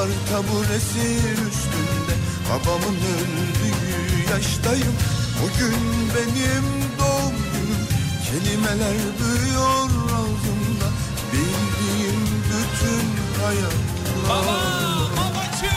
Bar 0.00 0.08
taburesi 0.30 1.06
üstünde. 1.48 2.14
Babamın 2.50 2.96
öldüğü 2.96 4.32
yaştayım. 4.32 4.94
Bugün 5.42 5.76
benim 6.16 6.66
doğum 6.98 7.36
günüm. 7.52 7.84
Kelimeler 8.26 8.96
büyüyor 9.18 9.90
ağzımda. 10.04 10.88
Bildiğim 11.32 12.20
bütün 12.48 13.08
hayatlar. 13.42 14.28
Paramparça 14.28 15.76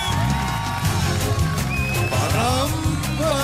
Paramparça 2.11 3.43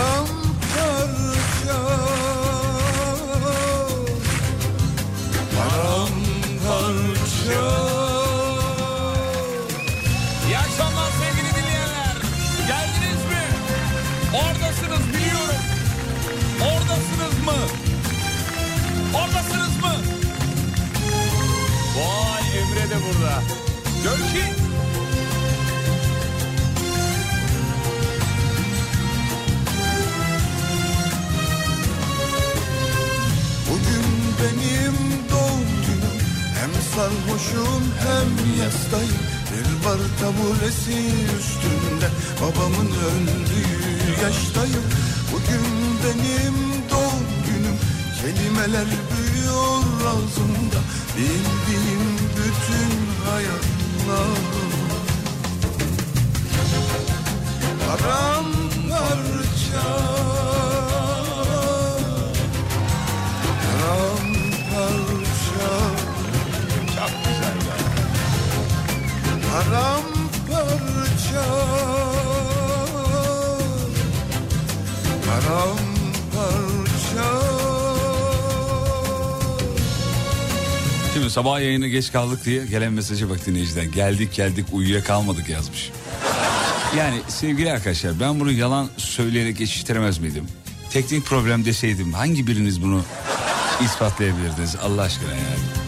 Paramparça 0.00 0.29
sarhoşum 37.00 37.84
hem 38.04 38.30
yastayım. 38.62 39.22
Bir 39.50 39.68
bar 39.84 40.00
tabulesi 40.20 40.98
üstünde 41.38 42.08
Babamın 42.42 42.90
öldüğü 43.08 44.22
yaştayım. 44.22 44.86
Bugün 45.32 45.66
benim 46.04 46.56
doğum 46.90 47.26
günüm 47.46 47.78
Kelimeler 48.20 48.88
büyüyor 49.10 49.84
ağzımda. 50.08 50.80
Bildiğim 51.16 52.04
bütün 52.36 52.92
hayatlar. 53.30 54.40
Paramparça 57.86 59.00
Paramparça 69.52 71.44
Paramparça 75.26 77.24
Şimdi 81.14 81.30
sabah 81.30 81.60
yayına 81.60 81.88
geç 81.88 82.12
kaldık 82.12 82.44
diye 82.44 82.66
gelen 82.66 82.92
mesajı 82.92 83.30
bak 83.30 83.46
dinleyiciden. 83.46 83.92
Geldik 83.92 84.34
geldik 84.34 84.66
uyuyakalmadık 84.72 85.48
yazmış. 85.48 85.90
Yani 86.96 87.20
sevgili 87.28 87.72
arkadaşlar 87.72 88.20
ben 88.20 88.40
bunu 88.40 88.52
yalan 88.52 88.88
söyleyerek 88.96 89.58
geçiştiremez 89.58 90.18
miydim? 90.18 90.44
Teknik 90.90 91.26
problem 91.26 91.64
deseydim 91.64 92.12
hangi 92.12 92.46
biriniz 92.46 92.82
bunu 92.82 93.02
ispatlayabilirdiniz 93.84 94.76
Allah 94.76 95.02
aşkına 95.02 95.30
yani. 95.30 95.79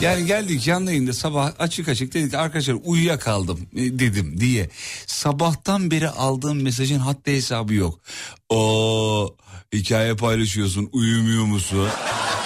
Yani 0.00 0.26
geldik 0.26 0.62
canlı 0.62 0.90
yayında 0.90 1.12
sabah 1.12 1.52
açık 1.58 1.88
açık 1.88 2.14
dedik 2.14 2.34
arkadaşlar 2.34 2.76
uyuyakaldım 2.84 3.60
e, 3.76 3.98
dedim 3.98 4.40
diye. 4.40 4.70
Sabahtan 5.06 5.90
beri 5.90 6.08
aldığım 6.08 6.62
mesajın 6.62 6.98
haddi 6.98 7.32
hesabı 7.32 7.74
yok. 7.74 8.00
O 8.48 9.34
hikaye 9.74 10.16
paylaşıyorsun 10.16 10.88
uyumuyor 10.92 11.44
musun? 11.44 11.88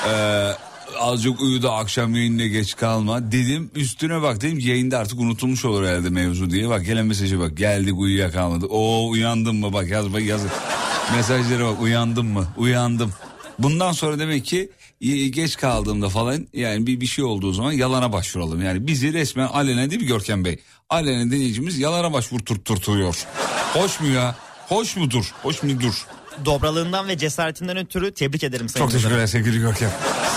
Ee, 0.09 0.53
azıcık 0.99 1.41
uyu 1.41 1.63
da 1.63 1.75
akşam 1.75 2.15
yayınına 2.15 2.47
geç 2.47 2.77
kalma 2.77 3.33
dedim. 3.33 3.71
Üstüne 3.75 4.23
bak 4.23 4.41
dedim 4.41 4.59
yayında 4.59 4.99
artık 4.99 5.21
unutulmuş 5.21 5.65
olur 5.65 5.87
herhalde 5.87 6.11
mevzu 6.11 6.51
diye. 6.51 6.69
Bak 6.69 6.85
gelen 6.87 7.07
mesajı 7.07 7.41
bak 7.41 7.57
geldik 7.57 7.95
uyuyakalmadık. 7.99 8.71
O 8.73 9.09
uyandın 9.09 9.57
mı 9.57 9.73
bak 9.73 9.89
yaz 9.89 10.13
bak 10.13 10.23
yaz. 10.23 10.43
Mesajlara 11.17 11.67
bak 11.67 11.81
uyandım 11.83 12.27
mı 12.27 12.49
uyandım. 12.57 13.13
Bundan 13.59 13.93
sonra 13.93 14.19
demek 14.19 14.45
ki 14.45 14.71
geç 15.09 15.57
kaldığımda 15.57 16.09
falan 16.09 16.47
yani 16.53 16.87
bir 16.87 17.01
bir 17.01 17.07
şey 17.07 17.25
olduğu 17.25 17.53
zaman 17.53 17.73
yalana 17.73 18.13
başvuralım. 18.13 18.63
Yani 18.63 18.87
bizi 18.87 19.13
resmen 19.13 19.47
alenen 19.47 19.91
değil 19.91 20.03
mi 20.03 20.09
Görkem 20.09 20.45
Bey? 20.45 20.59
Alenen 20.91 21.31
dinleyicimiz 21.31 21.79
yalana 21.79 22.13
başvurturtuyor. 22.13 23.25
Hoş 23.73 24.01
mu 24.01 24.09
ya? 24.09 24.37
Hoş 24.69 24.97
mudur? 24.97 25.33
Hoş 25.43 25.63
mudur? 25.63 26.07
Dobralığından 26.45 27.09
ve 27.09 27.19
cesaretinden 27.19 27.77
ötürü 27.77 28.15
tebrik 28.15 28.45
ederim 28.45 28.69
Sayın 28.69 28.87
Çok 28.87 28.93
teşekkürler 28.93 29.27
sevgili 29.27 29.59
Görkem. 29.59 29.91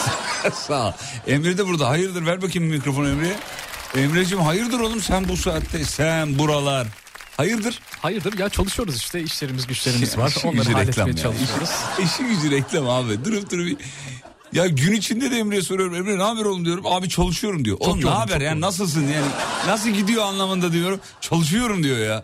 Sağ 0.54 0.88
ol. 0.88 0.92
Emre 1.28 1.58
de 1.58 1.68
burada. 1.68 1.90
Hayırdır 1.90 2.26
ver 2.26 2.42
bakayım 2.42 2.70
mikrofonu 2.70 3.10
Emre'ye. 3.10 3.36
Emre'cim 3.96 4.40
hayırdır 4.40 4.80
oğlum 4.80 5.02
sen 5.02 5.28
bu 5.30 5.38
saatte 5.38 5.84
sen 5.84 6.40
buralar. 6.40 6.88
Hayırdır? 7.38 7.80
Hayırdır 8.02 8.38
ya 8.38 8.50
çalışıyoruz 8.50 8.96
işte 8.96 9.22
işlerimiz 9.22 9.68
güçlerimiz 9.68 10.18
var. 10.18 10.30
işi 10.38 10.48
Onları 10.48 10.72
halletmeye 10.72 11.16
çalışıyoruz. 11.16 11.70
İşi 12.04 12.24
gücü 12.24 12.52
reklam 12.52 12.90
abi. 12.90 13.26
Durup 13.26 13.52
durup 13.52 13.82
ya 14.54 14.68
gün 14.68 14.92
içinde 14.92 15.32
de 15.32 15.38
Emre'ye 15.38 15.62
soruyorum. 15.62 15.96
Emre 15.96 16.18
ne 16.18 16.24
haber 16.24 16.46
oğlum 16.46 16.66
diyorum. 16.66 16.86
Abi 16.88 17.10
çalışıyorum 17.10 17.66
diyor. 17.66 17.78
Oğlum 17.80 17.98
ne 17.98 18.02
yoğun, 18.02 18.14
haber 18.16 18.34
çok 18.34 18.42
yani 18.42 18.62
nasılsın 18.62 19.02
yani 19.02 19.28
nasıl 19.68 19.90
gidiyor 19.90 20.24
anlamında 20.24 20.72
diyorum. 20.72 21.00
Çalışıyorum 21.22 21.84
diyor 21.84 21.98
ya. 21.98 22.24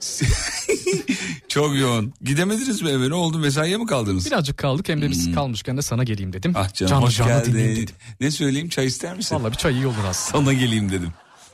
Çok 1.48 1.76
yoğun. 1.76 2.14
Gidemediniz 2.22 2.82
mi 2.82 2.90
eve 2.90 3.10
ne 3.10 3.14
oldu 3.14 3.38
mesaiye 3.38 3.76
mi 3.76 3.86
kaldınız? 3.86 4.26
Birazcık 4.26 4.58
kaldık 4.58 4.88
hem 4.88 5.02
de 5.02 5.10
biz 5.10 5.34
kalmışken 5.34 5.76
de 5.76 5.82
sana 5.82 6.04
geleyim 6.04 6.32
dedim. 6.32 6.54
Hmm. 6.54 6.60
Ah 6.60 6.74
canım 6.74 6.90
canlı 6.90 7.06
hoş 7.06 7.16
canlı 7.16 7.32
geldin. 7.32 7.54
dedim. 7.54 7.94
Ne 8.20 8.30
söyleyeyim 8.30 8.68
çay 8.68 8.86
ister 8.86 9.16
misin? 9.16 9.36
Valla 9.36 9.50
bir 9.50 9.56
çay 9.56 9.74
iyi 9.74 9.86
olur 9.86 10.04
aslında. 10.08 10.44
Sana 10.44 10.52
geleyim 10.52 10.90
dedim. 10.90 11.12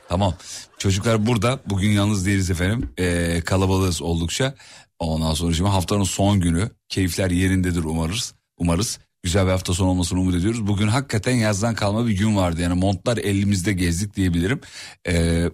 Tamam. 0.09 0.33
Çocuklar 0.77 1.25
burada. 1.25 1.59
Bugün 1.65 1.89
yalnız 1.89 2.25
değiliz 2.25 2.51
efendim. 2.51 2.89
Ee, 2.97 3.41
kalabalığız 3.45 4.01
oldukça. 4.01 4.55
Ondan 4.99 5.33
sonra 5.33 5.53
şimdi 5.53 5.69
haftanın 5.69 6.03
son 6.03 6.39
günü. 6.39 6.69
Keyifler 6.89 7.31
yerindedir 7.31 7.83
umarız. 7.83 8.33
Umarız. 8.57 8.99
Güzel 9.23 9.45
bir 9.45 9.51
hafta 9.51 9.73
sonu 9.73 9.89
olmasını 9.89 10.19
umut 10.19 10.35
ediyoruz. 10.35 10.67
Bugün 10.67 10.87
hakikaten 10.87 11.35
yazdan 11.35 11.75
kalma 11.75 12.07
bir 12.07 12.17
gün 12.17 12.35
vardı. 12.35 12.61
Yani 12.61 12.73
montlar 12.73 13.17
elimizde 13.17 13.73
gezdik 13.73 14.15
diyebilirim. 14.15 14.61
Ee, 15.07 15.49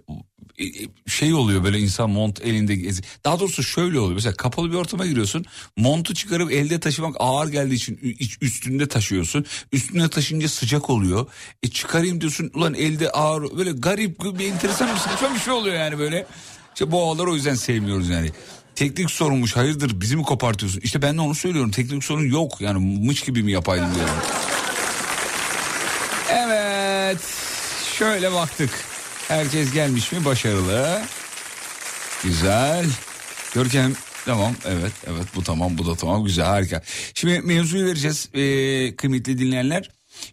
şey 1.08 1.34
oluyor 1.34 1.64
böyle 1.64 1.80
insan 1.80 2.10
mont 2.10 2.42
elinde 2.42 2.76
gezi. 2.76 3.02
Daha 3.24 3.40
doğrusu 3.40 3.64
şöyle 3.64 4.00
oluyor. 4.00 4.16
Mesela 4.16 4.34
kapalı 4.34 4.72
bir 4.72 4.76
ortama 4.76 5.06
giriyorsun. 5.06 5.46
Montu 5.78 6.14
çıkarıp 6.14 6.52
elde 6.52 6.80
taşımak 6.80 7.16
ağır 7.20 7.48
geldiği 7.48 7.76
için 7.76 8.00
üstünde 8.42 8.88
taşıyorsun. 8.88 9.46
Üstünde 9.72 10.10
taşınca 10.10 10.50
sıcak 10.50 10.90
oluyor. 10.90 11.28
E 11.64 11.68
çıkarayım 11.68 12.22
diyorsun 12.22 12.52
ulan 12.54 12.74
elde 12.74 13.12
ağır 13.12 13.58
böyle 13.58 13.72
garip 13.72 14.40
bir 14.40 14.46
enteresan 14.46 14.96
bir 14.96 15.00
saçma 15.00 15.36
bir 15.36 15.40
şey 15.40 15.54
oluyor 15.54 15.76
yani 15.76 16.00
böyle. 16.00 16.28
İşte 16.74 16.92
bu 16.92 17.02
havaları 17.02 17.32
o 17.32 17.36
yüzden 17.36 17.56
sevmiyoruz 17.56 18.10
yani. 18.10 18.32
Teknik 18.76 19.12
sorunmuş 19.12 19.56
hayırdır 19.56 20.02
bizi 20.02 20.16
mi 20.16 20.24
kopartıyorsun? 20.24 20.82
İşte 20.84 21.02
ben 21.02 21.18
de 21.18 21.22
onu 21.22 21.36
söylüyorum 21.36 21.72
teknik 21.72 22.04
sorun 22.04 22.30
yok 22.30 22.62
yani 22.62 23.00
mıç 23.06 23.26
gibi 23.26 23.44
mi 23.44 23.52
yapaydım 23.52 23.96
diyorum. 23.96 24.14
Evet 26.30 27.20
şöyle 27.98 28.32
baktık. 28.32 28.70
Herkes 29.28 29.74
gelmiş 29.74 30.12
mi 30.12 30.26
başarılı. 30.26 31.02
Güzel. 32.24 32.86
Görkem 33.54 33.94
tamam 34.26 34.54
evet 34.66 34.92
evet 35.08 35.26
bu 35.36 35.44
tamam 35.44 35.78
bu 35.78 35.86
da 35.86 35.96
tamam 35.96 36.24
güzel 36.24 36.46
harika. 36.46 36.82
Şimdi 37.14 37.40
mevzuyu 37.40 37.86
vereceğiz 37.86 38.30
ee, 38.34 38.96
kıymetli 38.96 39.38
dinleyenler. 39.38 39.90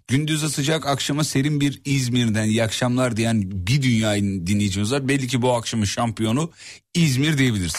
Gündüzde 0.08 0.48
sıcak 0.48 0.86
akşama 0.86 1.24
serin 1.24 1.60
bir 1.60 1.80
İzmir'den 1.84 2.44
iyi 2.44 2.64
akşamlar 2.64 3.16
diyen 3.16 3.42
bir 3.44 3.82
dünya 3.82 4.16
dinleyicimiz 4.16 4.92
var. 4.92 5.08
Belli 5.08 5.28
ki 5.28 5.42
bu 5.42 5.52
akşamın 5.52 5.84
şampiyonu 5.84 6.50
İzmir 6.94 7.38
diyebiliriz. 7.38 7.76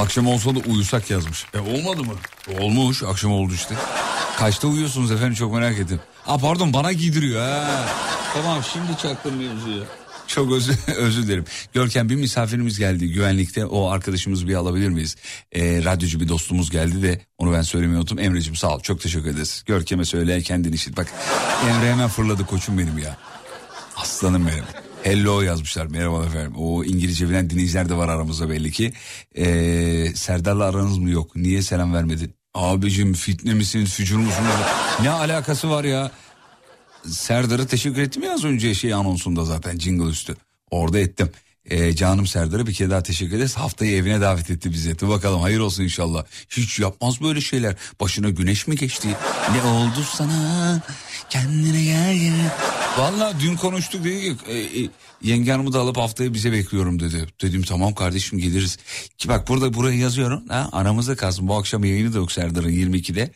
Akşam 0.00 0.26
olsa 0.26 0.54
da 0.54 0.58
uyusak 0.58 1.10
yazmış. 1.10 1.46
E 1.54 1.58
olmadı 1.58 2.04
mı? 2.04 2.14
Olmuş 2.60 3.02
akşam 3.02 3.32
oldu 3.32 3.52
işte. 3.54 3.74
Kaçta 4.36 4.68
uyuyorsunuz 4.68 5.12
efendim 5.12 5.34
çok 5.34 5.52
merak 5.54 5.78
ettim. 5.78 6.00
Aa 6.26 6.38
pardon 6.38 6.72
bana 6.72 6.92
giydiriyor 6.92 7.40
ha. 7.40 7.86
Tamam 8.34 8.58
şimdi 8.72 8.98
çaktım 9.02 9.36
mevzuyu. 9.36 9.84
Çok 10.26 10.52
özür, 10.52 10.76
özür 10.96 11.22
dilerim. 11.22 11.44
Görkem 11.72 12.08
bir 12.08 12.14
misafirimiz 12.14 12.78
geldi 12.78 13.12
güvenlikte. 13.12 13.66
O 13.66 13.90
arkadaşımızı 13.90 14.48
bir 14.48 14.54
alabilir 14.54 14.88
miyiz? 14.88 15.16
Ee, 15.52 15.84
radyocu 15.84 16.20
bir 16.20 16.28
dostumuz 16.28 16.70
geldi 16.70 17.02
de 17.02 17.20
onu 17.38 17.52
ben 17.52 17.62
söylemeyi 17.62 17.98
unuttum. 17.98 18.18
Emre'cim 18.18 18.56
sağ 18.56 18.68
ol 18.76 18.80
çok 18.80 19.00
teşekkür 19.00 19.30
ederiz. 19.30 19.62
Görkem'e 19.66 20.04
söyle 20.04 20.42
kendin 20.42 20.72
işit. 20.72 20.96
Bak 20.96 21.06
Emre 21.68 21.92
hemen 21.92 22.08
fırladı 22.08 22.46
koçum 22.46 22.78
benim 22.78 22.98
ya. 22.98 23.16
Aslanım 23.96 24.48
benim. 24.48 24.64
Hello 25.02 25.42
yazmışlar 25.42 25.86
merhaba 25.86 26.24
efendim. 26.26 26.52
O 26.56 26.84
İngilizce 26.84 27.28
bilen 27.28 27.50
dinleyiciler 27.50 27.88
de 27.88 27.94
var 27.96 28.08
aramızda 28.08 28.50
belli 28.50 28.70
ki. 28.72 28.92
Ee, 29.36 30.12
Serdar'la 30.14 30.64
aranız 30.64 30.98
mı 30.98 31.10
yok? 31.10 31.36
Niye 31.36 31.62
selam 31.62 31.94
vermedin? 31.94 32.34
Abicim 32.54 33.12
fitne 33.12 33.54
misin 33.54 33.84
fücur 33.84 34.16
musun? 34.16 34.44
ne 35.02 35.10
alakası 35.10 35.70
var 35.70 35.84
ya? 35.84 36.10
Serdar'a 37.06 37.66
teşekkür 37.66 38.02
ettim 38.02 38.22
ya 38.22 38.32
az 38.32 38.44
önce 38.44 38.74
şey 38.74 38.94
anonsunda 38.94 39.44
zaten 39.44 39.78
jingle 39.78 40.10
üstü. 40.10 40.36
Orada 40.70 40.98
ettim. 40.98 41.30
Ee, 41.64 41.96
canım 41.96 42.26
Serdar'a 42.26 42.66
bir 42.66 42.74
kere 42.74 42.90
daha 42.90 43.02
teşekkür 43.02 43.36
ederiz. 43.36 43.56
Haftayı 43.56 43.96
evine 43.96 44.20
davet 44.20 44.50
etti 44.50 44.72
bizi. 44.72 44.98
Dur 44.98 45.08
bakalım 45.08 45.40
hayır 45.40 45.58
olsun 45.58 45.82
inşallah. 45.82 46.24
Hiç 46.48 46.78
yapmaz 46.78 47.20
böyle 47.20 47.40
şeyler. 47.40 47.76
Başına 48.00 48.30
güneş 48.30 48.66
mi 48.66 48.76
geçti? 48.76 49.08
Ne 49.52 49.62
oldu 49.70 50.04
sana? 50.14 50.80
Kendine 51.30 51.84
gel 51.84 52.16
gel. 52.16 52.50
Valla 52.98 53.32
dün 53.40 53.56
konuştuk 53.56 54.04
dedi 54.04 54.20
ki 54.20 54.36
e, 54.46 54.58
e, 54.58 54.88
yenge 55.22 55.52
hanımı 55.52 55.72
da 55.72 55.80
alıp 55.80 55.96
haftaya 55.96 56.34
bize 56.34 56.52
bekliyorum 56.52 57.00
dedi. 57.00 57.26
Dedim 57.42 57.62
tamam 57.62 57.94
kardeşim 57.94 58.38
geliriz. 58.38 58.78
Ki 59.18 59.28
bak 59.28 59.48
burada 59.48 59.74
buraya 59.74 59.96
yazıyorum. 59.96 60.48
Ha, 60.48 60.68
aramızda 60.72 61.16
kalsın. 61.16 61.48
Bu 61.48 61.56
akşam 61.56 61.84
yayını 61.84 62.12
da 62.12 62.18
yok 62.18 62.32
Serdar'ın 62.32 62.70
22'de. 62.70 63.30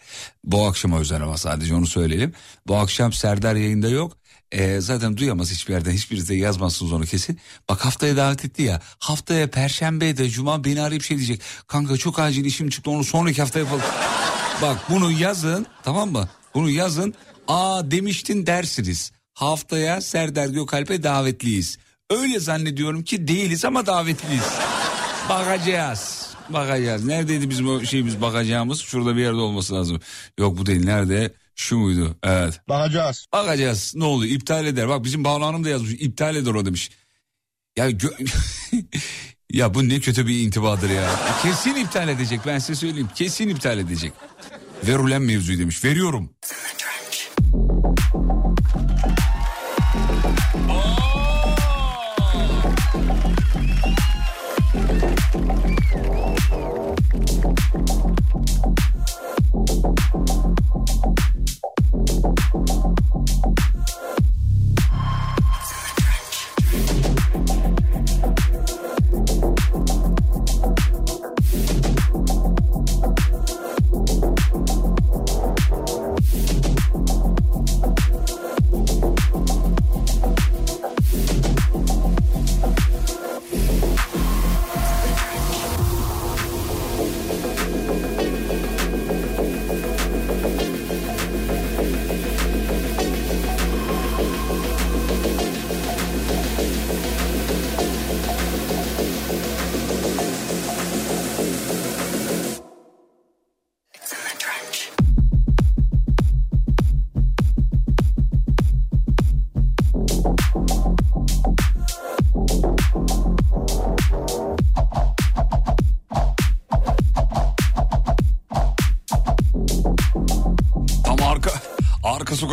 Bu 0.44 0.66
akşama 0.66 0.98
özel 0.98 1.22
ama 1.22 1.38
sadece 1.38 1.74
onu 1.74 1.86
söyleyelim. 1.86 2.32
Bu 2.66 2.76
akşam 2.76 3.12
Serdar 3.12 3.54
yayında 3.54 3.88
yok. 3.88 4.16
Ee, 4.54 4.80
zaten 4.80 5.16
duyamaz 5.16 5.50
hiçbir 5.50 5.72
yerden 5.72 5.92
hiçbiriniz 5.92 6.28
de 6.28 6.34
yazmazsınız 6.34 6.92
onu 6.92 7.04
kesin. 7.04 7.40
Bak 7.68 7.84
haftaya 7.84 8.16
davet 8.16 8.44
etti 8.44 8.62
ya. 8.62 8.80
Haftaya 8.98 9.50
perşembe 9.50 10.16
de 10.16 10.28
cuma 10.28 10.64
beni 10.64 10.82
arayıp 10.82 11.02
şey 11.02 11.16
diyecek. 11.16 11.40
Kanka 11.66 11.96
çok 11.96 12.18
acil 12.18 12.44
işim 12.44 12.70
çıktı 12.70 12.90
onu 12.90 13.04
sonraki 13.04 13.42
hafta 13.42 13.58
yapalım. 13.58 13.82
Bak 14.62 14.78
bunu 14.88 15.10
yazın 15.12 15.66
tamam 15.82 16.12
mı? 16.12 16.28
Bunu 16.54 16.70
yazın. 16.70 17.14
Aa 17.48 17.90
demiştin 17.90 18.46
dersiniz. 18.46 19.12
Haftaya 19.34 20.00
Serdar 20.00 20.48
Gökalp'e 20.48 21.02
davetliyiz. 21.02 21.78
Öyle 22.10 22.40
zannediyorum 22.40 23.02
ki 23.02 23.28
değiliz 23.28 23.64
ama 23.64 23.86
davetliyiz. 23.86 24.44
Bakacağız. 25.28 26.28
Bakacağız. 26.48 27.04
Neredeydi 27.04 27.50
bizim 27.50 27.68
o 27.68 27.84
şeyimiz 27.84 28.20
bakacağımız? 28.20 28.80
Şurada 28.80 29.16
bir 29.16 29.20
yerde 29.20 29.36
olması 29.40 29.74
lazım. 29.74 30.00
Yok 30.38 30.58
bu 30.58 30.66
değil. 30.66 30.84
Nerede? 30.84 31.30
Şu 31.54 31.76
muydu? 31.78 32.16
Evet. 32.22 32.60
Bakacağız. 32.68 33.26
Bakacağız. 33.32 33.92
Ne 33.96 34.04
oluyor? 34.04 34.34
İptal 34.34 34.66
eder. 34.66 34.88
Bak 34.88 35.04
bizim 35.04 35.24
Banu 35.24 35.44
Hanım 35.46 35.64
da 35.64 35.68
yazmış. 35.68 35.92
İptal 35.92 36.36
eder 36.36 36.54
o 36.54 36.66
demiş. 36.66 36.90
Ya 37.76 37.90
gö- 37.90 38.28
ya 39.52 39.74
bu 39.74 39.88
ne 39.88 40.00
kötü 40.00 40.26
bir 40.26 40.40
intibadır 40.40 40.90
ya. 40.90 41.10
Kesin 41.42 41.74
iptal 41.74 42.08
edecek. 42.08 42.40
Ben 42.46 42.58
size 42.58 42.74
söyleyeyim. 42.74 43.08
Kesin 43.14 43.48
iptal 43.48 43.78
edecek. 43.78 44.12
Ver 44.86 44.98
ulen 44.98 45.22
mevzuyu 45.22 45.58
demiş. 45.58 45.84
Veriyorum. 45.84 46.30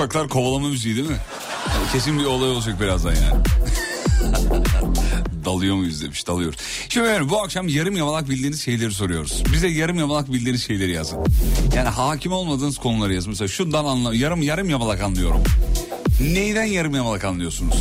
Sokaklar 0.02 0.30
kovalama 0.30 0.68
müziği 0.70 0.96
değil 0.96 1.10
mi? 1.10 1.18
Yani 1.70 1.92
kesin 1.92 2.20
bir 2.20 2.26
olay 2.26 2.50
olacak 2.50 2.82
birazdan 2.82 3.10
yani. 3.16 3.44
Dalıyor 5.46 5.76
muyuz 5.76 6.04
demiş 6.04 6.28
dalıyoruz. 6.28 6.60
Şimdi 6.90 7.08
efendim, 7.08 7.30
bu 7.30 7.42
akşam 7.42 7.68
yarım 7.68 7.98
yamalak 7.98 8.30
bildiğiniz 8.30 8.62
şeyleri 8.62 8.92
soruyoruz. 8.92 9.44
Bize 9.54 9.68
yarım 9.68 10.00
yamalak 10.00 10.34
bildiğiniz 10.34 10.68
şeyleri 10.68 10.92
yazın. 10.92 11.20
Yani 11.76 11.90
hakim 11.90 12.32
olmadığınız 12.32 12.78
konuları 12.78 13.14
yazın. 13.14 13.30
Mesela 13.30 13.48
şundan 13.48 13.86
anla 13.86 14.16
yarım 14.16 14.42
yarım 14.42 14.70
yamalak 14.70 15.02
anlıyorum. 15.02 15.44
Neyden 16.22 16.66
yarım 16.66 16.96
yamalak 16.96 17.24
anlıyorsunuz? 17.24 17.76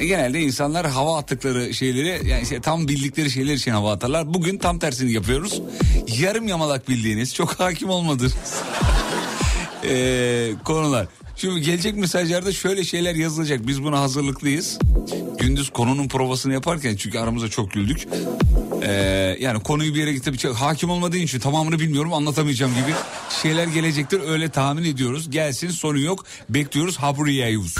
Ya 0.00 0.06
genelde 0.06 0.40
insanlar 0.40 0.86
hava 0.86 1.18
attıkları 1.18 1.74
şeyleri 1.74 2.28
yani 2.28 2.42
işte 2.42 2.60
tam 2.60 2.88
bildikleri 2.88 3.30
şeyler 3.30 3.54
için 3.54 3.70
hava 3.70 3.92
atarlar. 3.92 4.34
Bugün 4.34 4.58
tam 4.58 4.78
tersini 4.78 5.12
yapıyoruz. 5.12 5.62
Yarım 6.18 6.48
yamalak 6.48 6.88
bildiğiniz 6.88 7.34
çok 7.34 7.60
hakim 7.60 7.90
olmadığınız 7.90 8.34
ee, 9.84 10.52
konular. 10.64 11.06
Şimdi 11.36 11.60
gelecek 11.60 11.96
mesajlarda 11.96 12.52
şöyle 12.52 12.84
şeyler 12.84 13.14
yazılacak. 13.14 13.66
Biz 13.66 13.82
buna 13.82 14.00
hazırlıklıyız. 14.00 14.78
Gündüz 15.38 15.70
konunun 15.70 16.08
provasını 16.08 16.52
yaparken 16.52 16.96
çünkü 16.96 17.18
aramızda 17.18 17.48
çok 17.48 17.72
güldük. 17.72 18.08
Ee, 18.82 18.92
yani 19.40 19.62
konuyu 19.62 19.94
bir 19.94 20.06
yere 20.06 20.36
çok 20.36 20.56
hakim 20.56 20.90
olmadığın 20.90 21.18
için 21.18 21.40
tamamını 21.40 21.78
bilmiyorum 21.78 22.12
anlatamayacağım 22.12 22.74
gibi 22.74 22.94
şeyler 23.42 23.66
gelecektir 23.66 24.20
öyle 24.28 24.48
tahmin 24.48 24.84
ediyoruz. 24.84 25.30
Gelsin 25.30 25.70
sorun 25.70 26.00
yok 26.00 26.24
bekliyoruz 26.48 26.96
Habriyayuz. 26.96 27.74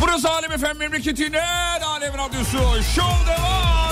Burası 0.00 0.30
Alem 0.30 0.52
Efem 0.52 0.78
memleketinin 0.78 1.38
Alem 1.84 2.14
Radyosu. 2.14 2.58
Show 2.94 3.26
devam 3.26 3.85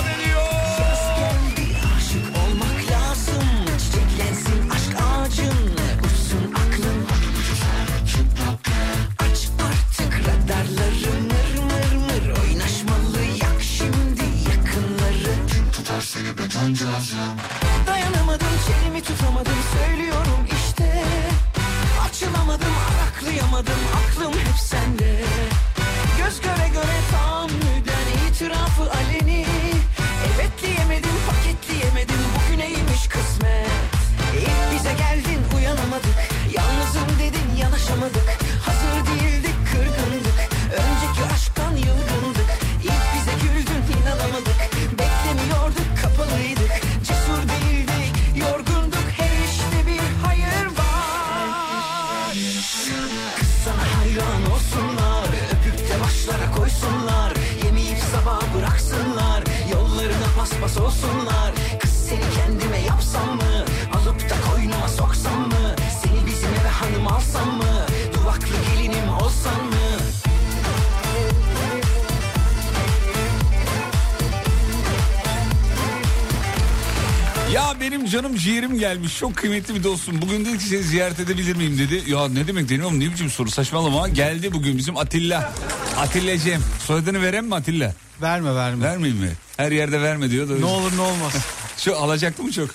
gelmiş. 78.87 79.17
Çok 79.19 79.35
kıymetli 79.35 79.75
bir 79.75 79.83
dostum. 79.83 80.21
Bugün 80.21 80.45
dedi 80.45 80.57
ki 80.57 80.63
seni 80.63 80.83
ziyaret 80.83 81.19
edebilir 81.19 81.55
miyim 81.55 81.77
dedi. 81.77 82.11
Ya 82.11 82.27
ne 82.27 82.47
demek 82.47 82.69
deniyorum 82.69 82.99
ne 82.99 83.11
biçim 83.11 83.29
soru 83.29 83.51
saçmalama. 83.51 84.09
Geldi 84.09 84.53
bugün 84.53 84.77
bizim 84.77 84.97
Atilla. 84.97 85.53
Atilla 85.97 86.37
Cem. 86.39 86.61
Soyadını 86.87 87.21
veren 87.21 87.45
mi 87.45 87.55
Atilla? 87.55 87.93
Verme 88.21 88.55
verme. 88.55 88.85
Vermeyeyim 88.85 89.21
mi? 89.23 89.31
Her 89.57 89.71
yerde 89.71 90.01
verme 90.01 90.31
diyor 90.31 90.49
da. 90.49 90.55
Ne 90.55 90.65
olur 90.65 90.91
ne 90.97 91.01
olmaz. 91.01 91.33
Şu 91.77 91.97
alacaktı 91.97 92.43
mı 92.43 92.51
çok? 92.51 92.69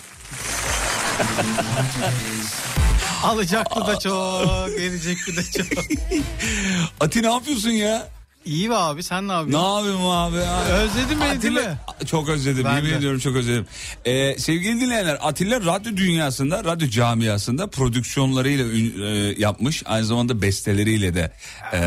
Alacaktı 3.23 3.81
da 3.87 3.99
çok, 3.99 4.69
verecekti 4.69 5.37
de 5.37 5.43
çok. 5.43 5.85
Ati 7.01 7.23
ne 7.23 7.31
yapıyorsun 7.33 7.71
ya? 7.71 8.09
İyi 8.45 8.71
be 8.71 8.75
abi 8.77 9.03
sen 9.03 9.29
ne 9.29 9.33
Ne 9.33 9.37
yapıyorsun? 9.37 9.77
yapayım 9.77 10.07
abi? 10.07 10.37
ya? 10.37 10.61
Özledin 10.65 11.21
beni 11.21 11.43
değil 11.43 11.55
mi? 11.55 11.79
Çok 12.07 12.29
özledim. 12.29 12.65
Ben 12.65 12.77
Yemin 12.77 12.91
de. 12.91 12.97
ediyorum 12.97 13.19
çok 13.19 13.37
özledim. 13.37 13.67
Ee, 14.05 14.39
sevgili 14.39 14.81
dinleyenler 14.81 15.19
Atilla 15.23 15.61
radyo 15.61 15.97
dünyasında, 15.97 16.65
radyo 16.65 16.89
camiasında 16.89 17.67
prodüksiyonlarıyla 17.67 18.65
ün- 18.67 19.03
e, 19.03 19.35
yapmış. 19.39 19.83
Aynı 19.87 20.05
zamanda 20.07 20.43
besteleriyle 20.43 21.15
de. 21.15 21.33
E, 21.73 21.79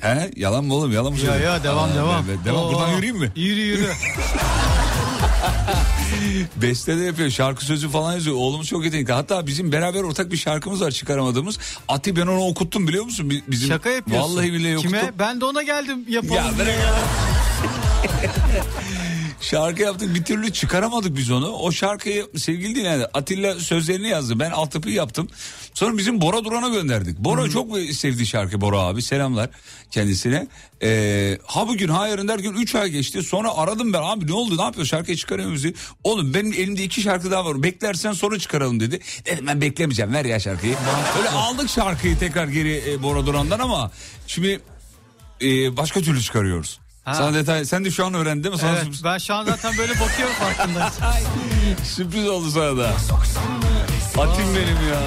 he? 0.00 0.30
Yalan 0.36 0.64
mı 0.64 0.74
oğlum? 0.74 0.92
Yalan 0.92 1.12
mı 1.12 1.18
Ya 1.20 1.36
ya 1.36 1.62
devam 1.64 1.90
Aa, 1.90 1.94
devam. 1.94 2.24
evet, 2.28 2.38
devam. 2.44 2.62
Oo. 2.64 2.72
Buradan 2.72 2.88
yürüyeyim 2.88 3.16
mi? 3.20 3.32
Yürü 3.36 3.60
yürü. 3.60 3.86
Beste 6.56 6.98
de 6.98 7.02
yapıyor. 7.02 7.30
Şarkı 7.30 7.64
sözü 7.64 7.88
falan 7.88 8.12
yazıyor. 8.12 8.36
Oğlumuz 8.36 8.66
çok 8.66 8.84
yetenekli. 8.84 9.12
Hatta 9.12 9.46
bizim 9.46 9.72
beraber 9.72 10.02
ortak 10.02 10.32
bir 10.32 10.36
şarkımız 10.36 10.80
var 10.80 10.90
çıkaramadığımız. 10.90 11.58
Ati 11.88 12.16
ben 12.16 12.26
onu 12.26 12.40
okuttum 12.40 12.88
biliyor 12.88 13.04
musun? 13.04 13.30
Bi- 13.30 13.42
Bizim, 13.48 13.68
Şaka 13.68 13.90
yapıyorsun. 13.90 14.32
Vallahi 14.36 14.52
billahi 14.52 14.78
okuttum. 14.78 14.98
Kime? 14.98 15.12
Ben 15.18 15.40
de 15.40 15.44
ona 15.44 15.62
geldim 15.62 16.04
yapalım 16.08 16.34
Ya 16.34 16.64
ya. 16.64 16.98
Şarkı 19.40 19.82
yaptık 19.82 20.14
bir 20.14 20.24
türlü 20.24 20.52
çıkaramadık 20.52 21.16
biz 21.16 21.30
onu. 21.30 21.48
O 21.48 21.72
şarkıyı 21.72 22.26
sevgili 22.36 22.74
dinleyenler 22.74 23.10
Atilla 23.14 23.54
sözlerini 23.54 24.08
yazdı. 24.08 24.38
Ben 24.38 24.50
altyapıyı 24.50 24.94
yaptım. 24.94 25.28
Sonra 25.74 25.98
bizim 25.98 26.20
Bora 26.20 26.44
Duran'a 26.44 26.68
gönderdik. 26.68 27.18
Bora 27.18 27.50
çok 27.50 27.78
sevdiği 27.78 28.26
şarkı 28.26 28.60
Bora 28.60 28.78
abi. 28.78 29.02
Selamlar 29.02 29.50
kendisine. 29.90 30.46
Ee, 30.82 31.38
ha 31.44 31.68
bugün 31.68 31.88
ha 31.88 32.08
yarın 32.08 32.28
derken 32.28 32.52
3 32.52 32.74
ay 32.74 32.90
geçti. 32.90 33.22
Sonra 33.22 33.56
aradım 33.56 33.92
ben 33.92 34.02
abi 34.02 34.26
ne 34.26 34.32
oldu 34.32 34.56
ne 34.58 34.62
yapıyor 34.62 34.86
şarkıyı 34.86 35.16
çıkarıyor 35.16 35.50
musun? 35.50 35.74
Oğlum 36.04 36.34
benim 36.34 36.52
elimde 36.52 36.82
iki 36.82 37.02
şarkı 37.02 37.30
daha 37.30 37.44
var. 37.44 37.62
Beklersen 37.62 38.12
sonra 38.12 38.38
çıkaralım 38.38 38.80
dedi. 38.80 39.00
Dedim 39.26 39.46
ben 39.46 39.60
beklemeyeceğim 39.60 40.12
ver 40.14 40.24
ya 40.24 40.40
şarkıyı. 40.40 40.76
Böyle 41.16 41.28
aldık 41.28 41.70
şarkıyı 41.70 42.18
tekrar 42.18 42.48
geri 42.48 42.82
e, 42.90 43.02
Bora 43.02 43.26
Duran'dan 43.26 43.58
ama 43.58 43.90
şimdi 44.26 44.60
e, 45.42 45.76
başka 45.76 46.00
türlü 46.00 46.22
çıkarıyoruz. 46.22 46.80
Ha. 47.10 47.14
Sana 47.14 47.34
detay 47.34 47.64
sen 47.64 47.84
de 47.84 47.90
şu 47.90 48.06
an 48.06 48.14
öğrendin 48.14 48.44
değil 48.44 48.54
mi? 48.54 48.60
Sana 48.60 48.70
Evet, 48.70 48.82
sürpriz- 48.84 49.04
ben 49.04 49.18
şu 49.18 49.34
an 49.34 49.44
zaten 49.44 49.78
böyle 49.78 49.92
bakıyorum 50.00 50.34
farkındayım. 50.34 50.88
Sürpriz 51.84 52.28
oldu 52.28 52.50
sana 52.50 52.76
da. 52.76 52.88
Atim 54.18 54.44
benim 54.56 54.88
ya. 54.88 55.00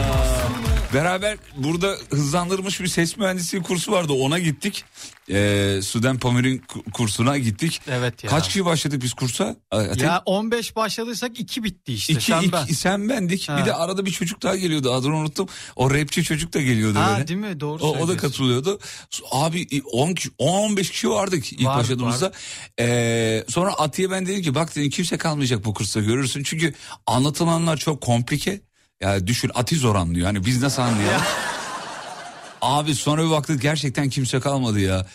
Beraber 0.93 1.37
burada 1.57 1.95
hızlandırılmış 2.09 2.81
bir 2.81 2.87
ses 2.87 3.17
mühendisliği 3.17 3.63
kursu 3.63 3.91
vardı 3.91 4.13
ona 4.13 4.39
gittik. 4.39 4.83
Ee, 5.29 5.79
Suden 5.83 6.19
Pamir'in 6.19 6.57
ku- 6.59 6.91
kursuna 6.91 7.37
gittik. 7.37 7.81
Evet 7.87 8.23
ya. 8.23 8.29
Kaç 8.29 8.47
kişi 8.47 8.65
başladık 8.65 9.01
biz 9.03 9.13
kursa? 9.13 9.55
Ya 9.97 10.21
15 10.25 10.75
başladıysak 10.75 11.39
2 11.39 11.63
bitti 11.63 11.93
işte. 11.93 12.13
İki, 12.13 12.21
sen 12.25 12.41
iki- 12.41 12.51
ben. 12.51 12.65
sen 12.65 13.09
bendik. 13.09 13.49
Ha. 13.49 13.57
Bir 13.57 13.65
de 13.65 13.73
arada 13.73 14.05
bir 14.05 14.11
çocuk 14.11 14.41
daha 14.43 14.55
geliyordu. 14.55 14.93
Adını 14.93 15.15
unuttum. 15.15 15.47
O 15.75 15.91
rapçi 15.91 16.23
çocuk 16.23 16.53
da 16.53 16.61
geliyordu 16.61 16.99
Ha 16.99 17.13
böyle. 17.15 17.27
değil 17.27 17.39
mi? 17.39 17.59
Doğru 17.59 17.83
O, 17.83 17.97
o 17.97 18.07
da 18.07 18.17
katılıyordu. 18.17 18.79
Abi 19.31 19.67
10 19.91 20.13
kişi- 20.13 20.29
10-15 20.39 20.89
kişi 20.91 21.09
vardık 21.09 21.53
ilk 21.53 21.65
Var, 21.65 21.77
başladığımızda. 21.79 22.31
Ee, 22.79 23.43
sonra 23.49 23.73
Atiye 23.73 24.11
ben 24.11 24.25
dedim 24.25 24.41
ki 24.41 24.55
bak 24.55 24.75
dedim 24.75 24.89
kimse 24.89 25.17
kalmayacak 25.17 25.65
bu 25.65 25.73
kursta 25.73 25.99
görürsün. 26.01 26.43
Çünkü 26.43 26.73
anlatılanlar 27.07 27.77
çok 27.77 28.01
komplike. 28.01 28.61
Ya 29.01 29.27
düşün 29.27 29.51
Ati 29.53 29.75
zor 29.75 29.95
anlıyor. 29.95 30.25
Hani 30.25 30.45
biz 30.45 30.61
nasıl 30.61 30.81
anlayalım? 30.81 31.25
Abi 32.61 32.95
sonra 32.95 33.25
bir 33.25 33.29
baktık 33.31 33.61
gerçekten 33.61 34.09
kimse 34.09 34.39
kalmadı 34.39 34.79
ya. 34.79 35.07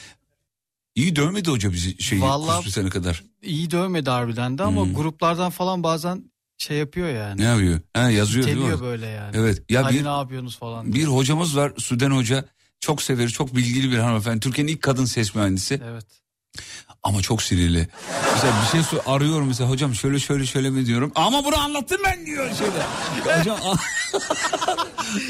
İyi 0.94 1.16
dövmedi 1.16 1.50
hoca 1.50 1.72
bizi 1.72 2.02
şeyi 2.02 2.22
Vallahi- 2.22 2.66
bitene 2.66 2.88
kadar. 2.90 3.24
İyi 3.42 3.70
dövmedi 3.70 4.10
harbiden 4.10 4.58
de 4.58 4.62
ama 4.62 4.84
Hmm. 4.84 4.94
gruplardan 4.94 5.50
falan 5.50 5.82
bazen 5.82 6.24
şey 6.58 6.78
yapıyor 6.78 7.08
yani. 7.08 7.40
Ne 7.40 7.44
yapıyor? 7.44 7.80
Ha, 7.94 8.10
yazıyor 8.10 8.46
değil 8.46 8.56
mi? 8.56 8.80
Böyle 8.80 9.06
yani. 9.06 9.36
Evet. 9.36 9.62
Ya 9.70 9.84
hani 9.84 9.94
bir, 9.98 10.04
ne 10.04 10.08
yapıyorsunuz 10.08 10.58
falan. 10.58 10.92
bir 10.94 11.04
hocamız 11.04 11.56
var 11.56 11.72
Süden 11.78 12.10
Hoca. 12.10 12.44
Çok 12.80 13.02
severi, 13.02 13.28
çok 13.28 13.56
bilgili 13.56 13.90
bir 13.90 13.98
hanımefendi. 13.98 14.40
Türkiye'nin 14.40 14.72
ilk 14.72 14.82
kadın 14.82 15.04
ses 15.04 15.34
mühendisi. 15.34 15.80
Evet. 15.84 16.06
Ama 17.02 17.22
çok 17.22 17.42
sinirli. 17.42 17.88
Mesela 18.34 18.52
bir 18.62 18.68
şey 18.70 18.82
sor- 18.82 19.14
arıyorum 19.14 19.48
mesela 19.48 19.70
hocam 19.70 19.94
şöyle 19.94 20.18
şöyle 20.18 20.46
şöyle 20.46 20.70
mi 20.70 20.86
diyorum. 20.86 21.12
Ama 21.14 21.44
bunu 21.44 21.58
anlattım 21.58 21.98
ben 22.04 22.26
diyor 22.26 22.50
şeyde. 22.58 23.38
Hocam 23.38 23.58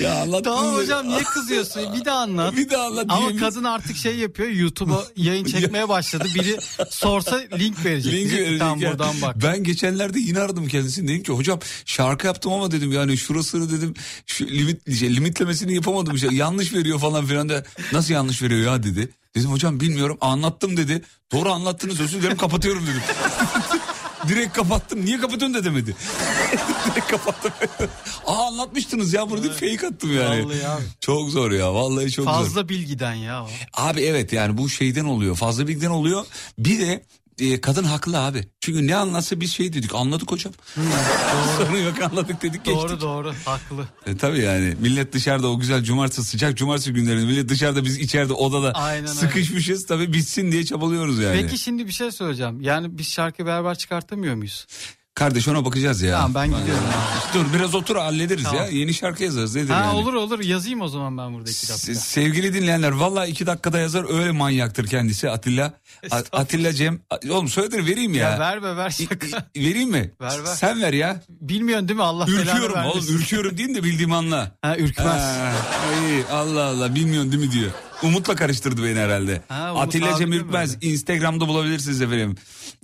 ya 0.00 0.22
anlattın. 0.22 0.42
Tamam 0.42 0.64
da- 0.66 0.72
hocam 0.72 1.08
niye 1.08 1.22
kızıyorsun? 1.22 1.82
Bir 1.94 2.04
daha 2.04 2.18
anlat. 2.18 2.56
Bir 2.56 2.70
daha 2.70 2.86
anlat. 2.86 3.06
Ama 3.08 3.20
diyeyim. 3.20 3.38
kadın 3.40 3.64
artık 3.64 3.96
şey 3.96 4.16
yapıyor 4.16 4.48
YouTube'a 4.48 5.04
yayın 5.16 5.44
çekmeye 5.44 5.88
başladı. 5.88 6.28
Biri 6.34 6.58
sorsa 6.90 7.40
link 7.58 7.84
verecek. 7.84 8.12
Ki, 8.30 8.36
verecek 8.36 8.60
ya. 8.60 8.90
buradan 8.90 9.14
bak. 9.22 9.36
Ben 9.42 9.64
geçenlerde 9.64 10.18
yine 10.20 10.40
aradım 10.40 10.68
kendisini 10.68 11.08
dedim 11.08 11.22
ki 11.22 11.32
hocam 11.32 11.58
şarkı 11.84 12.26
yaptım 12.26 12.52
ama 12.52 12.70
dedim 12.70 12.92
yani 12.92 13.16
şurasını 13.16 13.70
dedim 13.70 13.94
şu 14.26 14.46
limit 14.46 14.98
şey, 14.98 15.16
limitlemesini 15.16 15.74
yapamadım 15.74 16.14
işte 16.14 16.28
yanlış 16.32 16.74
veriyor 16.74 16.98
falan 16.98 17.26
filan 17.26 17.48
da 17.48 17.64
nasıl 17.92 18.14
yanlış 18.14 18.42
veriyor 18.42 18.72
ya 18.72 18.82
dedi. 18.82 19.08
Dedim 19.38 19.50
hocam 19.50 19.80
bilmiyorum 19.80 20.18
anlattım 20.20 20.76
dedi. 20.76 21.02
Doğru 21.32 21.52
anlattınız 21.52 22.00
özür 22.00 22.22
dilerim 22.22 22.36
kapatıyorum 22.36 22.82
dedim. 22.86 23.02
Direkt 24.28 24.56
kapattım. 24.56 25.04
Niye 25.04 25.20
kapatıyorsun 25.20 25.54
da 25.54 25.64
demedi. 25.64 25.96
Direkt 26.90 27.10
kapattım. 27.10 27.52
Aa 28.26 28.46
anlatmıştınız 28.46 29.12
ya 29.12 29.30
bunu 29.30 29.42
deyip 29.42 29.54
fake 29.54 29.86
attım 29.86 30.16
yani. 30.16 30.44
Vallahi 30.44 30.66
abi. 30.66 30.82
Çok 31.00 31.30
zor 31.30 31.52
ya 31.52 31.74
vallahi 31.74 32.10
çok 32.10 32.24
zor. 32.24 32.32
Fazla 32.32 32.68
bilgiden 32.68 33.14
ya 33.14 33.44
o. 33.44 33.48
Abi 33.74 34.00
evet 34.02 34.32
yani 34.32 34.58
bu 34.58 34.68
şeyden 34.68 35.04
oluyor 35.04 35.36
fazla 35.36 35.68
bilgiden 35.68 35.90
oluyor. 35.90 36.26
Bir 36.58 36.80
de 36.80 37.04
e, 37.40 37.60
kadın 37.60 37.84
haklı 37.84 38.18
abi. 38.18 38.48
Çünkü 38.60 38.86
ne 38.86 38.96
anlatsa 38.96 39.40
biz 39.40 39.52
şey 39.52 39.72
dedik 39.72 39.94
anladık 39.94 40.32
hocam. 40.32 40.52
Sorun 41.56 41.78
yok 41.78 42.02
anladık 42.02 42.42
dedik 42.42 42.64
geçtik. 42.64 42.88
Doğru 42.88 43.00
doğru 43.00 43.32
haklı. 43.44 43.88
E, 44.06 44.16
tabii 44.16 44.38
yani 44.38 44.76
millet 44.80 45.12
dışarıda 45.12 45.48
o 45.48 45.58
güzel 45.58 45.84
cumartesi 45.84 46.24
sıcak 46.24 46.56
cumartesi 46.56 46.92
günlerinde 46.92 47.24
millet 47.26 47.48
dışarıda 47.48 47.84
biz 47.84 47.98
içeride 47.98 48.32
odada 48.32 48.72
Aynen 48.72 49.02
öyle. 49.02 49.08
sıkışmışız 49.08 49.86
tabii 49.86 50.12
bitsin 50.12 50.52
diye 50.52 50.64
çabalıyoruz 50.64 51.18
yani. 51.18 51.42
Peki 51.42 51.58
şimdi 51.58 51.86
bir 51.86 51.92
şey 51.92 52.10
söyleyeceğim. 52.12 52.60
Yani 52.60 52.98
biz 52.98 53.08
şarkı 53.08 53.46
beraber 53.46 53.78
çıkartamıyor 53.78 54.34
muyuz? 54.34 54.66
Kardeş 55.18 55.48
ona 55.48 55.64
bakacağız 55.64 56.02
ya. 56.02 56.16
Tamam, 56.16 56.34
ben 56.34 56.46
gidiyorum. 56.60 56.84
Dur 57.34 57.44
biraz 57.54 57.74
otur 57.74 57.96
hallederiz 57.96 58.44
Tamam. 58.44 58.60
ya. 58.62 58.68
Yeni 58.68 58.94
şarkı 58.94 59.22
yazarız 59.24 59.54
nedir 59.56 59.68
Ha 59.70 59.80
yani. 59.80 59.96
olur 59.96 60.14
olur 60.14 60.40
yazayım 60.40 60.80
o 60.80 60.88
zaman 60.88 61.18
ben 61.18 61.34
burada 61.34 61.50
iki 61.50 61.68
dakika. 61.68 61.92
Se- 61.92 61.94
Sevgili 61.94 62.54
dinleyenler 62.54 62.90
valla 62.92 63.26
iki 63.26 63.46
dakikada 63.46 63.78
yazar 63.78 64.18
öyle 64.20 64.30
manyaktır 64.32 64.86
kendisi 64.86 65.30
Atilla. 65.30 65.64
A- 65.64 65.72
Estağfurullah. 66.02 66.40
Atilla 66.42 66.72
Cem. 66.72 67.00
A- 67.10 67.32
Oğlum 67.32 67.48
söyledir 67.48 67.86
vereyim 67.86 68.14
ya. 68.14 68.30
Ya, 68.30 68.38
ver 68.38 68.62
be 68.62 68.76
ver 68.76 68.90
şaka. 68.90 69.26
i- 69.54 69.60
vereyim 69.68 69.90
mi? 69.90 70.10
Ver, 70.20 70.44
ver. 70.44 70.54
Sen 70.54 70.82
ver 70.82 70.92
ya. 70.92 71.22
Bilmiyorsun 71.40 71.88
değil 71.88 71.96
mi 71.98 72.02
Allah 72.04 72.26
belanı 72.26 72.40
Ürküyorum 72.42 72.74
oğlum 72.78 72.86
vermesin. 72.94 73.14
ürküyorum 73.18 73.56
diyeyim 73.56 73.76
de 73.76 73.84
bildiğimi 73.84 74.14
anla. 74.14 74.52
Ha 74.62 74.76
ürkmez. 74.76 75.06
Ha, 75.22 75.52
iyi, 76.08 76.24
Allah 76.32 76.64
Allah 76.64 76.94
bilmiyorsun 76.94 77.32
değil 77.32 77.44
mi 77.46 77.52
diyor. 77.52 77.70
Umut'la 78.02 78.34
karıştırdı 78.34 78.84
beni 78.84 78.98
herhalde. 78.98 79.42
Ha, 79.48 79.72
Umut 79.72 79.82
Atilla 79.88 80.06
abi 80.08 80.18
Cem 80.18 80.32
değil 80.32 80.42
mi 80.42 80.46
Ürkmez? 80.48 80.76
Instagram'da 80.80 81.48
bulabilirsiniz 81.48 82.02
efendim. 82.02 82.36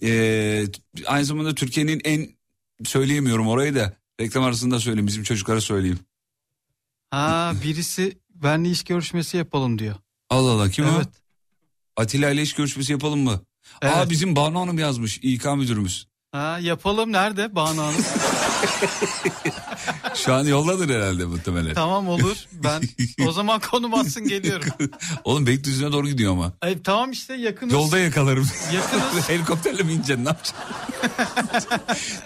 Ee, 0.04 0.64
aynı 1.06 1.24
zamanda 1.24 1.54
Türkiye'nin 1.54 2.00
en 2.04 2.28
söyleyemiyorum 2.84 3.48
orayı 3.48 3.74
da 3.74 3.96
reklam 4.20 4.44
arasında 4.44 4.80
söyleyeyim 4.80 5.06
bizim 5.06 5.22
çocuklara 5.22 5.60
söyleyeyim. 5.60 5.98
Ha 7.10 7.52
birisi 7.64 8.18
benle 8.34 8.70
iş 8.70 8.84
görüşmesi 8.84 9.36
yapalım 9.36 9.78
diyor. 9.78 9.94
Allah 10.30 10.50
Allah 10.50 10.70
kim 10.70 10.84
o? 10.84 10.92
Evet. 10.96 11.08
Atilla 11.96 12.30
ile 12.30 12.42
iş 12.42 12.52
görüşmesi 12.52 12.92
yapalım 12.92 13.20
mı? 13.20 13.40
Evet. 13.82 13.96
Aa 13.96 14.10
bizim 14.10 14.36
Banu 14.36 14.60
Hanım 14.60 14.78
yazmış 14.78 15.18
İK 15.22 15.44
müdürümüz. 15.56 16.06
Ha 16.32 16.58
yapalım 16.60 17.12
nerede 17.12 17.54
Banu 17.54 17.82
Hanım? 17.82 17.94
Şu 20.14 20.34
an 20.34 20.44
yoldadır 20.44 20.88
herhalde 20.94 21.24
muhtemelen. 21.24 21.74
tamam 21.74 22.08
olur. 22.08 22.36
Ben 22.52 22.82
o 23.26 23.32
zaman 23.32 23.60
konum 23.60 23.94
atsın 23.94 24.28
geliyorum. 24.28 24.68
Oğlum 25.24 25.46
Beylikdüzü'ne 25.46 25.92
doğru 25.92 26.08
gidiyor 26.08 26.32
ama. 26.32 26.52
Ay, 26.60 26.82
tamam 26.82 27.10
işte 27.10 27.34
yakınız. 27.34 27.72
Yolda 27.72 27.98
yakalarım. 27.98 28.48
Yakınız. 28.74 29.28
Helikopterle 29.28 29.82
mi 29.82 29.92
ineceksin 29.92 30.24
ne 30.24 30.28
yapacaksın? 30.28 30.56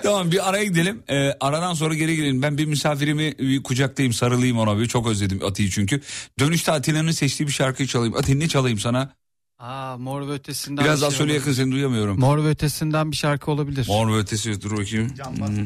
tamam 0.03 0.31
bir 0.31 0.49
araya 0.49 0.65
gidelim. 0.65 1.03
Ee, 1.11 1.33
aradan 1.41 1.75
sonra 1.75 1.95
geri 1.95 2.17
gelelim. 2.17 2.43
Ben 2.43 2.59
bir 2.59 2.65
misafirimi 2.67 3.39
bir 3.39 3.63
kucaklayayım 3.63 4.13
sarılayım 4.13 4.59
ona 4.59 4.79
bir. 4.79 4.87
Çok 4.87 5.07
özledim 5.09 5.41
Ati'yi 5.47 5.71
çünkü. 5.71 6.01
Dönüşte 6.39 6.73
Atilla'nın 6.73 7.11
seçtiği 7.11 7.47
bir 7.47 7.53
şarkıyı 7.53 7.89
çalayım. 7.89 8.17
Ati 8.17 8.41
ne 8.41 8.49
çalayım 8.49 8.79
sana? 8.79 9.13
Aa 9.59 9.97
Mor 9.99 10.29
ve 10.29 10.33
Ötesi'nden 10.33 10.85
Biraz 10.85 10.97
bir 10.97 11.03
daha 11.03 11.11
şey 11.11 11.19
söyle 11.19 11.33
olabilir. 11.33 11.47
yakın 11.47 11.63
seni 11.63 11.73
duyamıyorum. 11.73 12.21
Mor 12.21 12.45
ve 12.45 12.49
Ötesi'nden 12.49 13.11
bir 13.13 13.17
şarkı 13.17 13.51
olabilir. 13.51 13.87
Mor 13.89 14.13
ve 14.13 14.17
ötesi 14.17 14.63
dur 14.63 14.71
bakayım. 14.79 15.09
Hmm, 15.09 15.65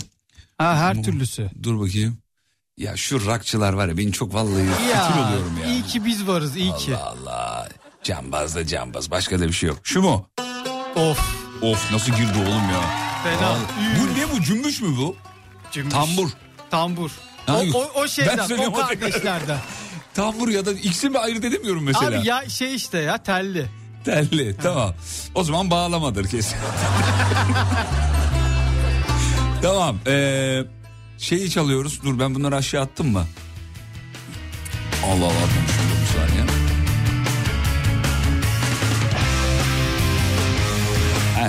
Ha 0.63 0.77
her 0.77 1.03
türlüsü. 1.03 1.51
dur 1.63 1.81
bakayım. 1.81 2.19
Ya 2.77 2.97
şu 2.97 3.27
rakçılar 3.27 3.73
var 3.73 3.89
ya 3.89 3.97
beni 3.99 4.13
çok 4.13 4.35
vallahi 4.35 4.67
fitil 4.67 5.19
oluyorum 5.27 5.59
ya. 5.63 5.67
iyi 5.69 5.83
ki 5.83 6.05
biz 6.05 6.27
varız 6.29 6.57
iyi 6.57 6.75
ki. 6.77 6.97
Allah 6.97 7.07
Allah. 7.37 7.69
Cambaz 8.03 8.55
da 8.57 8.67
cambaz. 8.67 9.11
Başka 9.11 9.41
da 9.41 9.49
bir 9.49 9.53
şey 9.53 9.69
yok. 9.69 9.79
Şu 9.83 10.03
mu? 10.03 10.27
Of. 10.97 11.21
Of 11.63 11.93
nasıl 11.93 12.13
girdi 12.13 12.39
oğlum 12.39 12.71
ya. 12.71 12.81
Fena. 13.25 13.57
Bu 14.01 14.19
ne 14.21 14.33
bu 14.37 14.43
cümbüş 14.43 14.81
mü 14.81 14.97
bu? 14.99 15.17
Cümbüş. 15.73 15.93
Tambur. 15.93 16.31
Tambur. 16.71 17.11
Ha, 17.47 17.61
O, 17.75 17.79
o, 17.79 17.91
o 17.95 18.03
Ben 18.03 18.07
şeyden, 18.07 18.39
o 18.39 18.43
söyleyeyim, 18.47 18.73
o 18.75 18.77
kardeşlerden. 18.77 19.59
Tambur 20.15 20.49
ya 20.49 20.67
da 20.67 20.73
ikisini 20.73 21.19
ayırt 21.19 21.45
edemiyorum 21.45 21.85
mesela. 21.85 22.21
Abi 22.21 22.29
ya 22.29 22.49
şey 22.49 22.75
işte 22.75 22.99
ya 22.99 23.19
telli. 23.23 23.67
Telli 24.05 24.57
tamam. 24.63 24.95
O 25.35 25.45
zaman 25.45 25.71
bağlamadır 25.71 26.29
kesin. 26.29 26.57
tamam. 29.63 29.99
Ee, 30.07 30.65
şeyi 31.19 31.51
çalıyoruz. 31.51 32.01
Dur 32.05 32.19
ben 32.19 32.35
bunları 32.35 32.57
aşağı 32.57 32.83
attım 32.83 33.13
mı? 33.13 33.27
Allah 35.07 35.25
Allah. 35.25 35.33
Şurada 35.33 36.01
bir 36.01 36.29
saniye. 36.29 36.63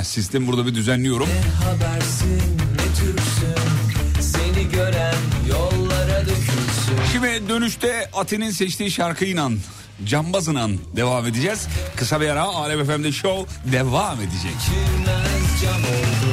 Sistem 0.03 0.47
burada 0.47 0.67
bir 0.67 0.75
düzenliyorum. 0.75 1.27
habersin 1.63 2.57
ne 2.71 2.95
Türksün 2.99 4.21
Seni 4.21 4.69
gören 4.71 5.15
yollara 5.49 6.21
dökülsün 6.21 6.97
Şimdi 7.11 7.49
dönüşte 7.49 8.09
Atin'in 8.13 8.51
seçtiği 8.51 8.91
şarkıyla 8.91 9.49
Cambaz'la 10.05 10.69
devam 10.95 11.25
edeceğiz. 11.25 11.67
Kısa 11.95 12.21
bir 12.21 12.29
ara 12.29 12.43
Alem 12.43 12.85
FM'de 12.85 13.11
show 13.11 13.71
devam 13.71 14.17
edecek. 14.21 14.55
Bilmez 14.71 15.61
cam 15.61 15.81
oldu 15.83 16.32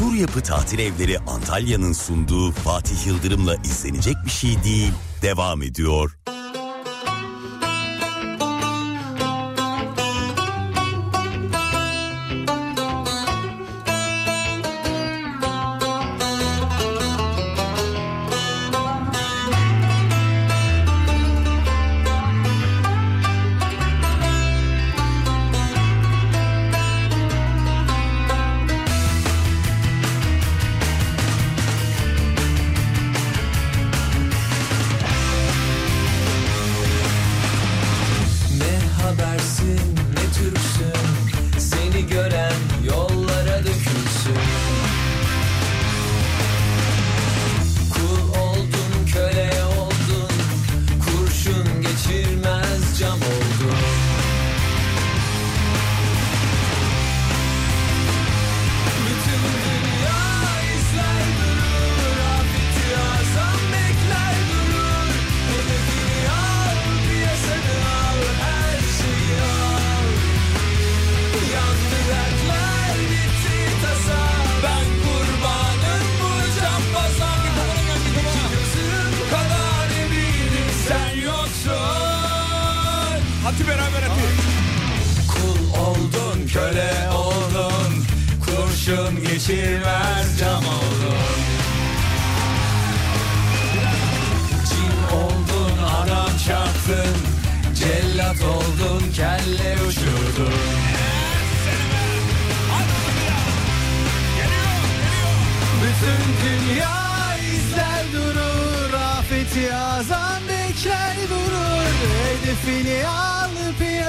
Sur 0.00 0.14
Yapı 0.14 0.40
Tatil 0.40 0.78
Evleri 0.78 1.18
Antalya'nın 1.18 1.92
sunduğu 1.92 2.50
Fatih 2.50 3.06
Yıldırım'la 3.06 3.54
izlenecek 3.54 4.16
bir 4.24 4.30
şey 4.30 4.64
değil 4.64 4.92
devam 5.22 5.62
ediyor. 5.62 6.18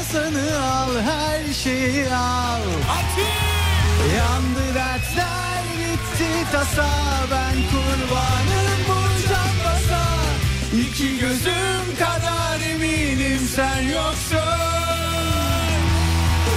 Piyasanı 0.02 0.66
al 0.66 1.02
Her 1.02 1.54
şeyi 1.54 2.14
al. 2.14 2.62
Yandı 4.18 4.76
dertler 4.76 5.64
gitti 5.78 6.52
tasa. 6.52 6.90
Ben 7.32 7.56
kurbanım 7.72 8.80
bu 8.88 9.28
cambaza 9.30 10.06
İki 10.88 11.20
gözüm 11.20 11.96
kadar 12.00 12.60
eminim 12.72 13.40
sen 13.56 13.82
yoksun. 13.82 14.38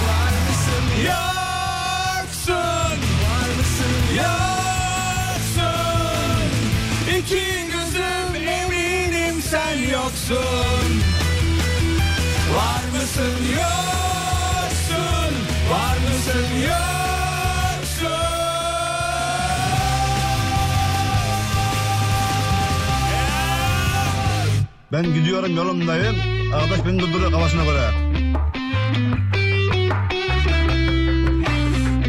Var 0.07 0.33
mısın? 0.47 0.85
Yoksun. 1.05 2.97
Var 3.25 3.49
mısın? 3.57 3.95
Yoksun. 4.15 5.55
İki 7.17 7.45
gözüm 7.71 8.47
eminim 8.47 9.41
sen 9.41 9.77
yoksun 9.91 10.74
Ben 24.95 25.13
gidiyorum 25.13 25.55
yolumdayım. 25.55 26.15
Arkadaş 26.53 26.85
beni 26.85 26.99
durduruyor 26.99 27.31
kafasına 27.31 27.63
göre. 27.63 27.91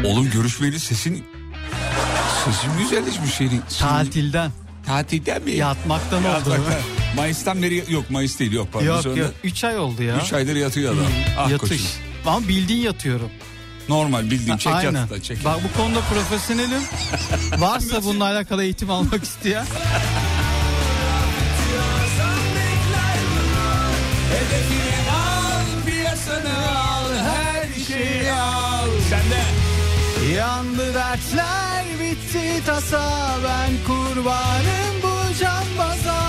Oğlum 0.05 0.29
görüşmeyeli 0.29 0.79
sesin... 0.79 1.25
Sesin 2.45 2.77
güzelleşmiş 2.77 3.33
senin. 3.33 3.61
Tatilden. 3.79 4.51
Tatilden 4.85 5.43
mi? 5.43 5.51
Yatmaktan 5.51 6.19
oldu. 6.19 6.27
Yatmaktan. 6.27 6.79
Mayıs'tan 7.15 7.61
beri 7.61 7.83
yok 7.89 8.09
Mayıs 8.09 8.39
değil 8.39 8.51
yok 8.51 8.67
pardon. 8.73 8.85
Yok 8.87 9.01
Sonra 9.01 9.19
yok 9.19 9.31
3 9.43 9.63
ay 9.63 9.77
oldu 9.77 10.03
ya. 10.03 10.17
Üç 10.23 10.33
aydır 10.33 10.55
yatıyor 10.55 10.93
adam. 10.93 11.05
Ah 11.37 11.49
Yatış. 11.49 11.69
koçum. 11.69 11.87
Ama 12.25 12.47
bildiğin 12.47 12.81
yatıyorum. 12.81 13.29
Normal 13.89 14.23
bildiğim 14.23 14.57
çek 14.57 14.73
Aynen. 14.73 15.01
yat 15.01 15.09
da 15.09 15.21
çek. 15.21 15.45
Bak 15.45 15.59
bu 15.63 15.81
konuda 15.81 15.99
profesyonelim. 16.01 16.81
Varsa 17.57 18.03
bununla 18.03 18.25
alakalı 18.25 18.63
eğitim 18.63 18.89
almak 18.89 19.23
isteyen. 19.23 19.65
Yandı 30.37 30.93
dertler 30.93 31.85
bitti 31.99 32.65
tasa. 32.65 33.35
Ben 33.43 33.71
kurbanım 33.87 34.93
bu 35.03 35.39
cambaza. 35.39 36.23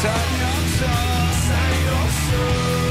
Sen 0.02 0.28
yoksun 0.42 0.96
Sen 1.48 1.74
yoksun 1.90 2.85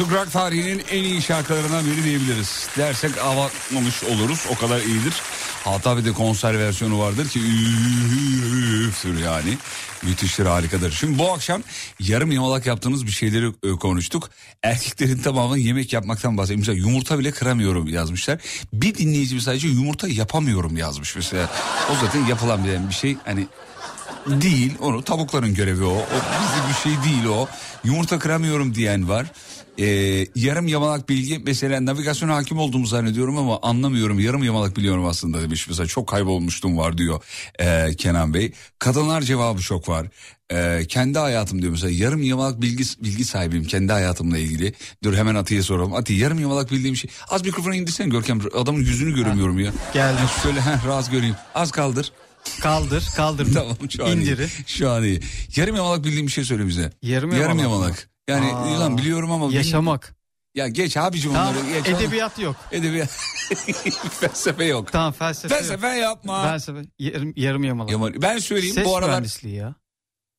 Türk 0.00 0.12
rock 0.12 0.32
tarihinin 0.32 0.82
en 0.90 1.04
iyi 1.04 1.22
şarkılarından 1.22 1.86
biri 1.86 2.04
diyebiliriz. 2.04 2.68
Dersek 2.76 3.18
avatmamış 3.18 4.04
oluruz. 4.04 4.46
O 4.50 4.54
kadar 4.54 4.80
iyidir. 4.80 5.14
Hatta 5.64 5.96
bir 5.96 6.04
de 6.04 6.12
konser 6.12 6.58
versiyonu 6.58 6.98
vardır 6.98 7.28
ki 7.28 7.40
üftür 8.88 9.18
yani. 9.18 9.58
Müthiştir 10.02 10.46
harikadır. 10.46 10.90
Şimdi 10.92 11.18
bu 11.18 11.32
akşam 11.32 11.62
yarım 11.98 12.32
yamalak 12.32 12.66
yaptığınız 12.66 13.06
bir 13.06 13.10
şeyleri 13.10 13.78
konuştuk. 13.78 14.30
Erkeklerin 14.62 15.18
tamamı 15.18 15.58
yemek 15.58 15.92
yapmaktan 15.92 16.38
bahsediyor. 16.38 16.58
Mesela 16.58 16.78
yumurta 16.78 17.18
bile 17.18 17.30
kıramıyorum 17.30 17.88
yazmışlar. 17.88 18.38
Bir 18.72 18.94
dinleyicimiz 18.94 19.44
sadece 19.44 19.68
yumurta 19.68 20.08
yapamıyorum 20.08 20.76
yazmış 20.76 21.16
mesela. 21.16 21.50
O 21.90 22.04
zaten 22.04 22.26
yapılan 22.26 22.88
bir 22.88 22.94
şey. 22.94 23.16
Hani 23.24 23.46
değil 24.26 24.72
onu 24.80 25.02
tavukların 25.02 25.54
görevi 25.54 25.84
o. 25.84 25.92
o 25.92 26.16
bizde 26.42 26.68
bir 26.68 26.74
şey 26.82 27.12
değil 27.12 27.24
o. 27.24 27.48
Yumurta 27.84 28.18
kıramıyorum 28.18 28.74
diyen 28.74 29.08
var. 29.08 29.26
Ee, 29.78 30.26
yarım 30.34 30.68
yamalak 30.68 31.08
bilgi 31.08 31.38
mesela 31.38 31.84
navigasyon 31.84 32.28
hakim 32.28 32.58
olduğumu 32.58 32.86
zannediyorum 32.86 33.38
ama 33.38 33.58
anlamıyorum. 33.62 34.20
Yarım 34.20 34.44
yamalak 34.44 34.76
biliyorum 34.76 35.06
aslında 35.06 35.42
demiş. 35.42 35.68
Mesela 35.68 35.86
çok 35.86 36.08
kaybolmuştum 36.08 36.78
var 36.78 36.98
diyor 36.98 37.22
ee, 37.60 37.90
Kenan 37.98 38.34
Bey. 38.34 38.52
Kadınlar 38.78 39.22
cevabı 39.22 39.60
çok 39.60 39.88
var. 39.88 40.06
Ee, 40.52 40.84
kendi 40.88 41.18
hayatım 41.18 41.62
diyor 41.62 41.72
mesela 41.72 41.90
yarım 41.92 42.22
yamalak 42.22 42.60
bilgi, 42.60 42.84
bilgi 43.00 43.24
sahibiyim 43.24 43.64
kendi 43.64 43.92
hayatımla 43.92 44.38
ilgili. 44.38 44.74
Dur 45.04 45.14
hemen 45.14 45.34
Atiye 45.34 45.62
soralım. 45.62 45.94
Ati 45.94 46.12
yarım 46.12 46.38
yamalak 46.40 46.70
bildiğim 46.70 46.96
şey. 46.96 47.10
Az 47.28 47.44
mikrofonu 47.44 47.74
indirsene 47.74 48.08
Görkem 48.08 48.40
adamın 48.54 48.80
yüzünü 48.80 49.14
göremiyorum 49.14 49.58
ya. 49.58 49.72
Geldim. 49.94 50.24
Şöyle 50.42 50.60
heh, 50.60 50.86
rahat 50.86 51.10
göreyim. 51.10 51.36
Az 51.54 51.70
kaldır. 51.70 52.12
Kaldır 52.60 53.08
kaldır. 53.16 53.48
Tamam 53.54 53.76
şu 53.90 54.06
an 54.06 54.12
İndiri. 54.12 54.42
iyi. 54.44 54.48
Şu 54.66 54.90
an 54.90 55.02
iyi. 55.04 55.20
Yarım 55.56 55.76
yamalak 55.76 56.04
bildiğim 56.04 56.26
bir 56.26 56.32
şey 56.32 56.44
söyle 56.44 56.66
bize. 56.66 56.92
Yarım 57.02 57.30
Yarım 57.32 57.58
yamalak 57.58 57.62
yamalak. 57.62 58.10
Yani 58.28 58.52
Aa, 58.54 58.80
lan 58.80 58.98
biliyorum 58.98 59.30
ama. 59.30 59.52
Yaşamak. 59.54 60.16
Ya 60.54 60.68
geç 60.68 60.96
abicim 60.96 61.32
Tamam, 61.32 61.54
onları. 61.56 61.78
Geç, 61.82 61.88
edebiyat 61.88 62.38
yok. 62.38 62.56
Edebiyat. 62.72 63.08
felsefe 64.20 64.64
yok. 64.64 64.92
Tamam 64.92 65.12
felsefe, 65.12 65.54
Felsefe 65.54 65.86
yapma. 65.88 66.36
yok. 66.36 66.44
Felsefe 66.50 66.82
yarım, 66.98 67.32
yarım 67.36 67.64
yamalak. 67.64 67.90
Yamal- 67.92 68.22
Ben 68.22 68.38
söyleyeyim 68.38 68.74
Ses 68.74 68.84
bu 68.84 68.96
aralar. 68.96 69.10
mühendisliği 69.10 69.54
ya. 69.54 69.74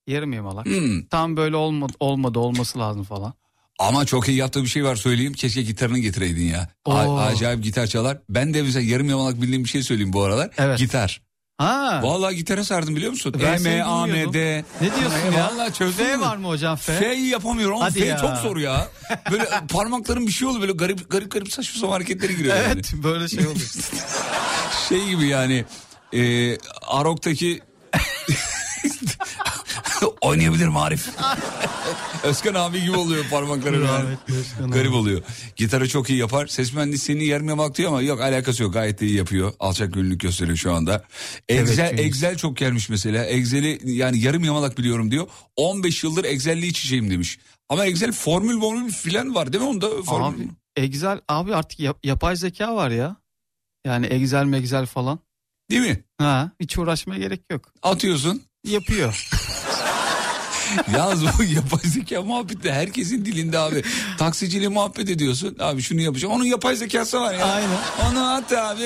Yarım 0.07 0.33
yamalak. 0.33 0.65
Hmm. 0.65 1.05
Tam 1.05 1.37
böyle 1.37 1.55
olmadı, 1.55 1.93
olmadı 1.99 2.39
olması 2.39 2.79
lazım 2.79 3.03
falan. 3.03 3.33
Ama 3.79 4.05
çok 4.05 4.27
iyi 4.27 4.37
yaptığı 4.37 4.63
bir 4.63 4.67
şey 4.67 4.83
var 4.83 4.95
söyleyeyim. 4.95 5.33
Keşke 5.33 5.61
gitarını 5.61 5.99
getireydin 5.99 6.45
ya. 6.45 6.69
A- 6.85 7.19
acayip 7.19 7.63
gitar 7.63 7.87
çalar. 7.87 8.17
Ben 8.29 8.53
de 8.53 8.61
mesela 8.61 8.81
yarım 8.85 9.09
yamalak 9.09 9.41
bildiğim 9.41 9.63
bir 9.63 9.69
şey 9.69 9.83
söyleyeyim 9.83 10.13
bu 10.13 10.23
aralar. 10.23 10.49
Evet. 10.57 10.79
Gitar. 10.79 11.21
Ha. 11.61 11.99
Vallahi 12.03 12.35
gitara 12.35 12.63
sardım 12.63 12.95
biliyor 12.95 13.11
musun? 13.11 13.33
E, 13.39 13.57
M, 13.59 13.83
A, 13.83 14.07
M. 14.07 14.33
D. 14.33 14.63
Ne 14.81 14.87
diyorsun 14.99 15.31
E, 15.33 15.37
ya? 15.37 15.51
Vallahi 15.53 15.73
çözdüm. 15.73 16.05
F 16.05 16.19
var 16.19 16.37
mı 16.37 16.47
hocam 16.47 16.75
F? 16.75 16.93
F'yi 16.99 17.27
yapamıyorum 17.27 17.79
Hadi 17.79 17.99
F 17.99 18.05
ya. 18.05 18.17
çok 18.17 18.37
zor 18.37 18.57
ya. 18.57 18.87
Böyle 19.31 19.45
parmakların 19.73 20.27
bir 20.27 20.31
şey 20.31 20.47
oluyor 20.47 20.61
böyle 20.61 20.73
garip 20.73 21.09
garip 21.09 21.31
garip 21.31 21.51
saçma 21.53 21.79
sapan 21.81 21.93
hareketleri 21.93 22.37
giriyor 22.37 22.55
yani. 22.55 22.65
Evet 22.73 22.93
böyle 23.03 23.27
şey 23.27 23.39
oluyor. 23.47 23.69
Şey 24.89 25.05
gibi 25.05 25.27
yani 25.27 25.65
e, 26.13 26.57
Arok'taki 26.87 27.61
oynayabilir 30.21 30.69
Arif. 30.75 31.09
Özkan 32.23 32.53
abi 32.53 32.81
gibi 32.81 32.95
oluyor 32.97 33.25
parmakları. 33.29 33.75
yani. 33.75 33.87
Rahmetli 33.87 34.37
Özkan 34.37 34.63
abi. 34.63 34.71
Garip 34.73 34.93
oluyor. 34.93 35.21
Gitarı 35.55 35.89
çok 35.89 36.09
iyi 36.09 36.19
yapar. 36.19 36.47
Ses 36.47 36.73
mühendisliğini 36.73 37.25
yamak 37.25 37.77
diyor 37.77 37.89
ama 37.89 38.01
yok 38.01 38.21
alakası 38.21 38.63
yok. 38.63 38.73
Gayet 38.73 39.01
de 39.01 39.05
iyi 39.07 39.17
yapıyor. 39.17 39.53
Alçak 39.59 39.93
gönüllülük 39.93 40.19
gösteriyor 40.19 40.57
şu 40.57 40.73
anda. 40.73 41.03
Excel, 41.49 41.89
çünkü- 41.89 42.01
Excel 42.03 42.37
çok 42.37 42.57
gelmiş 42.57 42.89
mesela. 42.89 43.25
Excel'i 43.25 43.79
yani 43.83 44.19
yarım 44.19 44.43
yamalak 44.43 44.77
biliyorum 44.77 45.11
diyor. 45.11 45.27
15 45.55 46.03
yıldır 46.03 46.23
Excel'li 46.23 46.65
iç 46.67 46.85
içeyim 46.85 47.09
demiş. 47.11 47.39
Ama 47.69 47.85
Excel 47.85 48.11
formül 48.11 48.59
formül 48.59 48.91
filan 48.91 49.35
var 49.35 49.53
değil 49.53 49.63
mi 49.63 49.69
onda? 49.69 49.89
Formül. 50.03 50.43
Abi 50.43 50.47
Excel 50.75 51.19
abi 51.29 51.55
artık 51.55 51.79
yap- 51.79 51.99
yapay 52.05 52.35
zeka 52.35 52.75
var 52.75 52.89
ya. 52.89 53.15
Yani 53.85 54.05
Excel 54.05 54.45
megzel 54.45 54.85
falan. 54.85 55.19
Değil 55.71 55.81
mi? 55.81 56.03
Ha 56.17 56.51
hiç 56.59 56.77
uğraşmaya 56.77 57.19
gerek 57.19 57.41
yok. 57.51 57.73
Atıyorsun. 57.83 58.41
Yapıyor. 58.67 59.29
Yalnız 60.95 61.23
bu 61.39 61.43
yapay 61.55 61.79
zeka 61.83 62.21
muhabbeti 62.21 62.71
herkesin 62.71 63.25
dilinde 63.25 63.59
abi. 63.59 63.83
Taksiciyle 64.17 64.67
muhabbet 64.67 65.09
ediyorsun. 65.09 65.57
Abi 65.59 65.81
şunu 65.81 66.01
yapacağım. 66.01 66.33
Onun 66.33 66.43
yapay 66.45 66.75
zekası 66.75 67.21
var 67.21 67.33
ya. 67.33 67.45
Aynen. 67.45 67.69
Onu 68.11 68.33
at 68.33 68.51
abi. 68.53 68.83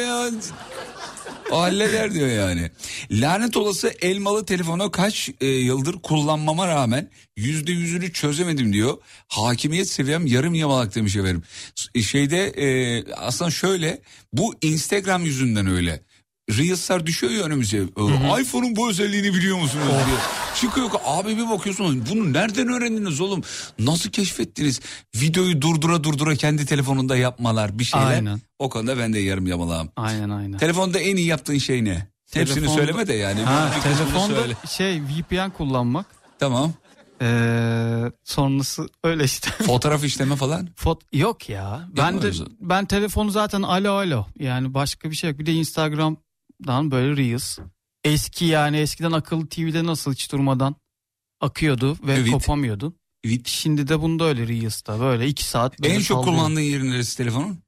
O, 1.52 1.62
halleder 1.62 2.14
diyor 2.14 2.28
yani. 2.28 2.72
Lanet 3.12 3.58
olası 3.58 3.94
elmalı 4.02 4.46
telefonu 4.46 4.92
kaç 4.92 5.30
e, 5.42 5.48
yıldır 5.48 5.94
kullanmama 5.94 6.68
rağmen 6.68 7.10
yüzde 7.38 7.72
yüzünü 7.72 8.14
çözemedim 8.14 8.74
diyor. 8.74 8.98
Hakimiyet 9.28 9.90
seviyem 9.90 10.26
yarım 10.28 10.54
yamalak 10.54 10.96
demiş 10.96 11.16
efendim. 11.16 11.44
S- 11.76 12.02
Şeyde 12.02 12.46
e, 12.48 13.04
aslında 13.14 13.52
şöyle 13.52 14.02
bu 14.34 14.56
Instagram 14.62 15.26
yüzünden 15.26 15.68
öyle. 15.68 16.02
Reels'lar 16.50 17.06
düşüyor 17.06 17.34
ya 17.34 17.44
önümüze. 17.44 17.78
Ee, 17.78 18.42
iPhone'un 18.42 18.76
bu 18.76 18.90
özelliğini 18.90 19.34
biliyor 19.34 19.58
musunuz 19.58 19.86
diye. 19.88 20.18
Çıkıyor 20.62 20.90
abi 21.06 21.38
bir 21.38 21.50
bakıyorsun 21.50 22.06
bunu 22.12 22.34
nereden 22.34 22.68
öğrendiniz 22.68 23.22
oğlum? 23.22 23.42
Nasıl 23.80 24.10
keşfettiniz? 24.10 24.80
Videoyu 25.16 25.62
durdura 25.62 26.04
durdura 26.04 26.36
kendi 26.36 26.66
telefonunda 26.66 27.18
yapmalar 27.18 27.80
bir 27.80 27.84
şeyler. 27.84 28.06
Aynen. 28.08 28.42
O 28.60 28.70
konuda 28.70 28.98
ben 28.98 29.14
de 29.14 29.20
yarım 29.20 29.48
yamalağım. 29.48 29.90
Aynen 29.96 30.30
aynen. 30.30 30.58
Telefonda 30.58 31.00
en 31.00 31.16
iyi 31.16 31.28
yaptığın 31.28 31.58
şey 31.58 31.84
ne? 31.86 32.08
Hepsini 32.34 32.60
Telefonda- 32.66 32.76
söyleme 32.76 33.08
de 33.08 33.14
yani. 33.14 33.42
Ha, 33.42 33.72
Bir 33.78 33.82
telefonda 33.82 34.36
söyle. 34.36 34.54
şey 34.70 35.02
VPN 35.02 35.50
kullanmak. 35.58 36.06
Tamam. 36.40 36.74
Ee, 37.22 38.02
sonrası 38.24 38.88
öyle 39.04 39.24
işte. 39.24 39.50
Fotoğraf 39.66 40.04
işleme 40.04 40.36
falan. 40.36 40.70
Fot 40.76 41.02
yok 41.14 41.50
ya. 41.50 41.90
Ben 41.98 42.22
de 42.22 42.32
ben 42.62 42.86
telefonu 42.86 43.32
zaten 43.32 43.62
alo 43.62 43.92
alo. 43.94 44.26
Yani 44.40 44.74
başka 44.74 45.12
bir 45.12 45.16
şey 45.16 45.30
yok. 45.30 45.40
Bir 45.40 45.46
de 45.46 45.52
Instagram'dan 46.60 46.92
böyle 46.92 47.18
Reels. 47.18 47.60
Eski 48.04 48.46
yani 48.46 48.78
eskiden 48.78 49.12
akıllı 49.12 49.48
TV'de 49.50 49.86
nasıl 49.86 50.14
hiç 50.14 50.32
durmadan 50.32 50.76
akıyordu 51.42 51.98
ve 52.08 52.14
Evet. 52.14 52.32
kopamıyordun. 52.32 52.96
Evet. 53.24 53.48
Şimdi 53.48 53.88
de 53.88 54.02
bunda 54.02 54.24
öyle 54.26 54.48
Reels'ta 54.48 55.00
böyle 55.00 55.28
iki 55.28 55.44
saat. 55.44 55.80
böyle 55.82 55.94
En 55.94 56.00
çok 56.00 56.24
kullandığın 56.24 56.60
yerin 56.62 56.92
neresi 56.92 57.18
telefonun? 57.18 57.60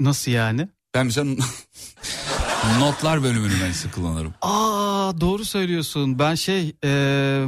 Nasıl 0.00 0.32
yani? 0.32 0.68
Ben 0.94 1.06
mesela 1.06 1.34
notlar 2.78 3.22
bölümünü 3.22 3.52
ben 3.62 3.72
sık 3.72 3.94
kullanırım. 3.94 4.34
Aa 4.42 5.12
doğru 5.20 5.44
söylüyorsun. 5.44 6.18
Ben 6.18 6.34
şey 6.34 6.72
e, 6.84 7.46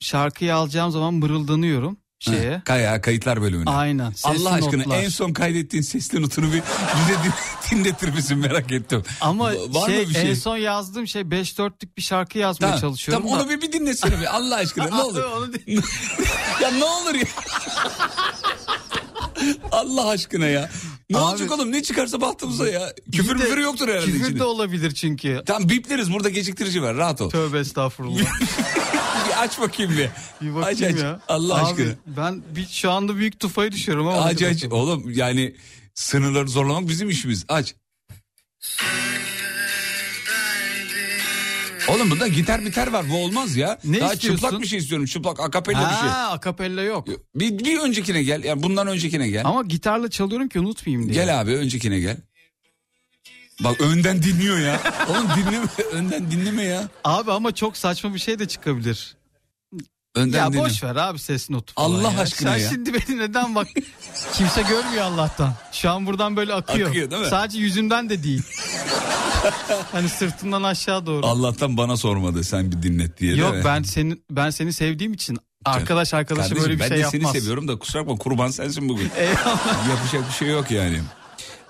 şarkıyı 0.00 0.54
alacağım 0.54 0.90
zaman 0.90 1.14
mırıldanıyorum. 1.14 1.96
Şeye. 2.20 2.62
Kaya 2.64 3.00
kayıtlar 3.00 3.42
bölümüne. 3.42 3.70
Aynen. 3.70 4.10
sesli 4.10 4.28
Allah 4.28 4.50
aşkına 4.52 4.82
notlar. 4.82 5.02
en 5.02 5.08
son 5.08 5.32
kaydettiğin 5.32 5.82
sesli 5.82 6.22
notunu 6.22 6.46
bir 6.46 6.62
bize 6.62 7.18
din- 7.24 7.32
dinletir 7.78 8.08
misin 8.08 8.38
merak 8.38 8.72
ettim. 8.72 9.02
Ama 9.20 9.52
Va- 9.52 9.74
var 9.74 9.86
şey, 9.86 10.02
mı 10.02 10.08
bir 10.08 10.14
şey? 10.14 10.30
en 10.30 10.34
son 10.34 10.56
yazdığım 10.56 11.06
şey 11.06 11.30
5 11.30 11.58
dörtlük 11.58 11.96
bir 11.96 12.02
şarkı 12.02 12.38
yazmaya 12.38 12.66
Tamam, 12.66 12.80
çalışıyorum. 12.80 13.24
tamam 13.24 13.38
da. 13.38 13.42
onu 13.42 13.50
bir, 13.50 13.62
bir 13.62 13.72
dinlesene 13.72 14.20
bir 14.20 14.36
Allah 14.36 14.54
aşkına 14.56 14.84
ne 14.96 15.02
olur. 15.02 15.22
Ya 16.62 16.70
ne 16.70 16.84
olur 16.84 17.14
ya. 17.14 17.26
Allah 19.72 20.08
aşkına 20.08 20.46
ya. 20.46 20.70
Ne 21.10 21.16
Abi- 21.18 21.24
olacak 21.24 21.52
oğlum 21.52 21.72
ne 21.72 21.82
çıkarsa 21.82 22.20
bahtımıza 22.20 22.68
ya. 22.68 22.92
Küfür 23.12 23.38
de- 23.38 23.42
müfür 23.42 23.58
yoktur 23.58 23.88
herhalde 23.88 24.06
Küfür 24.06 24.24
içinde. 24.24 24.38
de 24.38 24.44
olabilir 24.44 24.90
çünkü. 24.94 25.42
Tamam 25.46 25.68
bipleriz 25.68 26.12
burada 26.12 26.28
geciktirici 26.28 26.82
var 26.82 26.96
rahat 26.96 27.20
ol. 27.20 27.30
Tövbe 27.30 27.58
estağfurullah. 27.58 28.20
Bir 29.28 29.42
aç 29.42 29.60
bakayım 29.60 29.92
bir. 29.92 30.08
Bir 30.46 30.54
bakayım 30.54 30.78
aç, 30.78 30.94
aç. 30.94 31.02
ya. 31.02 31.20
Allah 31.28 31.54
Abi, 31.54 31.62
aşkına. 31.64 31.92
Ben 32.06 32.42
bir, 32.56 32.66
şu 32.66 32.90
anda 32.90 33.16
büyük 33.16 33.40
tufayı 33.40 33.72
düşüyorum 33.72 34.08
ama. 34.08 34.22
Aç 34.22 34.42
aç. 34.42 34.64
Oğlum 34.64 35.10
yani 35.10 35.56
sınırları 35.94 36.48
zorlamak 36.48 36.88
bizim 36.88 37.10
işimiz. 37.10 37.44
Aç. 37.48 37.74
Oğlum 41.88 42.10
bunda 42.10 42.28
gitar 42.28 42.64
biter 42.64 42.86
var 42.86 43.04
bu 43.10 43.16
olmaz 43.16 43.56
ya. 43.56 43.78
Ne 43.84 44.00
Daha 44.00 44.14
istiyorsun? 44.14 44.42
çıplak 44.42 44.62
bir 44.62 44.66
şey 44.66 44.78
istiyorum. 44.78 45.06
Çıplak 45.06 45.40
akapella 45.40 45.90
bir 45.90 45.96
şey. 46.00 46.08
Ha, 46.08 46.30
akapella 46.30 46.82
yok. 46.82 47.08
Bir, 47.34 47.58
bir 47.58 47.78
öncekine 47.78 48.22
gel. 48.22 48.44
Yani 48.44 48.62
bundan 48.62 48.86
öncekine 48.86 49.28
gel. 49.28 49.42
Ama 49.46 49.62
gitarla 49.62 50.10
çalıyorum 50.10 50.48
ki 50.48 50.60
unutmayayım 50.60 51.08
diye. 51.08 51.24
Gel 51.24 51.40
abi 51.40 51.50
öncekine 51.54 52.00
gel. 52.00 52.16
Bak 53.60 53.80
önden 53.80 54.22
dinliyor 54.22 54.58
ya. 54.58 54.80
Oğlum 55.08 55.26
dinleme. 55.36 55.66
Önden 55.92 56.30
dinleme 56.30 56.62
ya. 56.62 56.88
Abi 57.04 57.32
ama 57.32 57.54
çok 57.54 57.76
saçma 57.76 58.14
bir 58.14 58.18
şey 58.18 58.38
de 58.38 58.48
çıkabilir. 58.48 59.16
Önden 60.14 60.38
ya 60.38 60.52
dinle. 60.52 60.60
boş 60.60 60.82
ver 60.84 60.96
abi 60.96 61.18
ses 61.18 61.50
notu 61.50 61.74
falan 61.74 61.90
Allah 61.90 62.12
ya. 62.12 62.18
aşkına 62.20 62.52
Sen 62.52 62.58
ya. 62.58 62.68
şimdi 62.70 62.94
beni 62.94 63.18
neden 63.18 63.54
bak 63.54 63.66
kimse 64.32 64.62
görmüyor 64.62 65.02
Allah'tan. 65.04 65.54
Şu 65.72 65.90
an 65.90 66.06
buradan 66.06 66.36
böyle 66.36 66.54
akıyor. 66.54 66.88
Akıyor, 66.88 67.10
değil 67.10 67.22
mi? 67.22 67.28
Sadece 67.28 67.58
yüzümden 67.58 68.10
de 68.10 68.22
değil. 68.22 68.42
hani 69.92 70.08
sırtımdan 70.08 70.62
aşağı 70.62 71.06
doğru. 71.06 71.26
Allah'tan 71.26 71.76
bana 71.76 71.96
sormadı 71.96 72.44
sen 72.44 72.72
bir 72.72 72.82
dinlet 72.82 73.20
diye 73.20 73.36
Yok 73.36 73.54
ben 73.64 73.82
seni 73.82 74.16
ben 74.30 74.50
seni 74.50 74.72
sevdiğim 74.72 75.12
için 75.12 75.38
arkadaş 75.64 76.14
arkadaşı 76.14 76.48
Kardeşim, 76.48 76.62
böyle 76.62 76.74
bir 76.74 76.80
ben 76.80 76.88
şey 76.88 76.96
de 76.96 77.00
yapmaz. 77.00 77.32
seni 77.32 77.40
seviyorum 77.40 77.68
da 77.68 77.78
kusura 77.78 78.02
bakma 78.02 78.16
kurban 78.18 78.48
sensin 78.48 78.88
bugün. 78.88 79.10
Eyvallah. 79.16 79.88
Yapacak 79.88 80.28
bir 80.28 80.34
şey 80.34 80.48
yok 80.48 80.70
yani. 80.70 81.00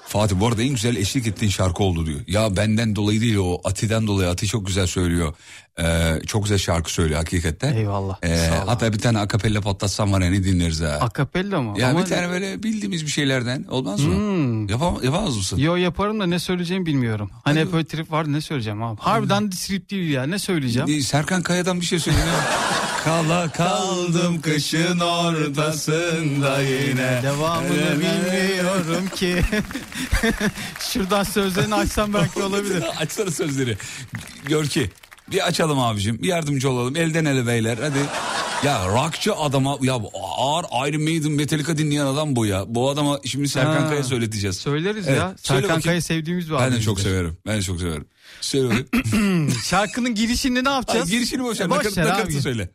Fatih 0.09 0.41
bu 0.41 0.47
arada 0.47 0.63
en 0.63 0.69
güzel 0.69 0.97
eşlik 0.97 1.27
ettiğin 1.27 1.51
şarkı 1.51 1.83
oldu 1.83 2.07
diyor. 2.07 2.21
Ya 2.27 2.57
benden 2.57 2.97
dolayı 2.97 3.21
değil 3.21 3.37
o 3.37 3.61
Ati'den 3.65 4.07
dolayı 4.07 4.29
Ati 4.29 4.47
çok 4.47 4.67
güzel 4.67 4.87
söylüyor. 4.87 5.35
Ee, 5.81 6.21
çok 6.27 6.43
güzel 6.43 6.59
şarkı 6.59 6.93
söylüyor 6.93 7.19
hakikaten. 7.19 7.73
Eyvallah. 7.77 8.19
Ee, 8.23 8.51
hatta 8.67 8.93
bir 8.93 8.99
tane 8.99 9.19
akapella 9.19 9.61
patlatsam 9.61 10.13
var 10.13 10.21
ya 10.21 10.31
ne 10.31 10.45
dinleriz 10.45 10.81
ha. 10.81 10.99
Akapella 11.01 11.63
mı? 11.63 11.81
ya 11.81 11.91
Ama- 11.91 12.01
bir 12.01 12.07
tane 12.07 12.29
böyle 12.29 12.63
bildiğimiz 12.63 13.07
bir 13.07 13.11
şeylerden 13.11 13.65
olmaz 13.71 14.01
mı? 14.05 14.15
Hmm. 14.15 14.69
Yapam 14.69 14.99
yapamaz 15.03 15.37
mısın? 15.37 15.59
Yo 15.59 15.77
yaparım 15.77 16.21
da 16.21 16.27
ne 16.27 16.39
söyleyeceğimi 16.39 16.87
bilmiyorum. 16.87 17.31
Hani 17.45 17.61
hep 17.61 17.73
böyle 17.73 17.85
trip 17.87 18.13
var 18.13 18.33
ne 18.33 18.41
söyleyeceğim 18.41 18.83
abi. 18.83 19.01
Harbiden 19.01 19.51
trip 19.51 19.91
değil 19.91 20.11
ya 20.11 20.27
ne 20.27 20.39
söyleyeceğim? 20.39 21.01
Serkan 21.03 21.43
Kaya'dan 21.43 21.81
bir 21.81 21.87
şey 21.87 21.99
söyle. 21.99 22.19
Kala 23.09 23.53
kaldım 23.53 24.41
kışın 24.41 24.99
ortasında 25.01 26.61
yine. 26.63 27.21
Devamını 27.23 27.93
bilmiyorum 28.01 29.09
ki. 29.15 29.43
Şuradan 30.93 31.23
sözlerini 31.23 31.75
açsam 31.75 32.15
belki 32.15 32.43
olabilir. 32.43 32.83
Açsana 33.01 33.31
sözleri. 33.31 33.77
Gör 34.47 34.65
ki. 34.67 34.91
Bir 35.31 35.47
açalım 35.47 35.79
abicim. 35.79 36.23
Bir 36.23 36.29
yardımcı 36.29 36.71
olalım. 36.71 36.97
Elden 36.97 37.25
ele 37.25 37.47
beyler. 37.47 37.79
Hadi. 37.83 37.99
Ya 38.67 38.89
rockçı 38.89 39.35
adama 39.35 39.79
ya 39.83 39.95
ağır 40.39 40.89
Iron 40.89 41.03
Maiden 41.03 41.33
Metallica 41.33 41.79
dinleyen 41.79 42.07
adam 42.07 42.37
bu 42.37 42.47
ya. 42.47 42.65
Bu 42.67 42.91
adama 42.91 43.21
şimdi 43.25 43.49
Serkan 43.49 43.81
Ha. 43.83 43.89
Kaya 43.89 44.05
söyleteceğiz. 44.05 44.57
Söyleriz 44.57 45.09
Evet, 45.09 45.19
ya. 45.19 45.35
söyle 45.43 45.61
Serkan. 45.61 45.81
Kaya 45.81 46.01
sevdiğimiz 46.01 46.47
bir 46.49 46.53
Ben 46.53 46.59
de 46.61 46.63
abimizdir. 46.65 46.85
çok 46.85 47.01
severim. 47.01 47.39
Ben 47.47 47.57
de 47.59 47.63
çok 47.63 47.81
severim. 47.81 48.07
Söyle. 48.41 48.75
Şarkının 49.65 50.15
girişini 50.15 50.65
ne 50.65 50.69
Ay, 50.69 50.75
yapacağız? 50.77 51.11
girişini 51.11 51.43
boş 51.43 51.61
ver. 51.61 51.69
Nakaratı 51.69 52.43
söyle. 52.43 52.71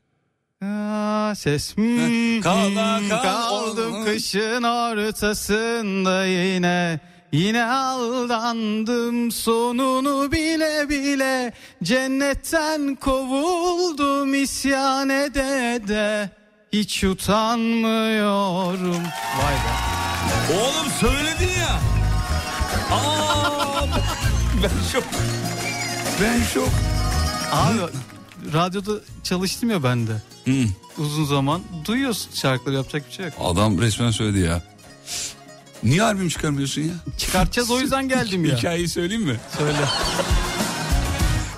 Aa, 0.63 1.35
ses. 1.35 1.75
Hmm, 1.77 2.41
Kala 2.41 2.99
hmm, 2.99 3.09
kal- 3.09 3.21
kaldım 3.23 4.05
kışın 4.05 4.63
ortasında 4.63 6.25
yine. 6.25 6.99
Yine 7.31 7.65
aldandım 7.65 9.31
sonunu 9.31 10.31
bile 10.31 10.89
bile 10.89 11.53
Cennetten 11.83 12.95
kovuldum 12.95 14.33
isyan 14.33 15.09
ede 15.09 15.81
de 15.87 16.29
Hiç 16.73 17.03
utanmıyorum 17.03 19.03
Vay 19.37 19.53
be 19.53 19.73
Oğlum 20.53 20.91
söyledin 20.99 21.59
ya. 21.59 21.79
Aa, 22.95 23.83
ben 24.63 24.69
şok. 24.91 25.03
Ben 26.21 26.43
şok. 26.53 26.69
Abi 27.51 27.79
radyoda 28.53 28.91
çalıştım 29.23 29.69
ya 29.69 29.83
ben 29.83 30.07
de 30.07 30.11
Hı. 30.45 30.65
uzun 30.97 31.25
zaman 31.25 31.61
Duyuyorsun 31.85 32.31
şarkıları 32.33 32.75
yapacak 32.75 33.07
bir 33.07 33.13
şey 33.13 33.25
yok 33.25 33.33
Adam 33.41 33.81
resmen 33.81 34.11
söyledi 34.11 34.39
ya. 34.39 34.63
Niye 35.83 36.03
albüm 36.03 36.29
çıkarmıyorsun 36.29 36.81
ya? 36.81 36.93
Çıkartacağız 37.17 37.71
o 37.71 37.79
yüzden 37.79 38.09
geldim 38.09 38.45
ya 38.45 38.57
Hikayeyi 38.57 38.87
söyleyeyim 38.89 39.23
mi? 39.23 39.39
Söyle 39.57 39.77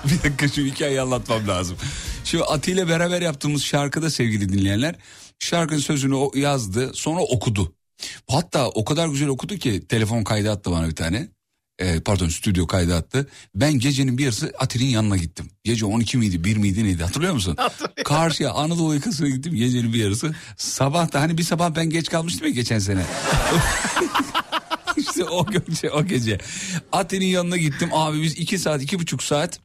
Bir 0.04 0.22
dakika 0.22 0.48
şu 0.48 0.62
hikayeyi 0.62 1.00
anlatmam 1.00 1.48
lazım. 1.48 1.76
Şu 2.24 2.50
Ati 2.50 2.72
ile 2.72 2.88
beraber 2.88 3.22
yaptığımız 3.22 3.62
şarkıda 3.64 4.10
sevgili 4.10 4.48
dinleyenler 4.52 4.94
şarkının 5.38 5.80
sözünü 5.80 6.14
o 6.14 6.30
yazdı 6.34 6.90
sonra 6.94 7.20
okudu. 7.20 7.72
Hatta 8.30 8.68
o 8.68 8.84
kadar 8.84 9.08
güzel 9.08 9.28
okudu 9.28 9.56
ki 9.56 9.86
telefon 9.88 10.24
kaydı 10.24 10.50
attı 10.50 10.70
bana 10.70 10.88
bir 10.88 10.96
tane. 10.96 11.28
Ee, 11.78 12.00
pardon 12.00 12.28
stüdyo 12.28 12.66
kaydı 12.66 12.94
attı. 12.94 13.28
Ben 13.54 13.72
gecenin 13.72 14.18
bir 14.18 14.24
yarısı 14.24 14.52
Ati'nin 14.58 14.86
yanına 14.86 15.16
gittim. 15.16 15.50
Gece 15.64 15.86
12 15.86 16.18
miydi 16.18 16.44
1 16.44 16.56
miydi 16.56 16.84
neydi 16.84 17.02
hatırlıyor 17.02 17.34
musun? 17.34 17.56
Karşıya 18.04 18.50
Anadolu 18.52 18.94
yakasına 18.94 19.28
gittim 19.28 19.54
gecenin 19.54 19.92
bir 19.92 19.98
yarısı. 19.98 20.34
Sabah 20.56 21.12
da 21.12 21.20
hani 21.20 21.38
bir 21.38 21.42
sabah 21.42 21.74
ben 21.76 21.90
geç 21.90 22.08
kalmıştım 22.08 22.46
ya 22.46 22.52
geçen 22.52 22.78
sene. 22.78 23.02
İşte 24.96 25.24
o 25.24 25.46
gece 25.46 25.90
o 25.90 26.04
gece. 26.04 26.38
Ati'nin 26.92 27.26
yanına 27.26 27.56
gittim 27.56 27.88
abi 27.92 28.22
biz 28.22 28.38
iki 28.38 28.58
saat 28.58 28.82
iki 28.82 28.98
buçuk 28.98 29.22
saat 29.22 29.60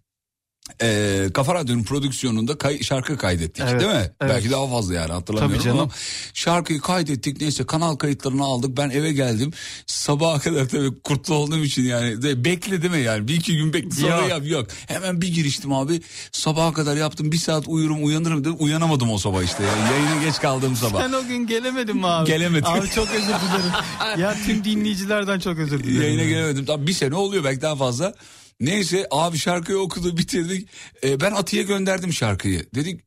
e, 0.82 1.28
Kafa 1.34 1.56
Radyo'nun 1.56 1.84
prodüksiyonunda 1.84 2.58
kay- 2.58 2.84
şarkı 2.84 3.18
kaydettik 3.18 3.64
Evet, 3.70 3.82
değil 3.82 3.92
mi? 3.92 3.98
evet. 3.98 4.12
Belki 4.22 4.52
daha 4.52 4.68
fazla 4.68 4.94
yani 4.94 5.12
hatırlamıyorum 5.12 5.56
Tabii 5.58 5.66
canım. 5.66 5.80
ama 5.80 5.92
şarkıyı 6.34 6.82
kaydettik 6.82 7.42
neyse 7.42 7.66
kanal 7.66 7.96
kayıtlarını 7.96 8.44
aldık 8.44 8.78
ben 8.78 8.90
eve 8.90 9.12
geldim 9.12 9.52
sabaha 9.88 10.40
kadar 10.40 10.68
tabii 10.70 11.02
kurtlu 11.04 11.34
olduğum 11.36 11.64
için 11.64 11.84
yani 11.84 12.22
de, 12.22 12.46
bekle 12.46 12.82
değil 12.82 12.94
mi 12.94 13.02
yani 13.02 13.28
bir 13.28 13.36
iki 13.36 13.58
gün 13.58 13.74
bekle 13.74 13.92
sonra 13.92 14.16
Yok. 14.18 14.30
yap 14.30 14.42
yok 14.48 14.68
hemen 14.88 15.22
bir 15.22 15.28
giriştim 15.28 15.74
abi 15.74 16.02
sabaha 16.32 16.74
kadar 16.74 16.98
yaptım 16.98 17.32
bir 17.32 17.38
saat 17.38 17.68
uyurum 17.68 18.06
uyanırım 18.06 18.40
dedim 18.40 18.56
uyanamadım 18.60 19.12
o 19.12 19.18
sabah 19.18 19.44
işte 19.44 19.64
yani 19.64 19.92
yayına 19.92 20.24
geç 20.24 20.40
kaldığım 20.40 20.76
sabah. 20.76 21.02
Sen 21.02 21.14
o 21.14 21.28
gün 21.28 21.48
gelemedin 21.48 21.98
mi 21.98 22.08
abi? 22.08 22.28
Gelemedim. 22.28 22.66
Abi 22.70 22.90
çok 22.90 23.08
özür 23.10 23.28
dilerim. 23.28 23.72
ya 24.22 24.36
tüm 24.46 24.64
dinleyicilerden 24.64 25.40
çok 25.40 25.58
özür 25.58 25.84
dilerim. 25.84 26.02
Yayına 26.02 26.22
ya. 26.22 26.30
gelemedim. 26.30 26.66
Tabii 26.66 26.88
bir 26.88 26.94
sene 26.94 27.16
oluyor 27.16 27.44
belki 27.44 27.62
daha 27.62 27.76
fazla. 27.76 28.14
Neyse 28.62 29.08
abi 29.12 29.38
şarkıyı 29.38 29.78
okudu 29.78 30.18
bitirdik. 30.18 30.70
Ee, 31.04 31.22
ben 31.22 31.32
Ati'ye 31.32 31.64
gönderdim 31.64 32.14
şarkıyı. 32.14 32.66
Dedik 32.76 33.02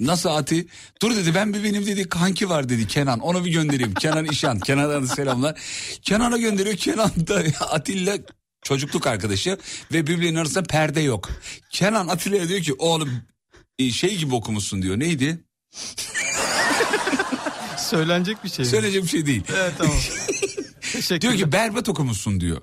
nasıl 0.00 0.28
Ati? 0.28 0.66
Dur 1.02 1.16
dedi 1.16 1.34
ben 1.34 1.54
bir 1.54 1.64
benim 1.64 1.86
dedi 1.86 2.08
kanki 2.08 2.48
var 2.48 2.68
dedi 2.68 2.86
Kenan. 2.86 3.20
Onu 3.20 3.44
bir 3.44 3.50
göndereyim. 3.50 3.94
Kenan 4.00 4.24
İşan. 4.24 4.58
Kenan'a 4.58 5.02
da 5.02 5.06
selamlar. 5.06 5.60
Kenan'a 6.02 6.36
gönderiyor. 6.36 6.76
Kenan 6.76 7.10
da 7.26 7.42
Atilla 7.60 8.18
çocukluk 8.62 9.06
arkadaşı 9.06 9.58
ve 9.92 10.06
birbirinin 10.06 10.36
arasında 10.36 10.62
perde 10.62 11.00
yok. 11.00 11.30
Kenan 11.70 12.08
Atilla'ya 12.08 12.48
diyor 12.48 12.60
ki 12.60 12.74
oğlum 12.78 13.22
e, 13.78 13.90
şey 13.90 14.16
gibi 14.16 14.34
okumuşsun 14.34 14.82
diyor. 14.82 14.98
Neydi? 15.00 15.44
Söylenecek 17.78 18.44
bir 18.44 18.48
şey. 18.48 18.64
mi? 18.64 18.70
Söyleyecek 18.70 19.02
bir 19.02 19.08
şey 19.08 19.26
değil. 19.26 19.42
Evet 19.56 19.72
tamam. 19.78 19.96
Teşekkür 20.92 21.20
Diyor 21.20 21.34
ki 21.34 21.52
berbat 21.52 21.88
okumuşsun 21.88 22.40
diyor. 22.40 22.60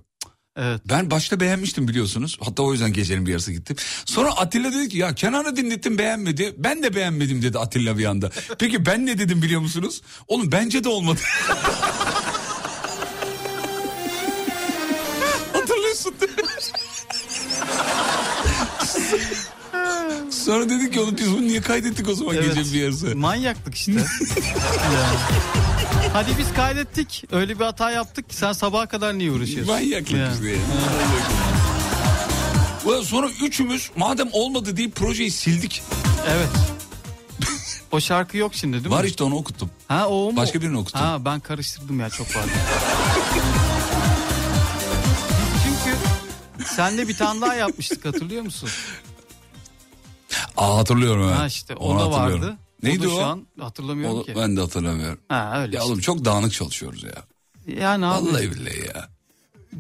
Evet. 0.58 0.82
Ben 0.86 1.12
başta 1.12 1.40
beğenmiştim 1.40 1.88
biliyorsunuz. 1.88 2.38
Hatta 2.42 2.64
o 2.64 2.72
yüzden 2.72 2.94
gecenin 2.94 3.26
bir 3.26 3.32
yarısı 3.32 3.52
gittim. 3.52 3.76
Sonra 4.06 4.32
Atilla 4.32 4.74
dedi 4.74 4.90
ki 4.90 4.98
ya 4.98 5.16
Kenan'ı 5.16 5.56
dinlettim 5.56 5.98
beğenmedi. 5.98 6.56
Ben 6.58 6.84
de 6.84 6.96
beğenmedim 6.96 7.42
dedi 7.42 7.60
Atilla 7.60 7.98
bir 7.98 8.06
anda. 8.06 8.30
Peki 8.60 8.86
ben 8.86 9.06
ne 9.06 9.20
dedim 9.20 9.42
biliyor 9.42 9.62
musunuz? 9.62 10.02
Oğlum 10.28 10.52
bence 10.52 10.84
de 10.84 10.90
olmadı. 10.90 11.20
Hatırlıyorsun 15.54 16.14
değil 16.22 16.32
mi? 16.38 16.44
Sonra 20.34 20.70
dedik 20.70 20.94
ki 20.94 21.00
oğlum 21.00 21.18
biz 21.18 21.32
bunu 21.32 21.42
niye 21.42 21.62
kaydettik 21.62 22.10
o 22.10 22.14
zaman 22.16 22.36
Evet. 22.36 22.46
gecenin 22.46 22.74
bir 22.74 22.80
yarısı? 22.82 23.16
Manyaklık 23.16 23.76
işte. 23.76 23.92
Yani. 24.94 25.18
Hadi 26.14 26.38
biz 26.38 26.54
kaydettik. 26.54 27.24
Öyle 27.32 27.60
bir 27.60 27.64
hata 27.66 27.92
yaptık 27.92 28.30
ki 28.30 28.36
sen 28.36 28.52
sabaha 28.54 28.86
kadar 28.88 29.18
niye 29.18 29.32
uğraşıyorsun? 29.32 29.74
Manyaklık 29.76 30.12
Yani. 30.12 30.34
işte. 30.34 30.56
Ulan 32.86 33.02
sonra 33.02 33.28
üçümüz 33.42 33.92
madem 33.96 34.30
olmadı 34.32 34.78
deyip 34.78 34.96
projeyi 34.96 35.32
sildik. 35.32 35.84
Evet. 36.30 36.48
O 37.92 38.00
şarkı 38.00 38.38
yok 38.38 38.56
şimdi 38.56 38.74
değil 38.74 38.86
mi? 38.86 38.92
Var 38.92 39.04
işte 39.04 39.24
onu 39.24 39.36
okuttum. 39.36 39.70
Ha 39.88 40.08
o 40.08 40.32
mu? 40.32 40.38
Başka 40.38 40.62
birini 40.62 40.78
okuttum. 40.78 41.02
Ha 41.02 41.26
ben 41.26 41.40
karıştırdım 41.40 42.00
ya 42.00 42.10
çok 42.10 42.34
pardon. 42.34 42.50
Çünkü 45.64 45.98
senle 46.76 47.08
bir 47.08 47.18
tane 47.18 47.42
daha 47.42 47.56
yapmıştık 47.56 48.06
hatırlıyor 48.06 48.44
musun? 48.44 48.70
Aa 50.58 50.78
hatırlıyorum 50.78 51.28
ben. 51.32 51.36
Ha 51.36 51.48
işte 51.48 51.76
o 51.76 51.86
Onu 51.90 52.00
da 52.00 52.12
vardı. 52.12 52.58
Neydi 52.84 53.08
o? 53.08 53.12
Da 53.12 53.16
o? 53.16 53.18
şu 53.20 53.26
an 53.26 53.48
hatırlamıyorum 53.60 54.20
O- 54.20 54.24
ki. 54.24 54.34
ben 54.36 54.58
de 54.58 54.62
hatırlamıyorum. 54.62 55.20
Ha 55.30 55.52
öyle. 55.62 55.76
Ya 55.76 55.82
işte. 55.82 55.92
oğlum 55.92 56.00
çok 56.02 56.26
dağınık 56.26 56.54
çalışıyoruz 56.54 57.04
ya. 57.04 57.12
Yani 57.82 58.06
abi 58.06 58.28
Vallahi 58.28 58.52
billahi 58.52 58.88
ya. 58.96 59.10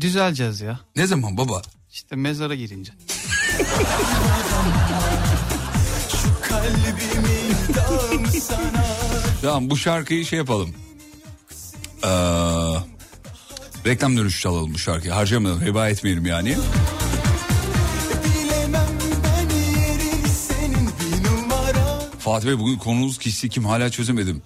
düzeleceğiz 0.02 0.62
ya. 0.62 0.80
Ne 0.96 1.08
zaman 1.08 1.38
baba? 1.38 1.62
İşte 1.92 2.16
mezara 2.16 2.56
girince. 2.56 2.94
Tamam 9.42 9.70
bu 9.70 9.78
şarkıyı 9.78 10.26
şey 10.26 10.38
yapalım. 10.40 10.70
Ee, 12.04 12.08
reklam 13.86 14.18
dönüşü 14.18 14.40
çalalım 14.42 14.74
bu 14.74 14.78
şarkıyı. 14.78 15.14
Harcamayalım, 15.14 15.62
heba 15.62 15.90
etmeyelim 15.90 16.26
yani. 16.26 16.58
Fatih 22.34 22.48
Bey 22.48 22.60
bugün 22.60 22.78
konumuz 22.78 23.18
kişisi 23.18 23.50
kim 23.50 23.66
hala 23.66 23.90
çözemedim. 23.90 24.42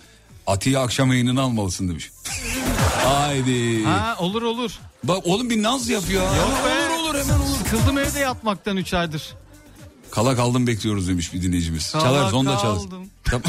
Atiye 0.48 0.80
akşam 0.80 1.12
yayınını 1.12 1.42
almalısın 1.42 1.90
demiş. 1.90 2.12
Haydi. 3.04 3.84
Ha 3.84 4.16
olur 4.20 4.42
olur. 4.42 4.80
Bak 5.04 5.18
oğlum 5.24 5.50
bir 5.50 5.64
naz 5.64 5.90
yap 5.90 6.04
ya. 6.10 6.22
Yok 6.24 6.34
be. 6.66 6.94
Olur 6.96 7.10
olur 7.10 7.20
hemen 7.20 7.40
olur. 7.40 7.58
Sıkıldım 7.58 7.98
evde 7.98 8.20
yatmaktan 8.20 8.78
3 8.78 8.94
aydır. 8.94 9.36
Kala 10.12 10.36
kaldım 10.36 10.68
bekliyoruz 10.68 11.08
demiş 11.08 11.34
bir 11.34 11.42
dinleyicimiz. 11.42 11.92
Kala 11.92 12.04
Çalarız 12.04 12.34
onu 12.34 12.50
da 12.50 12.58
çalarız. 12.58 12.84
kaldım. 12.84 13.10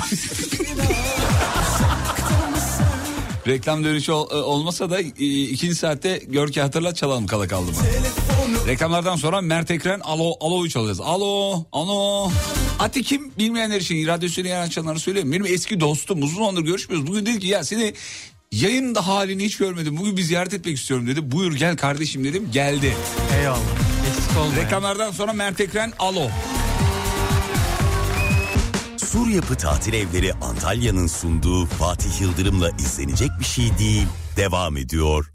Reklam 3.46 3.85
dönüşü 3.85 4.12
ol- 4.12 4.31
e, 4.31 4.35
olmasa 4.35 4.90
da 4.90 5.01
ikinci 5.01 5.74
saatte 5.74 6.22
gör 6.29 6.53
ki 6.53 6.61
hatırlat 6.62 6.96
çalalım 6.96 7.27
kala 7.27 7.48
kaldı 7.48 7.70
mı? 7.70 7.77
Reklamlardan 8.68 9.16
sonra 9.16 9.40
Mert 9.40 9.70
Ekren 9.70 10.00
alo 10.00 10.35
alo'yu 10.40 10.70
çalacağız. 10.70 11.00
Alo 11.00 11.64
alo. 11.72 12.31
Ati 12.78 13.02
kim 13.02 13.33
bilmeyenler 13.38 13.81
için 13.81 14.07
radyosunu 14.07 14.46
yer 14.46 14.61
açanları 14.61 15.00
söyleyeyim. 15.00 15.33
Benim 15.33 15.46
eski 15.46 15.81
dostum 15.81 16.22
uzun 16.22 16.37
zamandır 16.37 16.62
görüşmüyoruz. 16.62 17.07
Bugün 17.11 17.26
dedi 17.26 17.38
ki 17.38 17.46
ya 17.46 17.64
seni 17.64 17.94
yayında 18.52 19.07
halini 19.07 19.44
hiç 19.44 19.57
görmedim. 19.57 19.96
Bugün 19.96 20.16
bir 20.16 20.22
ziyaret 20.22 20.54
etmek 20.54 20.76
istiyorum 20.76 21.07
dedi. 21.07 21.33
Buyur 21.33 21.52
gel 21.52 21.76
kardeşim 21.76 22.24
dedim. 22.24 22.50
Geldi. 22.52 22.96
Eyvallah. 23.40 23.59
Eksik 24.09 24.38
olma. 24.38 24.54
ya. 24.54 24.64
Reklamlardan 24.64 25.11
sonra 25.12 25.33
Mert 25.33 25.61
Ekren 25.61 25.92
alo. 25.98 26.28
Sur 28.96 29.28
Yapı 29.28 29.57
Tatil 29.57 29.92
Evleri 29.92 30.35
Antalya'nın 30.35 31.07
sunduğu 31.07 31.66
Fatih 31.66 32.20
Yıldırım'la 32.20 32.70
izlenecek 32.70 33.31
bir 33.40 33.44
şey 33.44 33.78
değil. 33.78 34.07
Devam 34.37 34.76
ediyor. 34.76 35.33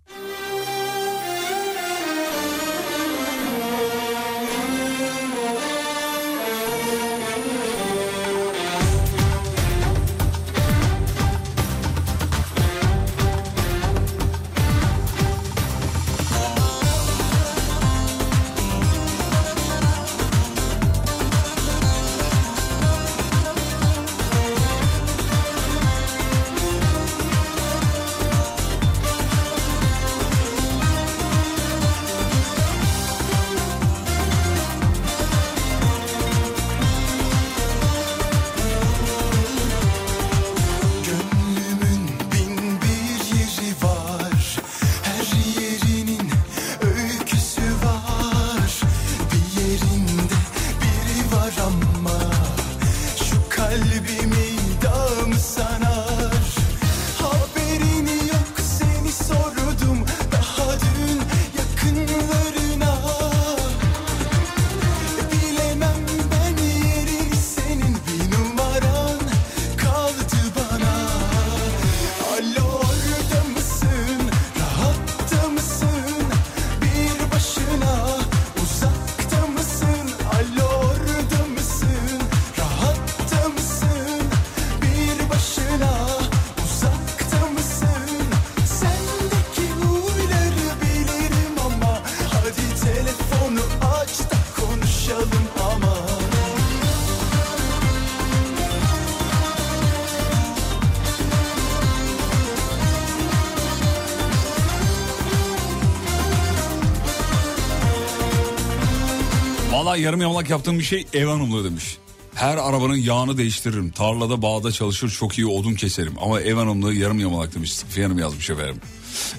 Valla 109.83 109.97
yarım 109.97 110.21
yamalak 110.21 110.49
yaptığım 110.49 110.79
bir 110.79 110.83
şey 110.83 111.07
ev 111.13 111.27
hanımlığı 111.27 111.63
demiş. 111.63 111.97
Her 112.33 112.57
arabanın 112.57 112.95
yağını 112.95 113.37
değiştiririm. 113.37 113.91
Tarlada 113.91 114.41
bağda 114.41 114.71
çalışır 114.71 115.09
çok 115.09 115.37
iyi 115.37 115.47
odun 115.47 115.73
keserim. 115.73 116.13
Ama 116.21 116.41
ev 116.41 116.55
hanımlığı 116.55 116.93
yarım 116.93 117.19
yamalak 117.19 117.55
demiş. 117.55 117.73
Safiye 117.73 118.05
Hanım 118.05 118.19
yazmış 118.19 118.49
efendim. 118.49 118.81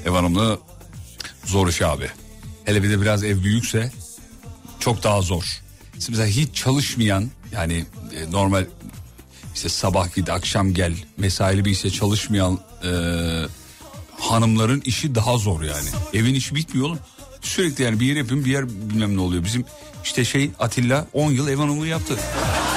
Ev 0.06 0.10
hanımlığı 0.10 0.58
zor 1.44 1.68
iş 1.68 1.82
abi. 1.82 2.10
Hele 2.64 2.82
bir 2.82 2.90
de 2.90 3.00
biraz 3.00 3.24
ev 3.24 3.42
büyükse 3.42 3.92
çok 4.80 5.02
daha 5.02 5.22
zor. 5.22 5.62
Şimdi 5.92 6.10
Mesela 6.10 6.26
hiç 6.26 6.54
çalışmayan 6.54 7.30
yani 7.52 7.84
e, 8.16 8.30
normal 8.30 8.66
işte 9.54 9.68
sabah 9.68 10.14
git 10.14 10.30
akşam 10.30 10.74
gel 10.74 10.94
mesaili 11.16 11.64
bir 11.64 11.70
işe 11.70 11.90
çalışmayan 11.90 12.60
e, 12.84 12.90
hanımların 14.18 14.82
işi 14.84 15.14
daha 15.14 15.38
zor 15.38 15.62
yani. 15.62 15.88
Evin 16.12 16.34
işi 16.34 16.54
bitmiyor 16.54 16.86
oğlum. 16.86 16.98
Sürekli 17.44 17.84
yani 17.84 18.00
bir 18.00 18.06
yer 18.06 18.16
yapayım 18.16 18.44
bir 18.44 18.50
yer 18.50 18.68
bilmem 18.68 19.16
ne 19.16 19.20
oluyor. 19.20 19.44
Bizim 19.44 19.64
işte 20.04 20.24
şey 20.24 20.50
Atilla 20.58 21.06
10 21.12 21.30
yıl 21.30 21.48
ev 21.48 21.56
hanımlığı 21.56 21.86
yaptı. 21.86 22.16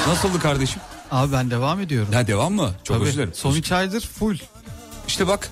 Nasıldı 0.08 0.40
kardeşim? 0.40 0.82
Abi 1.12 1.34
ben 1.34 1.52
devam 1.52 1.82
ediyorum. 1.82 2.14
Ha 2.14 2.28
devam 2.28 2.54
mı? 2.54 2.74
Çok 2.84 2.98
Tabii. 2.98 3.08
özür 3.08 3.18
dilerim. 3.18 3.34
Son 3.34 3.56
3 3.56 3.72
aydır 3.72 4.02
full. 4.02 4.38
İşte 5.08 5.28
bak. 5.28 5.50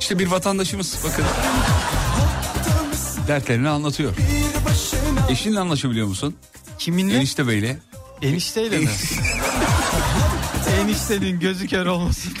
İşte 0.00 0.18
bir 0.18 0.26
vatandaşımız 0.26 0.96
bakın. 1.04 1.24
Dertlerini 3.28 3.68
anlatıyor. 3.68 4.12
Eşinle 5.30 5.60
anlaşabiliyor 5.60 6.06
musun? 6.06 6.34
Kiminle? 6.78 7.14
Enişte 7.16 7.48
beyle. 7.48 7.78
Enişteyle 8.22 8.78
mi? 8.78 8.88
Eniştenin 10.80 11.40
gözü 11.40 11.68
kör 11.68 11.86
olmasın. 11.86 12.32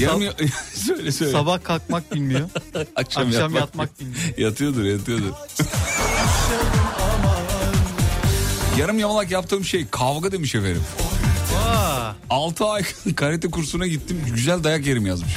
Yarım 0.00 0.22
ya- 0.22 0.34
söyle 0.74 1.12
söyle. 1.12 1.32
Sabah 1.32 1.64
kalkmak 1.64 2.14
bilmiyor. 2.14 2.40
akşam, 2.96 3.26
Akşam 3.26 3.32
yatmak, 3.32 3.60
yatmak 3.60 4.00
bilmiyor. 4.00 4.38
Yatıyordur 4.38 4.84
yatıyordur. 4.84 5.32
Yarım 8.78 8.98
yamalak 8.98 9.30
yaptığım 9.30 9.64
şey 9.64 9.86
kavga 9.90 10.32
demiş 10.32 10.54
efendim. 10.54 10.82
Aa, 11.66 12.12
6 12.30 12.64
ay 12.64 12.82
karate 13.16 13.50
kursuna 13.50 13.86
gittim 13.86 14.22
güzel 14.34 14.64
dayak 14.64 14.86
yerim 14.86 15.06
yazmış. 15.06 15.32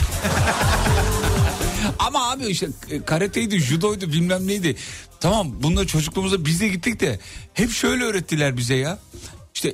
Ama 2.00 2.32
abi 2.32 2.46
işte 2.46 2.68
e, 2.92 3.02
karateydi, 3.02 3.60
judoydu 3.60 4.08
bilmem 4.12 4.48
neydi. 4.48 4.76
Tamam 5.20 5.48
bunları 5.64 5.88
çocukluğumuzda 5.88 6.46
biz 6.46 6.62
de 6.62 6.68
gittik 6.68 7.00
de 7.00 7.20
hep 7.54 7.72
şöyle 7.72 8.04
öğrettiler 8.04 8.58
bize 8.58 8.76
ya. 8.76 9.00
İşte 9.56 9.74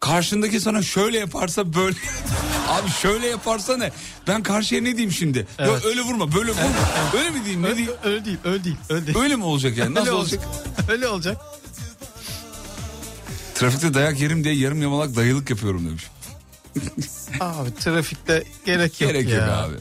karşındaki 0.00 0.60
sana 0.60 0.82
şöyle 0.82 1.18
yaparsa 1.18 1.74
böyle. 1.74 1.96
abi 2.68 2.90
şöyle 2.90 3.26
yaparsa 3.26 3.76
ne? 3.76 3.90
Ben 4.28 4.42
karşıya 4.42 4.80
ne 4.80 4.92
diyeyim 4.92 5.12
şimdi? 5.12 5.46
Evet. 5.58 5.84
Ya 5.84 5.88
öyle 5.90 6.00
vurma 6.00 6.32
böyle 6.34 6.50
vurma. 6.50 6.70
Öyle 7.18 7.30
mi 7.30 7.40
diyeyim 7.44 7.62
ne 7.62 7.76
diyeyim? 7.76 7.94
öyle 8.04 8.24
değil, 8.24 8.38
öyle 8.44 8.64
değil, 8.64 8.76
öyle 8.90 9.06
değil. 9.06 9.18
Öyle 9.18 9.36
mi 9.36 9.44
olacak 9.44 9.76
yani? 9.76 9.94
Nasıl 9.94 10.06
Öyle 10.06 10.16
olacak? 10.18 10.40
Öyle 10.88 11.08
olacak. 11.08 11.36
Trafikte 13.54 13.94
dayak 13.94 14.20
yerim 14.20 14.44
diye 14.44 14.54
yarım 14.54 14.82
yamalak 14.82 15.16
dayılık 15.16 15.50
yapıyorum 15.50 15.86
demiş. 15.88 16.04
Abi 17.40 17.74
trafikte 17.74 18.44
gerek 18.66 19.00
yok 19.00 19.12
Gerek 19.12 19.28
ya. 19.28 19.36
yok 19.36 19.48
abi. 19.48 19.74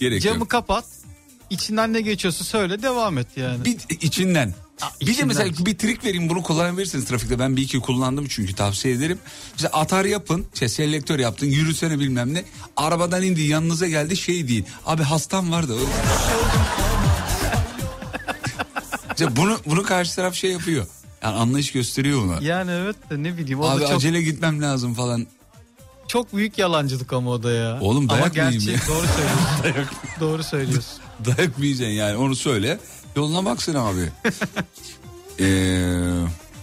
Gerek 0.00 0.22
Camı 0.22 0.38
yok. 0.38 0.50
kapat. 0.50 0.84
İçinden 1.54 1.92
ne 1.92 2.00
geçiyorsa 2.00 2.44
söyle 2.44 2.82
devam 2.82 3.18
et 3.18 3.26
yani. 3.36 3.64
Bir 3.64 3.76
içinden. 4.00 4.54
Bir 5.00 5.18
de 5.18 5.24
mesela 5.24 5.50
bir 5.66 5.78
trik 5.78 6.04
vereyim 6.04 6.28
bunu 6.28 6.42
kullanabilirsiniz 6.42 7.04
trafikte. 7.04 7.38
Ben 7.38 7.56
bir 7.56 7.62
iki 7.62 7.80
kullandım 7.80 8.26
çünkü 8.28 8.54
tavsiye 8.54 8.94
ederim. 8.94 9.18
Mesela 9.52 9.70
atar 9.72 10.04
yapın, 10.04 10.46
şey, 10.54 10.68
selektör 10.68 11.18
yaptın, 11.18 11.46
yürüsene 11.46 11.98
bilmem 11.98 12.34
ne. 12.34 12.44
Arabadan 12.76 13.22
indi 13.22 13.42
yanınıza 13.42 13.88
geldi 13.88 14.16
şey 14.16 14.48
değil. 14.48 14.64
Abi 14.86 15.02
hastam 15.02 15.52
var 15.52 15.68
da. 15.68 15.72
İşte 19.10 19.36
bunu, 19.36 19.58
bunu 19.66 19.82
karşı 19.82 20.16
taraf 20.16 20.34
şey 20.34 20.50
yapıyor. 20.52 20.86
Yani 21.22 21.36
anlayış 21.36 21.72
gösteriyor 21.72 22.24
ona. 22.24 22.38
Yani 22.40 22.70
evet 22.70 22.96
de 23.10 23.22
ne 23.22 23.38
bileyim 23.38 23.60
o 23.60 23.64
Abi 23.66 23.80
da 23.80 23.86
çok, 23.86 23.96
acele 23.96 24.22
gitmem 24.22 24.62
lazım 24.62 24.94
falan. 24.94 25.26
çok 26.08 26.36
büyük 26.36 26.58
yalancılık 26.58 27.12
ama 27.12 27.30
o 27.30 27.42
da 27.42 27.50
ya. 27.52 27.78
Oğlum 27.80 28.10
ama 28.10 28.20
dayak 28.20 28.36
mıyım 28.36 28.50
gerçek 28.50 28.68
ya? 28.88 28.94
doğru 28.94 29.06
söylüyorsun. 29.06 29.96
doğru 30.20 30.42
söylüyorsun. 30.42 31.03
Dayak 31.24 31.58
mı 31.58 31.64
yiyeceksin 31.64 31.94
yani 31.94 32.16
onu 32.16 32.36
söyle. 32.36 32.78
Yoluna 33.16 33.44
baksın 33.44 33.74
abi. 33.74 34.00
ee, 35.40 35.44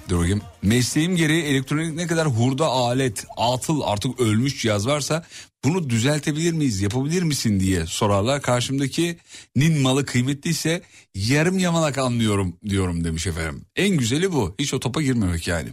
dur 0.09 0.17
bakayım. 0.17 0.41
Mesleğim 0.61 1.15
gereği 1.15 1.43
elektronik 1.43 1.95
ne 1.95 2.07
kadar 2.07 2.27
hurda 2.27 2.65
alet, 2.65 3.25
atıl 3.37 3.81
artık 3.81 4.19
ölmüş 4.19 4.61
cihaz 4.61 4.87
varsa 4.87 5.25
bunu 5.65 5.89
düzeltebilir 5.89 6.53
miyiz, 6.53 6.81
yapabilir 6.81 7.23
misin 7.23 7.59
diye 7.59 7.85
sorarlar. 7.85 8.41
Karşımdaki 8.41 9.17
nin 9.55 9.81
malı 9.81 10.05
kıymetliyse 10.05 10.81
yarım 11.15 11.59
yamalak 11.59 11.97
anlıyorum 11.97 12.57
diyorum 12.69 13.03
demiş 13.03 13.27
efendim. 13.27 13.65
En 13.75 13.97
güzeli 13.97 14.33
bu. 14.33 14.55
Hiç 14.59 14.73
o 14.73 14.79
topa 14.79 15.01
girmemek 15.01 15.47
yani. 15.47 15.69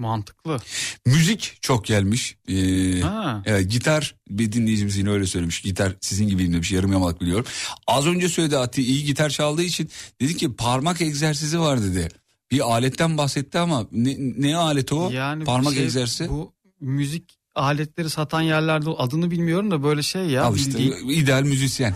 Mantıklı. 0.00 0.58
Müzik 1.06 1.58
çok 1.60 1.84
gelmiş. 1.84 2.36
Ee, 2.48 3.00
Ha. 3.00 3.42
evet, 3.46 3.70
gitar 3.70 4.14
bir 4.28 4.52
dinleyicimiz 4.52 4.96
yine 4.96 5.10
öyle 5.10 5.26
söylemiş. 5.26 5.60
Gitar 5.60 5.92
sizin 6.00 6.28
gibiyim 6.28 6.52
demiş. 6.52 6.72
Yarım 6.72 6.92
yamalak 6.92 7.20
biliyorum. 7.20 7.44
Az 7.86 8.06
önce 8.06 8.28
söyledi 8.28 8.58
Ati 8.58 8.82
iyi 8.82 9.04
gitar 9.04 9.30
çaldığı 9.30 9.62
için 9.62 9.90
dedi 10.20 10.36
ki 10.36 10.52
parmak 10.56 11.00
egzersizi 11.00 11.60
var 11.60 11.82
dedi. 11.82 12.08
Bir 12.50 12.70
aletten 12.72 13.18
bahsetti 13.18 13.58
ama 13.58 13.86
ne, 13.92 14.16
ne 14.18 14.56
aleti 14.56 14.94
o? 14.94 15.10
Yani 15.10 15.44
parmak 15.44 15.74
şey, 15.74 15.84
egzersizi. 15.84 16.28
Bu 16.30 16.52
müzik 16.80 17.38
aletleri 17.54 18.10
satan 18.10 18.40
yerlerde 18.40 18.90
adını 18.90 19.30
bilmiyorum 19.30 19.70
da 19.70 19.82
böyle 19.82 20.02
şey 20.02 20.26
ya. 20.26 20.44
Al 20.44 20.56
işte 20.56 20.78
bildiğin- 20.78 21.08
ideal 21.08 21.42
müzisyen. 21.42 21.94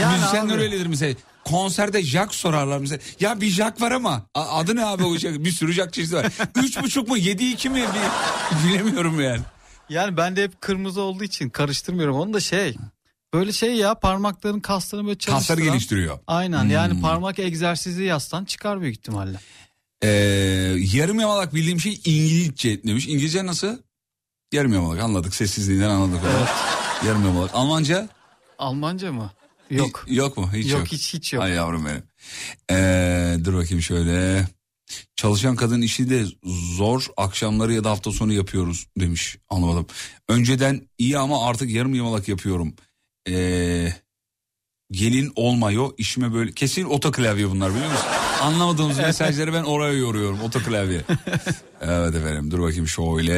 Yani 0.00 0.16
Müzisyenler 0.16 0.54
abi. 0.54 0.62
öyledir 0.62 0.86
mesela. 0.86 1.14
Konserde 1.44 2.02
jack 2.02 2.34
sorarlar 2.34 2.78
mesela. 2.78 2.98
Ya 3.20 3.40
bir 3.40 3.48
jack 3.48 3.80
var 3.80 3.92
ama 3.92 4.22
adı 4.34 4.76
ne 4.76 4.84
abi 4.84 5.04
o 5.04 5.16
jack? 5.16 5.44
Bir 5.44 5.50
sürü 5.50 5.72
jack 5.72 5.92
çeşidi 5.92 6.16
var. 6.16 6.26
Üç 6.56 6.82
buçuk 6.82 7.08
mu 7.08 7.16
yedi 7.16 7.44
iki 7.50 7.70
mi? 7.70 7.84
Bir, 8.64 8.68
bilemiyorum 8.68 9.20
yani. 9.20 9.40
Yani 9.88 10.16
ben 10.16 10.36
de 10.36 10.42
hep 10.42 10.60
kırmızı 10.60 11.00
olduğu 11.00 11.24
için 11.24 11.50
karıştırmıyorum. 11.50 12.16
Onu 12.16 12.34
da 12.34 12.40
şey 12.40 12.76
böyle 13.34 13.52
şey 13.52 13.74
ya 13.74 13.94
parmakların 13.94 14.60
kaslarını 14.60 15.06
böyle 15.06 15.18
çalıştıran. 15.18 15.38
Kasları 15.38 15.60
geliştiriyor. 15.60 16.18
Aynen 16.26 16.64
yani 16.68 16.94
Hmm. 16.94 17.00
parmak 17.00 17.38
egzersizi 17.38 18.02
yazsan 18.04 18.44
çıkar 18.44 18.80
büyük 18.80 18.96
ihtimalle. 18.96 19.38
Ee, 20.02 20.08
yarım 20.92 21.20
yamalak 21.20 21.54
bildiğim 21.54 21.80
şey 21.80 22.00
İngilizce 22.04 22.82
demiş. 22.82 23.06
İngilizce 23.06 23.46
nasıl? 23.46 23.76
Yarım 24.52 24.72
yamalak 24.72 25.00
anladık. 25.00 25.34
Sessizliğinden 25.34 25.90
anladık. 25.90 26.20
onu. 26.24 27.08
Yarım 27.08 27.24
yamalak. 27.26 27.50
Almanca? 27.54 28.08
Almanca 28.58 29.12
mı? 29.12 29.30
Yok. 29.78 30.04
Hi- 30.06 30.14
yok 30.14 30.36
mu? 30.36 30.50
Hiç 30.52 30.70
yok, 30.70 30.78
yok. 30.78 30.88
hiç 30.88 31.14
hiç 31.14 31.32
yok. 31.32 31.42
Ay 31.42 31.52
yavrum 31.52 31.86
benim. 31.86 32.02
Ee, 32.70 33.36
dur 33.44 33.54
bakayım 33.54 33.82
şöyle. 33.82 34.46
Çalışan 35.16 35.56
kadın 35.56 35.82
işi 35.82 36.10
de 36.10 36.24
zor 36.76 37.06
akşamları 37.16 37.72
ya 37.72 37.84
da 37.84 37.90
hafta 37.90 38.12
sonu 38.12 38.32
yapıyoruz 38.32 38.86
demiş. 39.00 39.36
Anlamadım. 39.48 39.86
Önceden 40.28 40.88
iyi 40.98 41.18
ama 41.18 41.46
artık 41.48 41.70
yarım 41.70 41.94
yamalak 41.94 42.28
yapıyorum. 42.28 42.74
Ee, 43.28 43.92
gelin 44.90 45.32
olmuyor 45.36 45.90
işime 45.98 46.34
böyle 46.34 46.52
kesin 46.52 46.84
otoklavye 46.84 47.50
bunlar 47.50 47.74
biliyor 47.74 47.90
musun? 47.90 48.06
Anlamadığımız 48.42 48.98
mesajları 48.98 49.52
ben 49.52 49.62
oraya 49.62 49.92
yoruyorum 49.92 50.40
otoklavye. 50.40 51.00
evet 51.80 52.14
efendim 52.14 52.50
dur 52.50 52.62
bakayım 52.62 52.88
şöyle. 52.88 53.34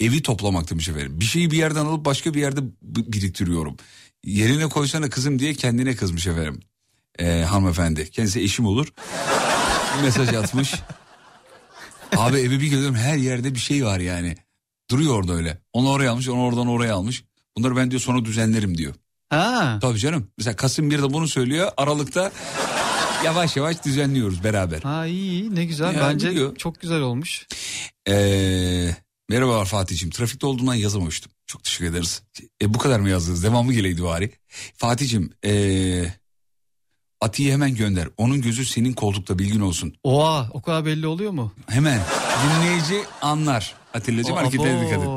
Evi 0.00 0.22
toplamak 0.22 0.70
demiş 0.70 0.88
efendim. 0.88 1.20
Bir 1.20 1.24
şeyi 1.24 1.50
bir 1.50 1.56
yerden 1.56 1.84
alıp 1.84 2.04
başka 2.04 2.34
bir 2.34 2.40
yerde 2.40 2.60
biriktiriyorum. 2.82 3.76
Yerine 4.24 4.68
koysana 4.68 5.10
kızım 5.10 5.38
diye 5.38 5.54
kendine 5.54 5.96
kızmış 5.96 6.26
efendim. 6.26 6.60
Ee, 7.18 7.42
hanımefendi. 7.48 8.10
Kendisi 8.10 8.40
eşim 8.40 8.66
olur. 8.66 8.92
Mesaj 10.02 10.28
atmış. 10.34 10.74
Abi 12.16 12.38
evi 12.38 12.60
bir 12.60 12.66
görüyorum 12.66 12.94
her 12.94 13.16
yerde 13.16 13.54
bir 13.54 13.60
şey 13.60 13.84
var 13.84 13.98
yani. 13.98 14.34
Duruyor 14.90 15.14
orada 15.14 15.32
öyle. 15.32 15.58
Onu 15.72 15.90
oraya 15.90 16.10
almış, 16.10 16.28
onu 16.28 16.42
oradan 16.42 16.66
oraya 16.66 16.94
almış. 16.94 17.24
Bunları 17.56 17.76
ben 17.76 17.90
diyor 17.90 18.00
sonra 18.02 18.24
düzenlerim 18.24 18.78
diyor. 18.78 18.94
Ha. 19.28 19.78
Tabii 19.82 19.98
canım. 19.98 20.26
Mesela 20.38 20.56
Kasım 20.56 20.90
1'de 20.90 21.12
bunu 21.12 21.28
söylüyor. 21.28 21.70
Aralıkta 21.76 22.32
yavaş 23.24 23.56
yavaş 23.56 23.84
düzenliyoruz 23.84 24.44
beraber. 24.44 24.82
Ha 24.82 25.06
iyi 25.06 25.30
iyi 25.30 25.54
ne 25.54 25.64
güzel. 25.64 25.94
Ya, 25.94 26.00
Bence 26.08 26.30
biliyor. 26.30 26.56
çok 26.56 26.80
güzel 26.80 27.00
olmuş. 27.00 27.46
Ee, 28.08 28.96
merhabalar 29.30 29.64
Fatih'ciğim. 29.64 30.10
Trafikte 30.10 30.46
olduğundan 30.46 30.74
yazamamıştım. 30.74 31.32
Çok 31.46 31.64
teşekkür 31.64 31.84
ederiz. 31.84 32.22
E, 32.62 32.74
bu 32.74 32.78
kadar 32.78 33.00
mı 33.00 33.10
yazdınız? 33.10 33.44
Devamı 33.44 33.72
geleydi 33.72 34.04
bari. 34.04 34.30
Fatih'ciğim 34.76 35.32
ee, 35.44 36.04
Ati'yi 37.20 37.52
hemen 37.52 37.74
gönder. 37.74 38.08
Onun 38.16 38.42
gözü 38.42 38.64
senin 38.64 38.92
koltukta 38.92 39.38
bilgin 39.38 39.60
olsun. 39.60 39.94
Oha 40.02 40.50
o 40.52 40.62
kadar 40.62 40.84
belli 40.84 41.06
oluyor 41.06 41.32
mu? 41.32 41.52
Hemen 41.66 42.00
dinleyici 42.44 43.04
anlar. 43.22 43.74
Atilla'cığım 43.94 44.36
hareketlere 44.36 44.80
dikkat 44.80 45.02
et. 45.02 45.08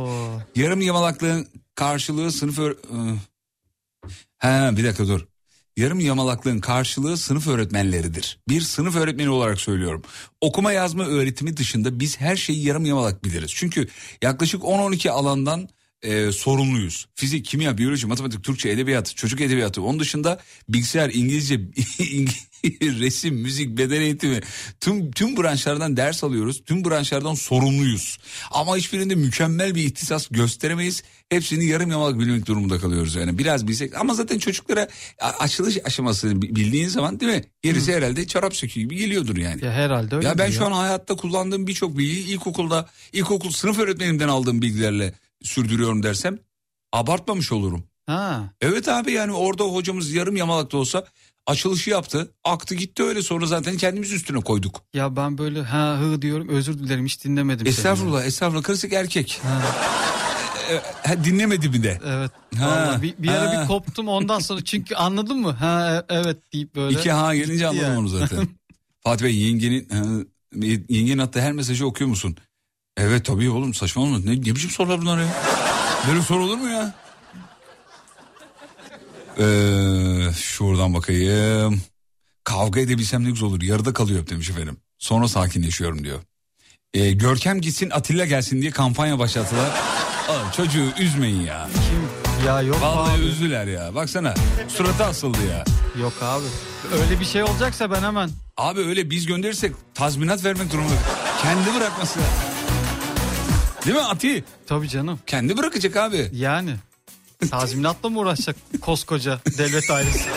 Yarım 0.56 0.82
yamalaklığın 0.82 1.48
karşılığı 1.76 2.32
sınıf... 2.32 2.60
Ö- 2.60 2.78
Iı. 2.92 3.18
He 4.38 4.78
bir 4.78 4.84
dakika 4.84 5.08
dur. 5.08 5.28
Yarım 5.78 6.00
yamalaklığın 6.00 6.60
karşılığı 6.60 7.18
sınıf 7.18 7.48
öğretmenleridir. 7.48 8.40
Bir 8.50 8.62
sınıf 8.62 8.96
öğretmeni 8.96 9.30
olarak 9.30 9.62
söylüyorum. 9.62 10.02
Okuma 10.42 10.72
yazma 10.72 11.06
öğretimi 11.06 11.58
dışında 11.58 12.00
biz 12.00 12.20
her 12.20 12.36
şeyi 12.36 12.66
yarım 12.66 12.86
yamalak 12.86 13.24
biliriz. 13.24 13.52
Çünkü 13.56 13.88
yaklaşık 14.22 14.62
10-12 14.62 15.10
alandan 15.10 15.70
e, 16.02 16.32
sorumluyuz. 16.32 17.08
Fizik, 17.16 17.46
kimya, 17.46 17.78
biyoloji, 17.78 18.08
matematik, 18.08 18.44
Türkçe, 18.44 18.70
edebiyat, 18.70 19.16
çocuk 19.16 19.42
edebiyatı. 19.42 19.82
Onun 19.82 20.00
dışında 20.00 20.40
bilgisayar, 20.70 21.10
İngilizce, 21.10 21.62
resim, 22.82 23.36
müzik, 23.36 23.78
beden 23.78 24.02
eğitimi 24.02 24.40
tüm 24.80 25.12
tüm 25.12 25.38
branşlardan 25.38 25.98
ders 25.98 26.24
alıyoruz. 26.24 26.64
Tüm 26.66 26.86
branşlardan 26.86 27.34
sorumluyuz. 27.34 28.18
Ama 28.52 28.78
hiçbirinde 28.78 29.16
mükemmel 29.16 29.76
bir 29.76 29.84
ihtisas 29.84 30.28
gösteremeyiz. 30.32 31.04
Hepsini 31.30 31.66
yarım 31.66 31.92
yamalak 31.92 32.20
bilmek 32.20 32.46
durumunda 32.46 32.80
kalıyoruz 32.80 33.16
yani. 33.16 33.38
Biraz 33.38 33.68
bilsek 33.68 33.96
ama 33.96 34.14
zaten 34.14 34.40
çocuklara 34.40 34.88
açılış 35.40 35.78
aşamasını 35.86 36.42
bi- 36.42 36.56
bildiğin 36.56 36.88
zaman 36.88 37.20
değil 37.20 37.32
mi? 37.32 37.44
Gerisi 37.62 37.94
herhalde 37.94 38.28
çorap 38.28 38.56
söküğü 38.56 38.80
gibi 38.80 38.96
geliyordur 38.96 39.38
yani. 39.38 39.66
Ya 39.66 39.72
herhalde 39.72 40.16
öyle. 40.16 40.28
Ya 40.28 40.38
ben 40.38 40.52
şu 40.52 40.66
an 40.66 40.72
hayatta 40.72 41.16
kullandığım 41.16 41.68
birçok 41.68 41.98
bilgiyi 41.98 42.26
ilkokulda, 42.28 42.90
ilkokul 43.14 43.52
sınıf 43.52 43.80
öğretmenimden 43.80 44.28
aldığım 44.28 44.62
bilgilerle 44.62 45.14
sürdürüyorum 45.44 46.04
dersem 46.04 46.40
abartmamış 46.92 47.52
olurum. 47.52 47.84
Ha. 48.06 48.54
Evet 48.62 48.88
abi 48.88 49.12
yani 49.12 49.32
orada 49.32 49.64
hocamız 49.64 50.12
yarım 50.12 50.36
yamalak 50.36 50.72
da 50.72 50.78
olsa 50.78 51.06
açılışı 51.48 51.90
yaptı. 51.90 52.32
Aktı 52.44 52.76
gitti 52.76 53.04
öyle 53.04 53.22
sonra 53.22 53.46
zaten 53.46 53.78
kendimiz 53.78 54.12
üstüne 54.12 54.40
koyduk. 54.40 54.82
Ya 54.94 55.16
ben 55.16 55.38
böyle 55.38 55.62
ha 55.64 55.98
hı 56.00 56.22
diyorum 56.22 56.50
özür 56.50 56.80
dilerim 56.80 57.06
hiç 57.06 57.24
dinlemedim. 57.24 57.66
seni. 57.66 57.70
Estağfurullah 57.76 58.26
estağfurullah 58.26 58.64
klasik 58.64 58.94
erkek. 58.94 59.40
Ha, 59.44 59.62
E, 60.72 60.82
ha, 61.10 61.24
dinlemedi 61.24 61.70
mi 61.70 61.84
de. 61.84 62.00
evet. 62.06 62.32
Ha, 62.58 62.68
Vallahi 62.70 63.02
bir, 63.02 63.18
bir 63.18 63.28
ara 63.28 63.50
ha. 63.58 63.62
bir 63.62 63.68
koptum 63.68 64.08
ondan 64.08 64.40
sonra 64.40 64.62
çünkü 64.66 64.96
anladın 64.96 65.38
mı? 65.38 65.52
Ha 65.52 66.04
e- 66.10 66.14
evet 66.16 66.38
deyip 66.54 66.76
böyle. 66.76 67.00
İki 67.00 67.12
ha 67.12 67.36
gelince 67.36 67.68
anladım 67.68 67.88
yani. 67.88 68.00
onu 68.00 68.08
zaten. 68.08 68.48
Fatih 69.04 69.26
Bey 69.26 69.36
yengenin, 69.36 69.88
yengenin 70.90 71.18
attığı 71.18 71.42
her 71.42 71.52
mesajı 71.52 71.86
okuyor 71.88 72.10
musun? 72.10 72.36
Evet 72.98 73.26
tabii 73.26 73.50
oğlum 73.50 73.74
saçmalama. 73.74 74.20
Ne, 74.20 74.32
ne 74.32 74.38
biçim 74.42 74.70
sorular 74.70 75.02
bunlar 75.02 75.18
ya? 75.22 75.28
Böyle 76.08 76.22
soru 76.22 76.44
olur 76.46 76.58
mu 76.58 76.70
ya? 76.70 76.94
Ee, 79.40 80.34
şuradan 80.38 80.94
bakayım. 80.94 81.82
Kavga 82.44 82.80
edebilsem 82.80 83.24
ne 83.24 83.30
güzel 83.30 83.50
olur. 83.50 83.62
Yarıda 83.62 83.94
kalıyor 83.94 84.28
demiş 84.28 84.50
efendim. 84.50 84.78
Sonra 85.00 85.28
sakinleşiyorum 85.28 86.04
diyor. 86.04 86.20
Ee, 86.94 87.12
Görkem 87.12 87.62
gitsin 87.62 87.90
Atilla 87.90 88.26
gelsin 88.26 88.62
diye 88.62 88.72
kampanya 88.72 89.20
başlattılar. 89.20 89.70
Oğlum 90.30 90.52
çocuğu 90.58 90.86
üzmeyin 91.00 91.42
ya. 91.42 91.70
Kim? 91.74 92.46
Ya 92.48 92.62
yok 92.62 92.82
Vallahi 92.82 93.18
abi. 93.20 93.26
üzdüler 93.26 93.68
ya. 93.68 93.96
Baksana 93.96 94.34
suratı 94.68 95.04
asıldı 95.06 95.38
ya. 95.50 95.64
Yok 96.02 96.14
abi. 96.22 96.46
Öyle 97.02 97.20
bir 97.20 97.26
şey 97.26 97.44
olacaksa 97.44 97.92
ben 97.92 98.02
hemen. 98.04 98.30
Abi 98.58 98.80
öyle 98.80 99.10
biz 99.10 99.26
gönderirsek 99.26 99.76
tazminat 99.94 100.46
vermek 100.46 100.72
durumunda. 100.74 100.96
Kendi 101.42 101.76
bırakması. 101.80 102.20
Değil 103.86 103.96
mi 103.96 104.02
Ati? 104.04 104.44
Tabii 104.68 104.90
canım. 104.90 105.20
Kendi 105.28 105.58
bırakacak 105.58 105.96
abi. 105.98 106.30
Yani. 106.34 106.76
Tazminatla 107.48 108.10
mı 108.10 108.20
uğraşacak 108.20 108.56
koskoca 108.82 109.40
devlet 109.58 109.92
ailesi? 109.92 110.30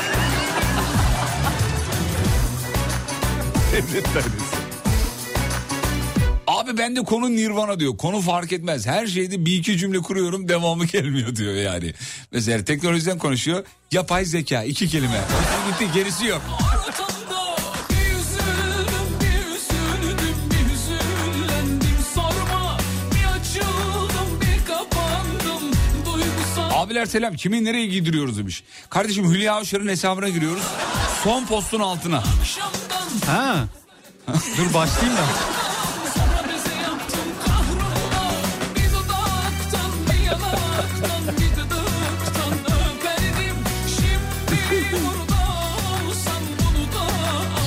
Abi 6.46 6.68
Abi 6.70 6.78
bende 6.78 7.02
konu 7.02 7.30
Nirvana 7.30 7.80
diyor. 7.80 7.96
Konu 7.96 8.20
fark 8.20 8.52
etmez. 8.52 8.86
Her 8.86 9.06
şeyde 9.06 9.46
bir 9.46 9.58
iki 9.58 9.78
cümle 9.78 9.98
kuruyorum 9.98 10.48
devamı 10.48 10.84
gelmiyor 10.84 11.36
diyor 11.36 11.54
yani. 11.54 11.94
Mesela 12.32 12.64
teknolojiden 12.64 13.18
konuşuyor. 13.18 13.64
Yapay 13.92 14.24
zeka 14.24 14.62
iki 14.62 14.88
kelime. 14.88 15.20
Gitti 15.68 15.92
gerisi 15.94 16.26
yok. 16.26 16.42
Abiler 26.96 27.06
selam 27.06 27.34
kimin 27.34 27.64
nereye 27.64 27.86
giydiriyoruz 27.86 28.38
demiş. 28.38 28.62
Kardeşim 28.90 29.30
Hülya 29.30 29.54
Avşar'ın 29.54 29.88
hesabına 29.88 30.28
giriyoruz. 30.28 30.62
Son 31.24 31.46
postun 31.46 31.80
altına. 31.80 32.22
Ha. 33.26 33.64
Dur 34.56 34.74
başlayayım 34.74 35.16
da 35.16 35.22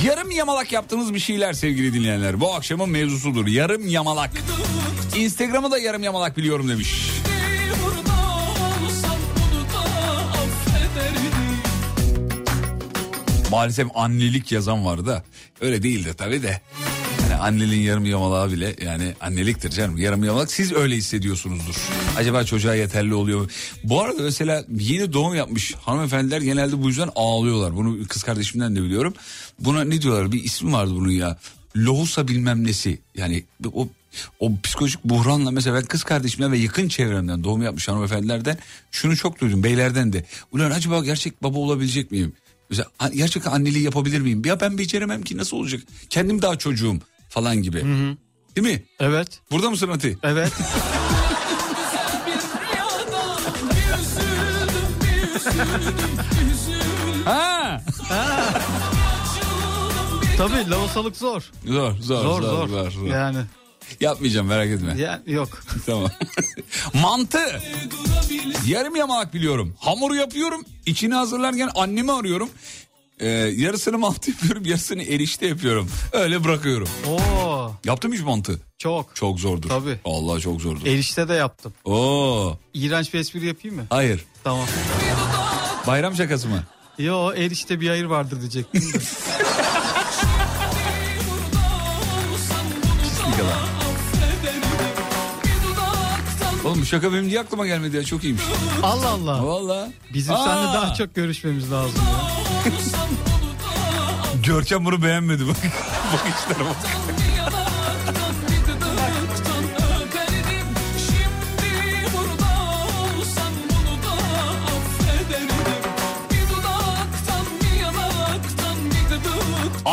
Yarım 0.04 0.30
yamalak 0.30 0.72
yaptığınız 0.72 1.14
bir 1.14 1.20
şeyler 1.20 1.52
sevgili 1.52 1.92
dinleyenler. 1.92 2.40
Bu 2.40 2.54
akşamın 2.54 2.90
mevzusudur. 2.90 3.46
Yarım 3.46 3.88
yamalak. 3.88 4.30
Instagram'ı 5.16 5.70
da 5.70 5.78
yarım 5.78 6.02
yamalak 6.02 6.36
biliyorum 6.36 6.68
demiş. 6.68 7.10
Maalesef 13.50 13.88
annelik 13.94 14.52
yazan 14.52 14.84
vardı 14.84 15.06
da. 15.06 15.24
Öyle 15.60 15.82
değildi 15.82 16.14
tabii 16.18 16.42
de. 16.42 16.60
Yani 17.22 17.40
anneliğin 17.40 17.82
yarım 17.82 18.06
yamalağı 18.06 18.52
bile 18.52 18.76
yani 18.84 19.14
anneliktir 19.20 19.70
canım. 19.70 19.96
Yarım 19.98 20.24
yamalak 20.24 20.52
siz 20.52 20.72
öyle 20.72 20.96
hissediyorsunuzdur. 20.96 21.74
Acaba 22.16 22.44
çocuğa 22.44 22.74
yeterli 22.74 23.14
oluyor 23.14 23.40
mu? 23.40 23.46
Bu 23.84 24.02
arada 24.02 24.22
mesela 24.22 24.64
yeni 24.78 25.12
doğum 25.12 25.34
yapmış 25.34 25.74
hanımefendiler 25.74 26.40
genelde 26.40 26.82
bu 26.82 26.88
yüzden 26.88 27.10
ağlıyorlar. 27.14 27.76
Bunu 27.76 28.06
kız 28.08 28.22
kardeşimden 28.22 28.76
de 28.76 28.82
biliyorum. 28.82 29.14
Buna 29.58 29.84
ne 29.84 30.02
diyorlar 30.02 30.32
bir 30.32 30.44
ismi 30.44 30.72
vardı 30.72 30.92
bunun 30.94 31.10
ya. 31.10 31.38
Lohusa 31.76 32.28
bilmem 32.28 32.66
nesi. 32.66 32.98
Yani 33.16 33.44
o 33.72 33.88
o 34.40 34.52
psikolojik 34.62 35.04
buhranla 35.04 35.50
mesela 35.50 35.76
ben 35.76 35.84
kız 35.84 36.04
kardeşimden 36.04 36.52
ve 36.52 36.58
yakın 36.58 36.88
çevremden 36.88 37.44
doğum 37.44 37.62
yapmış 37.62 37.88
hanımefendilerden 37.88 38.58
şunu 38.90 39.16
çok 39.16 39.40
duydum 39.40 39.62
beylerden 39.62 40.12
de. 40.12 40.24
Ulan 40.52 40.70
acaba 40.70 41.04
gerçek 41.04 41.42
baba 41.42 41.58
olabilecek 41.58 42.10
miyim? 42.10 42.32
Mesela 42.70 42.88
gerçekten 43.14 43.50
anneliği 43.50 43.84
yapabilir 43.84 44.20
miyim? 44.20 44.42
Ya 44.44 44.60
ben 44.60 44.78
beceremem 44.78 45.22
ki 45.22 45.36
nasıl 45.36 45.56
olacak? 45.56 45.80
Kendim 46.10 46.42
daha 46.42 46.58
çocuğum 46.58 46.96
falan 47.28 47.56
gibi. 47.62 47.84
Değil 48.56 48.66
mi? 48.76 48.82
Evet. 49.00 49.40
Burada 49.50 49.70
mısın 49.70 49.88
Ati? 49.88 50.18
Evet. 50.22 50.52
Üzüldüm. 56.52 57.24
Ha! 57.24 57.80
Tabii 60.36 60.70
lavasalık 60.70 61.16
zor. 61.16 61.50
Zor, 61.66 61.92
zor, 62.00 62.22
Zor 62.22 62.42
zor. 62.42 62.90
zor. 62.90 63.06
Yani. 63.06 63.38
Yapmayacağım 64.00 64.46
merak 64.46 64.68
etme. 64.68 64.94
Ya, 64.98 65.22
yok. 65.26 65.48
tamam. 65.86 66.10
Mantı. 66.94 67.60
Yarım 68.66 68.96
yamalak 68.96 69.34
biliyorum. 69.34 69.74
Hamuru 69.78 70.14
yapıyorum. 70.14 70.64
İçini 70.86 71.14
hazırlarken 71.14 71.70
annemi 71.74 72.12
arıyorum. 72.12 72.48
Ee, 73.20 73.28
yarısını 73.56 73.98
mantı 73.98 74.30
yapıyorum, 74.30 74.64
yarısını 74.66 75.02
erişte 75.02 75.46
yapıyorum. 75.46 75.90
Öyle 76.12 76.44
bırakıyorum. 76.44 76.88
Oo. 77.08 77.72
Yaptım 77.84 78.12
hiç 78.12 78.20
mantı. 78.20 78.60
Çok. 78.78 79.16
Çok 79.16 79.40
zordur. 79.40 79.68
Tabii. 79.68 79.98
Allah 80.04 80.40
çok 80.40 80.60
zordur. 80.60 80.86
Erişte 80.86 81.28
de 81.28 81.34
yaptım. 81.34 81.72
Oo. 81.84 82.56
İğrenç 82.74 83.14
bir 83.14 83.18
espri 83.18 83.46
yapayım 83.46 83.76
mı? 83.76 83.86
Hayır. 83.90 84.24
Tamam. 84.44 84.66
Bayram 85.86 86.14
şakası 86.14 86.48
mı? 86.48 86.62
Yo 86.98 87.32
erişte 87.32 87.80
bir 87.80 87.88
hayır 87.88 88.04
vardır 88.04 88.40
diyecektim 88.40 88.82
Oğlum 96.70 96.80
bu 96.80 96.86
şaka 96.86 97.12
benim 97.12 97.28
niye 97.28 97.40
aklıma 97.40 97.66
gelmedi 97.66 97.96
ya 97.96 98.04
çok 98.04 98.24
iyiymiş. 98.24 98.42
Allah 98.82 99.08
Allah. 99.08 99.46
Valla. 99.46 99.88
Bizim 100.14 100.34
Aa. 100.34 100.44
seninle 100.44 100.66
daha 100.66 100.94
çok 100.94 101.14
görüşmemiz 101.14 101.72
lazım. 101.72 102.00
ya. 102.12 102.72
Görkem 104.46 104.84
bunu 104.84 105.02
beğenmedi 105.02 105.46
bak. 105.48 105.56
Bakışlara 106.12 106.68
bak. 106.68 106.76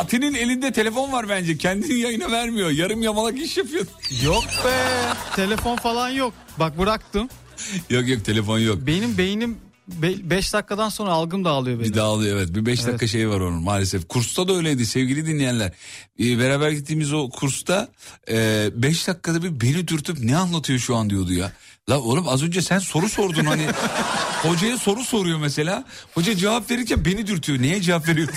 Ati'nin 0.08 0.34
elinde 0.34 0.72
telefon 0.72 1.12
var 1.12 1.30
bence. 1.30 1.58
Kendini 1.58 2.00
yayına 2.00 2.32
vermiyor. 2.32 2.70
Yarım 2.70 3.02
yamalak 3.04 3.38
iş 3.40 3.58
yapıyor. 3.58 3.86
Yok 4.24 4.44
be. 4.66 4.74
Telefon 5.36 5.76
falan 5.76 6.10
yok. 6.10 6.34
Bak 6.60 6.80
bıraktım. 6.80 7.30
yok 7.90 8.08
yok 8.08 8.26
telefon 8.26 8.60
yok. 8.60 8.78
Benim 8.88 9.18
beynim 9.18 9.58
5 9.88 10.54
dakikadan 10.54 10.90
sonra 10.90 11.12
algım 11.12 11.46
dağılıyor 11.46 11.80
benim. 11.80 11.92
Bir 11.92 11.98
dağılıyor 11.98 12.38
evet. 12.38 12.56
Bir 12.56 12.66
beş 12.66 12.80
dakika 12.80 12.98
Evet. 13.06 13.10
şey 13.10 13.30
var 13.30 13.40
onun 13.40 13.64
maalesef. 13.64 14.08
Kursta 14.08 14.48
da 14.48 14.54
öyleydi 14.54 14.86
sevgili 14.86 15.26
dinleyenler. 15.26 15.72
Ee, 16.20 16.40
beraber 16.40 16.72
gittiğimiz 16.72 17.14
o 17.14 17.30
kursta 17.30 17.88
5 18.30 19.08
dakikada 19.08 19.44
bir 19.44 19.62
beni 19.62 19.88
dürtüp 19.88 20.20
ne 20.20 20.38
anlatıyor 20.38 20.80
şu 20.80 20.96
an 20.96 21.10
diyordu 21.10 21.34
ya. 21.34 21.52
La 21.90 22.00
oğlum 22.00 22.28
az 22.28 22.44
önce 22.44 22.62
sen 22.62 22.80
soru 22.80 23.10
sordun 23.10 23.46
hani. 23.46 23.68
hocaya 24.44 24.78
soru 24.78 25.04
soruyor 25.04 25.40
mesela. 25.40 25.84
Hoca 26.14 26.36
cevap 26.36 26.72
verirken 26.72 27.06
beni 27.06 27.28
dürtüyor. 27.28 27.62
Neye 27.62 27.82
cevap 27.82 28.08
veriyor? 28.08 28.30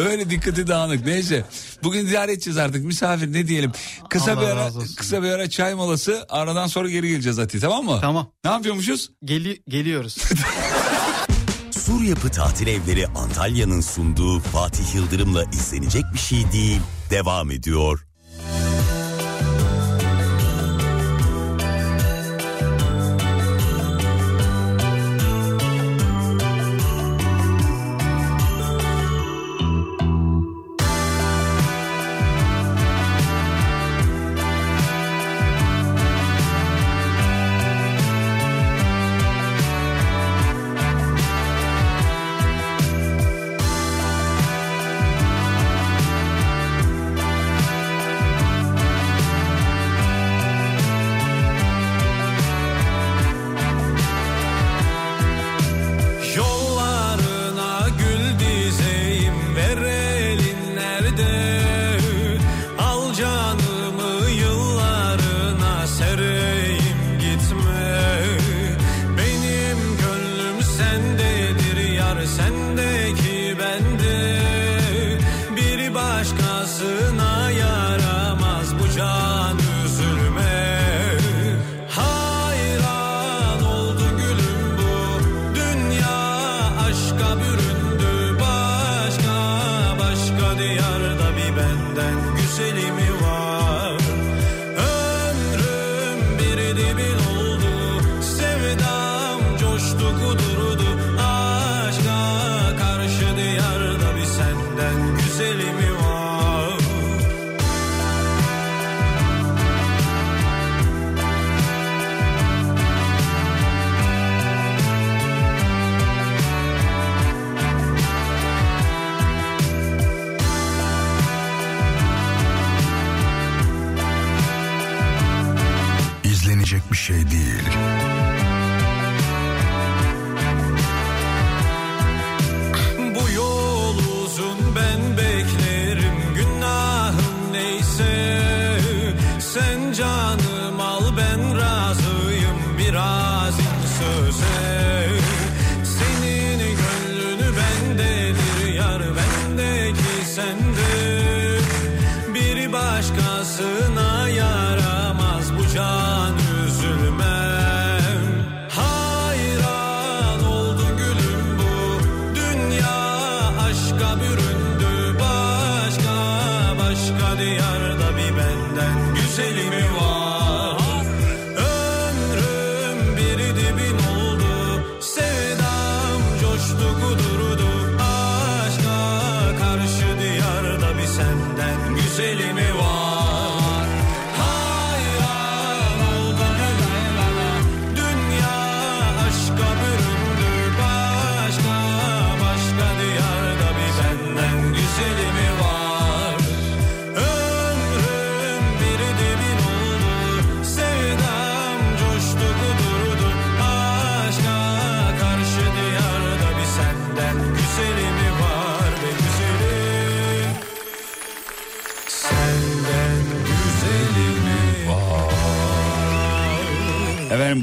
Öyle 0.00 0.30
dikkati 0.30 0.66
dağınık. 0.66 1.06
Neyse. 1.06 1.44
Bugün 1.82 2.06
ziyaret 2.06 2.30
edeceğiz 2.30 2.58
artık. 2.58 2.84
Misafir 2.84 3.32
ne 3.32 3.48
diyelim. 3.48 3.72
Kısa 4.10 4.32
Allah 4.32 4.40
bir 4.40 4.46
ara 4.46 4.70
kısa 4.96 5.22
bir 5.22 5.30
ara 5.30 5.50
çay 5.50 5.74
molası. 5.74 6.26
Aradan 6.28 6.66
sonra 6.66 6.90
geri 6.90 7.08
geleceğiz 7.08 7.38
Ati 7.38 7.60
tamam 7.60 7.84
mı? 7.84 7.98
Tamam. 8.00 8.32
Ne 8.44 8.50
yapıyormuşuz? 8.50 9.10
Geli 9.24 9.62
geliyoruz. 9.68 10.16
Sur 11.70 12.02
Yapı 12.02 12.30
Tatil 12.30 12.66
Evleri 12.66 13.06
Antalya'nın 13.06 13.80
sunduğu 13.80 14.40
Fatih 14.40 14.94
Yıldırım'la 14.94 15.44
izlenecek 15.44 16.04
bir 16.14 16.18
şey 16.18 16.52
değil. 16.52 16.80
Devam 17.10 17.50
ediyor. 17.50 18.06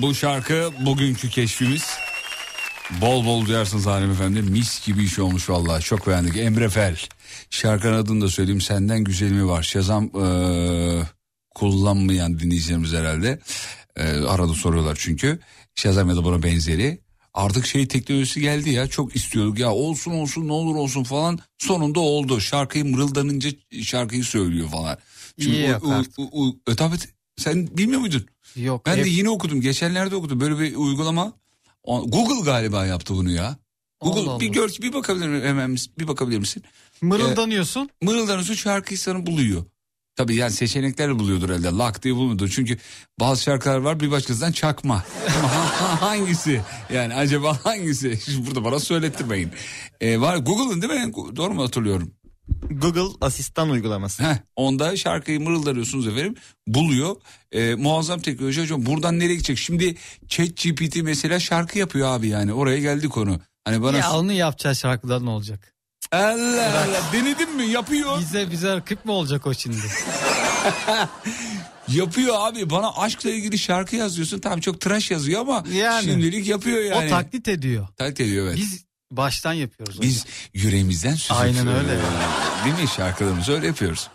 Bu 0.08 0.16
şarkı 0.16 0.72
bugünkü 0.86 1.30
keşfimiz. 1.30 1.84
Bol 3.02 3.26
bol 3.26 3.46
duyarsınız 3.46 3.86
hanımefendi. 3.86 4.42
Mis 4.42 4.86
gibi 4.86 5.04
iş 5.04 5.20
olmuş 5.20 5.50
vallahi. 5.50 5.84
Çok 5.84 6.08
beğendik. 6.08 6.38
Emre 6.38 6.70
Fel. 6.70 6.98
Şarkının 7.50 7.94
adını 7.94 8.22
da 8.22 8.30
söyleyeyim. 8.30 8.62
Senden 8.62 9.04
güzel 9.04 9.32
mi 9.32 9.48
var? 9.48 9.64
Şazam 9.64 10.10
eee, 10.16 11.02
kullanmayan 11.56 12.40
dinleyicilerimiz 12.40 12.94
herhalde. 12.94 13.40
Eee, 14.00 14.04
arada 14.28 14.54
soruyorlar 14.54 14.98
çünkü. 15.02 15.40
Şazam 15.76 16.10
ya 16.10 16.16
da 16.16 16.24
buna 16.24 16.44
benzeri. 16.44 17.00
Artık 17.34 17.66
şey 17.66 17.88
teknolojisi 17.88 18.42
geldi 18.42 18.70
ya 18.70 18.88
çok 18.88 19.16
istiyorduk 19.16 19.60
ya 19.60 19.72
olsun 19.72 20.12
olsun 20.12 20.48
ne 20.48 20.52
olur 20.52 20.76
olsun 20.76 21.04
falan 21.04 21.40
sonunda 21.58 22.00
oldu 22.00 22.42
şarkıyı 22.42 22.86
mırıldanınca 22.86 23.50
şarkıyı 23.84 24.24
söylüyor 24.24 24.70
falan. 24.70 24.98
İyi 25.38 25.66
u- 25.66 25.70
yapar. 25.70 26.06
u- 26.18 26.22
u- 26.32 26.48
u- 26.48 26.60
e, 26.72 26.76
tabii 26.76 26.96
sen 27.38 27.68
bilmiyor 27.78 28.00
muydun? 28.02 28.26
Yok. 28.56 28.86
Ben 28.86 28.98
de 28.98 29.02
hep- 29.02 29.12
yeni 29.12 29.30
okudum. 29.30 29.62
Geçenlerde 29.62 30.16
okudum. 30.16 30.40
Böyle 30.40 30.60
bir 30.60 30.76
uygulama. 30.76 31.34
Google 31.86 32.42
galiba 32.46 32.86
yaptı 32.86 33.14
bunu 33.16 33.32
ya. 33.32 33.58
Google 34.02 34.22
Allah 34.30 34.40
bir 34.40 34.48
gör 34.48 34.70
bir 34.82 34.94
bakabilir 34.94 35.28
mi 35.28 35.42
hemen 35.48 35.78
bir 36.00 36.08
bakabilir 36.08 36.40
misin? 36.40 36.64
Mırıldanıyorsun. 37.02 37.90
Mırıldanıyorsun 38.02 38.54
şarkıyı 38.54 38.98
sana 38.98 39.26
buluyor. 39.26 39.64
Tabii 40.16 40.36
yani 40.36 40.52
seçeneklerle 40.52 41.20
buluyordur 41.20 41.50
herhalde. 41.50 41.68
Lak 41.68 42.04
diye 42.04 42.16
bulmuyordur. 42.16 42.50
Çünkü 42.50 42.78
bazı 43.20 43.44
şarkılar 43.44 43.78
var 43.78 44.00
bir 44.00 44.12
başkasından 44.12 44.52
çakma. 44.52 45.04
Hangisi? 46.00 46.62
Yani 46.94 47.14
acaba 47.14 47.60
hangisi? 47.66 48.20
Şimdi 48.26 48.48
burada 48.48 48.64
bana 48.64 48.80
söylettirmeyin. 48.80 49.52
Ee, 50.02 50.22
var 50.22 50.38
Google'ın 50.38 50.82
değil 50.82 50.94
mi? 50.94 51.14
Doğru 51.36 51.54
mu 51.54 51.64
hatırlıyorum? 51.64 52.12
Google 52.72 53.18
asistan 53.22 53.70
uygulaması. 53.70 54.24
Heh, 54.24 54.36
onda 54.56 54.98
şarkıyı 54.98 55.40
mırıldanıyorsunuz 55.42 56.08
efendim. 56.08 56.36
Buluyor. 56.68 57.16
Ee, 57.52 57.76
muazzam 57.76 58.20
teknoloji 58.20 58.62
hocam. 58.62 58.86
Buradan 58.86 59.20
nereye 59.20 59.34
gidecek? 59.34 59.58
Şimdi 59.58 59.96
Chat 60.28 60.48
GPT 60.64 60.96
mesela 61.04 61.40
şarkı 61.40 61.80
yapıyor 61.80 62.08
abi 62.08 62.28
yani. 62.28 62.54
Oraya 62.54 62.80
geldi 62.80 63.10
konu. 63.10 63.40
Hani 63.66 63.82
bana... 63.82 63.98
Ya 63.98 64.12
onu 64.14 64.32
yapacağı 64.34 64.76
şarkıdan 64.76 65.26
ne 65.26 65.30
olacak? 65.30 65.74
Allah 66.12 66.84
Allah 66.88 67.02
denedin 67.14 67.56
mi? 67.56 67.66
Yapıyor. 67.66 68.20
Bize 68.20 68.52
bize 68.52 68.76
rakip 68.76 69.06
mi 69.06 69.12
olacak 69.12 69.48
o 69.48 69.54
şimdi? 69.54 69.78
Yapıyor 71.88 72.36
abi. 72.38 72.70
Bana 72.70 72.94
aşkla 72.96 73.30
ilgili 73.30 73.58
şarkı 73.58 73.96
yazıyorsun. 73.96 74.40
Tamam 74.40 74.60
çok 74.60 74.82
tıraş 74.82 75.12
yazıyor 75.12 75.42
ama 75.42 75.64
Yani. 75.74 76.04
şimdilik 76.06 76.48
yapıyor 76.48 76.82
yani. 76.82 77.06
O 77.06 77.10
taklit 77.10 77.48
ediyor. 77.48 77.88
Taklit 77.98 78.20
ediyor 78.22 78.48
evet. 78.48 78.58
Biz 78.58 78.87
baştan 79.12 79.54
yapıyoruz. 79.54 80.02
Biz 80.02 80.26
yüreğimizden 80.54 81.16
süzüp 81.16 81.38
Aynen 81.38 81.68
öyle. 81.68 81.90
Değil 82.66 82.76
mi 82.82 82.88
şarkılarımızı 82.96 83.54
öyle 83.54 83.68
yapıyoruz. 83.68 84.10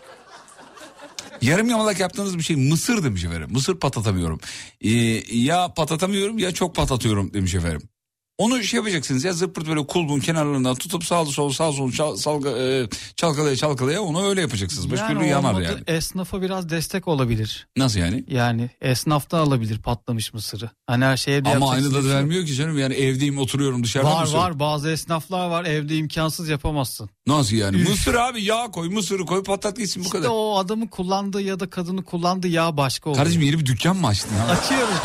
Yarım 1.41 1.69
yamalak 1.69 1.99
yaptığınız 1.99 2.37
bir 2.37 2.43
şey 2.43 2.55
mısır 2.55 3.03
demiş 3.03 3.23
efendim. 3.23 3.49
Mısır 3.51 3.79
patlatamıyorum. 3.79 4.39
Ee, 4.81 4.89
ya 5.37 5.73
patlatamıyorum 5.73 6.39
ya 6.39 6.51
çok 6.51 6.75
patlatıyorum 6.75 7.33
demiş 7.33 7.55
efendim. 7.55 7.89
Onu 8.37 8.63
şey 8.63 8.77
yapacaksınız 8.77 9.23
ya 9.23 9.33
zıppırt 9.33 9.67
böyle 9.67 9.87
kulbun 9.87 10.19
kenarlarından 10.19 10.75
tutup 10.75 11.05
sağ 11.05 11.25
sol 11.25 11.49
sağ 11.51 11.71
sol 11.71 11.91
çal, 11.91 12.15
salga, 12.15 12.49
e, 12.49 12.87
çalkalaya 13.15 13.55
çalkalaya 13.55 14.01
onu 14.01 14.25
öyle 14.27 14.41
yapacaksınız. 14.41 14.91
Başka 14.91 15.07
türlü 15.07 15.25
yanar 15.25 15.61
yani. 15.61 15.79
Esnafa 15.87 16.41
biraz 16.41 16.69
destek 16.69 17.07
olabilir. 17.07 17.67
Nasıl 17.77 17.99
yani? 17.99 18.23
Yani 18.27 18.69
esnaftan 18.81 19.39
alabilir 19.39 19.77
patlamış 19.81 20.33
mısırı. 20.33 20.69
Hani 20.87 21.05
her 21.05 21.17
şeye 21.17 21.41
Ama 21.55 21.71
aynı 21.71 21.93
yok. 21.93 22.05
vermiyor 22.05 22.45
ki 22.45 22.55
canım. 22.55 22.79
Yani 22.79 22.93
evdeyim 22.93 23.37
oturuyorum 23.37 23.83
dışarıda 23.83 24.11
Var 24.15 24.21
mısır. 24.21 24.37
var 24.37 24.59
bazı 24.59 24.89
esnaflar 24.91 25.49
var 25.49 25.65
evde 25.65 25.95
imkansız 25.97 26.49
yapamazsın. 26.49 27.09
Nasıl 27.27 27.55
yani? 27.55 27.77
Üf. 27.77 27.89
Mısır 27.89 28.13
abi 28.15 28.43
yağ 28.43 28.65
koy 28.71 28.89
mısırı 28.89 29.25
koy 29.25 29.43
patlat 29.43 29.77
gitsin 29.77 30.01
bu 30.03 30.05
İşte 30.05 30.17
kadar. 30.17 30.29
o 30.31 30.57
adamın 30.57 30.87
kullandığı 30.87 31.41
ya 31.41 31.59
da 31.59 31.69
kadının 31.69 32.01
kullandığı 32.01 32.47
yağ 32.47 32.77
başka 32.77 33.09
oluyor. 33.09 33.23
Kardeşim 33.23 33.41
yeni 33.41 33.59
bir 33.59 33.65
dükkan 33.65 33.97
mı 33.97 34.07
açtın? 34.07 34.29
Açıyoruz. 34.49 34.95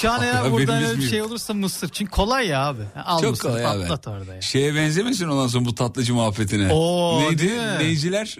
Şu 0.00 0.10
an 0.12 0.22
eğer 0.22 0.52
buradan 0.52 0.82
öyle 0.84 0.98
bir 0.98 1.08
şey 1.08 1.22
olursa 1.22 1.54
mısır. 1.54 1.88
Çünkü 1.88 2.10
kolay 2.10 2.46
ya 2.46 2.73
abi. 2.74 3.00
Al 3.04 3.20
Çok 3.20 3.30
mısırı, 3.30 3.48
kolay 3.52 3.66
abi. 3.66 3.80
patlat 3.88 4.08
orada 4.08 4.34
ya. 4.34 4.40
Şeye 4.40 4.74
benzemesin 4.74 5.28
ondan 5.28 5.46
sonra 5.46 5.64
bu 5.64 5.74
tatlıcı 5.74 6.14
muhabbetine. 6.14 6.72
Oo, 6.72 7.20
Neydi? 7.20 7.52
Neyciler? 7.78 8.36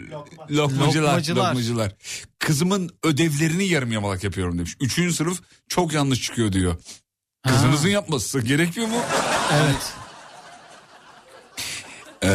Lokmacılar. 0.51 0.71
Lokmacılar. 1.11 1.47
Lokmacılar. 1.49 1.93
Kızımın 2.39 2.91
ödevlerini 3.05 3.65
yarım 3.69 3.93
yamalak 3.93 4.25
yapıyorum 4.25 4.59
demiş. 4.59 4.75
Üçüncü 4.81 5.15
sınıf 5.15 5.43
çok 5.69 5.93
yanlış 5.93 6.23
çıkıyor 6.23 6.53
diyor. 6.53 6.77
Kızınızın 7.49 7.89
yapması 7.89 8.41
gerekmiyor 8.41 8.89
mu? 8.89 8.97
Evet. 9.55 9.93
Ee, 12.25 12.29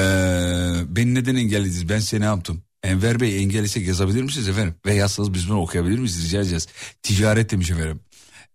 beni 0.95 1.15
neden 1.15 1.35
engellediniz? 1.35 1.89
Ben 1.89 1.99
seni 1.99 2.19
ne 2.21 2.25
yaptım? 2.25 2.61
Enver 2.83 3.19
Bey 3.19 3.43
engellesek 3.43 3.87
yazabilir 3.87 4.23
misiniz 4.23 4.49
efendim? 4.49 4.75
Ve 4.85 4.93
yazsanız 4.93 5.33
biz 5.33 5.49
bunu 5.49 5.61
okuyabilir 5.61 5.97
miyiz? 5.99 6.25
Rica 6.25 6.39
edeceğiz. 6.39 6.67
Ticaret 7.03 7.51
demiş 7.51 7.71
efendim. 7.71 7.99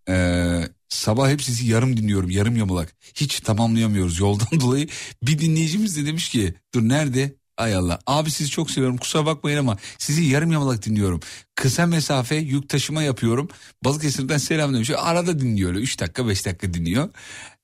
Ee, 0.09 0.69
sabah 0.89 1.31
hep 1.31 1.43
sizi 1.43 1.67
yarım 1.67 1.97
dinliyorum 1.97 2.31
yarım 2.31 2.57
yamalak. 2.57 2.95
Hiç 3.15 3.41
tamamlayamıyoruz 3.41 4.21
yoldan 4.21 4.49
dolayı. 4.61 4.89
Bir 5.23 5.39
dinleyicimiz 5.39 5.97
de 5.97 6.07
demiş 6.07 6.29
ki 6.29 6.55
dur 6.75 6.83
nerede? 6.83 7.35
Ay 7.57 7.75
Allah 7.75 7.99
abi 8.07 8.31
sizi 8.31 8.51
çok 8.51 8.71
seviyorum 8.71 8.97
kusura 8.97 9.27
bakmayın 9.27 9.59
ama 9.59 9.79
sizi 9.99 10.23
yarım 10.23 10.53
yamalak 10.53 10.85
dinliyorum. 10.87 11.21
Kısa 11.55 11.87
mesafe 11.87 12.37
yük 12.37 12.69
taşıma 12.69 13.03
yapıyorum. 13.03 13.49
Balıkesir'den 13.85 14.39
selam 14.39 14.75
demiş. 14.75 14.91
Arada 14.97 15.41
dinliyor 15.41 15.71
öyle 15.71 15.81
3 15.81 16.01
dakika 16.01 16.29
5 16.29 16.47
dakika 16.47 16.75
dinliyor. 16.75 17.11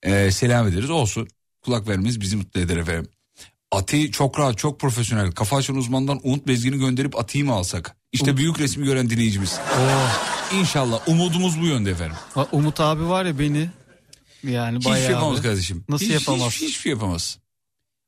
Ee, 0.02 0.30
selam 0.30 0.68
ederiz 0.68 0.90
olsun. 0.90 1.28
Kulak 1.62 1.88
vermeniz 1.88 2.20
bizi 2.20 2.36
mutlu 2.36 2.60
eder 2.60 2.76
efendim. 2.76 3.10
Ati 3.72 4.10
çok 4.12 4.38
rahat, 4.38 4.58
çok 4.58 4.80
profesyonel. 4.80 5.32
Kafa 5.32 5.56
açan 5.56 5.76
uzmandan 5.76 6.20
Umut 6.22 6.46
Bezgin'i 6.46 6.78
gönderip 6.78 7.18
Ati'yi 7.18 7.44
mi 7.44 7.52
alsak? 7.52 7.96
İşte 8.12 8.36
büyük 8.36 8.60
resmi 8.60 8.84
gören 8.84 9.10
dinleyicimiz. 9.10 9.58
İnşallah 10.54 11.08
umudumuz 11.08 11.60
bu 11.60 11.66
yönde 11.66 11.90
efendim. 11.90 12.16
Umut 12.52 12.80
abi 12.80 13.08
var 13.08 13.24
ya 13.24 13.38
beni 13.38 13.70
yani 14.44 14.78
Hiç 14.78 14.84
bayağı 14.86 15.02
şey 15.06 15.10
yapamaz 15.14 15.38
bir- 15.38 15.42
kardeşim. 15.42 15.84
Nasıl 15.88 16.04
hiç, 16.04 16.12
yapamaz? 16.12 16.52
Hiç, 16.52 16.62
hiçbir 16.62 16.80
şey 16.80 16.92
yapamaz. 16.92 17.38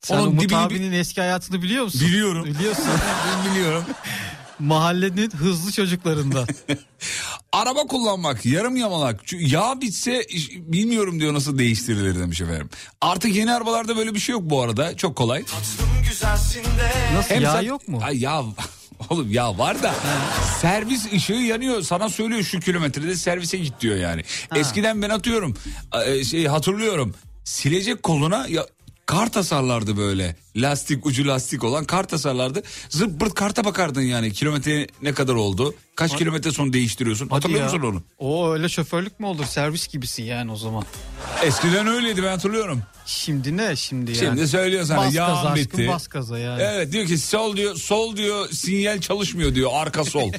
Sen 0.00 0.16
Onun 0.18 0.26
Umut 0.26 0.42
dibini 0.42 0.56
abinin 0.58 0.92
eski 0.92 1.20
hayatını 1.20 1.62
biliyor 1.62 1.84
musun? 1.84 2.00
Biliyorum. 2.00 2.44
Biliyorsun. 2.44 2.84
Ben 3.44 3.50
biliyorum. 3.52 3.84
Mahallenin 4.58 5.30
hızlı 5.30 5.72
çocuklarından. 5.72 6.46
Araba 7.52 7.86
kullanmak 7.86 8.46
yarım 8.46 8.76
yamalak. 8.76 9.20
Çünkü 9.24 9.54
Yağ 9.54 9.80
bitse 9.80 10.26
bilmiyorum 10.56 11.20
diyor 11.20 11.34
nasıl 11.34 11.58
değiştirilir 11.58 12.18
demiş 12.18 12.40
efendim. 12.40 12.70
Artık 13.00 13.34
yeni 13.34 13.52
arabalarda 13.52 13.96
böyle 13.96 14.14
bir 14.14 14.20
şey 14.20 14.32
yok 14.32 14.42
bu 14.44 14.62
arada. 14.62 14.96
Çok 14.96 15.16
kolay. 15.16 15.44
Nasıl 17.14 17.34
Hem 17.34 17.42
yağ 17.42 17.52
sen- 17.52 17.62
yok 17.62 17.88
mu? 17.88 18.00
Ay 18.04 18.18
ya 18.22 18.42
oğlum 19.10 19.30
ya 19.30 19.58
var 19.58 19.82
da 19.82 19.94
servis 20.60 21.12
ışığı 21.12 21.32
yanıyor 21.32 21.82
sana 21.82 22.08
söylüyor 22.08 22.42
şu 22.42 22.60
kilometrede 22.60 23.16
servise 23.16 23.58
git 23.58 23.80
diyor 23.80 23.96
yani. 23.96 24.22
Eskiden 24.54 25.02
ben 25.02 25.10
atıyorum 25.10 25.54
e, 26.06 26.24
şey 26.24 26.46
hatırlıyorum 26.46 27.14
silecek 27.44 28.02
koluna 28.02 28.46
ya 28.48 28.66
kart 29.12 29.32
tasarlardı 29.32 29.96
böyle 29.96 30.36
lastik 30.56 31.06
ucu 31.06 31.26
lastik 31.26 31.64
olan 31.64 31.84
kart 31.84 32.08
tasarlardı 32.08 32.62
zırt 32.88 33.20
pırt 33.20 33.34
karta 33.34 33.64
bakardın 33.64 34.00
yani 34.00 34.32
kilometre 34.32 34.86
ne 35.02 35.14
kadar 35.14 35.34
oldu 35.34 35.74
kaç 35.96 36.16
kilometre 36.16 36.52
sonra 36.52 36.72
değiştiriyorsun 36.72 37.26
Hadi 37.26 37.34
hatırlıyor 37.34 37.60
ya. 37.60 37.66
musun 37.66 37.88
onu? 37.88 38.02
O 38.18 38.52
öyle 38.52 38.68
şoförlük 38.68 39.20
mü 39.20 39.26
olur? 39.26 39.44
Servis 39.44 39.88
gibisin 39.88 40.22
yani 40.22 40.52
o 40.52 40.56
zaman. 40.56 40.84
Eskiden 41.42 41.86
öyleydi 41.86 42.22
ben 42.22 42.28
hatırlıyorum. 42.28 42.82
Şimdi 43.06 43.56
ne 43.56 43.76
şimdi 43.76 44.10
yani? 44.10 44.20
Şimdi 44.20 44.48
söylüyor 44.48 44.84
sana 44.84 44.98
bas 44.98 45.14
yağım 45.14 45.46
aşkım, 45.46 45.54
bitti. 45.54 45.88
bas 45.88 46.06
gaza 46.06 46.38
yani. 46.38 46.62
Evet 46.62 46.92
diyor 46.92 47.06
ki 47.06 47.18
sol 47.18 47.56
diyor 47.56 47.76
sol 47.76 48.16
diyor 48.16 48.48
sinyal 48.50 49.00
çalışmıyor 49.00 49.54
diyor 49.54 49.70
arka 49.74 50.04
sol. 50.04 50.32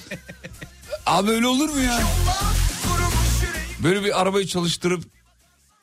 Abi 1.06 1.32
öyle 1.32 1.48
olur 1.48 1.70
mu 1.70 1.80
ya? 1.80 2.00
Böyle 3.84 4.04
bir 4.04 4.22
arabayı 4.22 4.48
çalıştırıp 4.48 5.13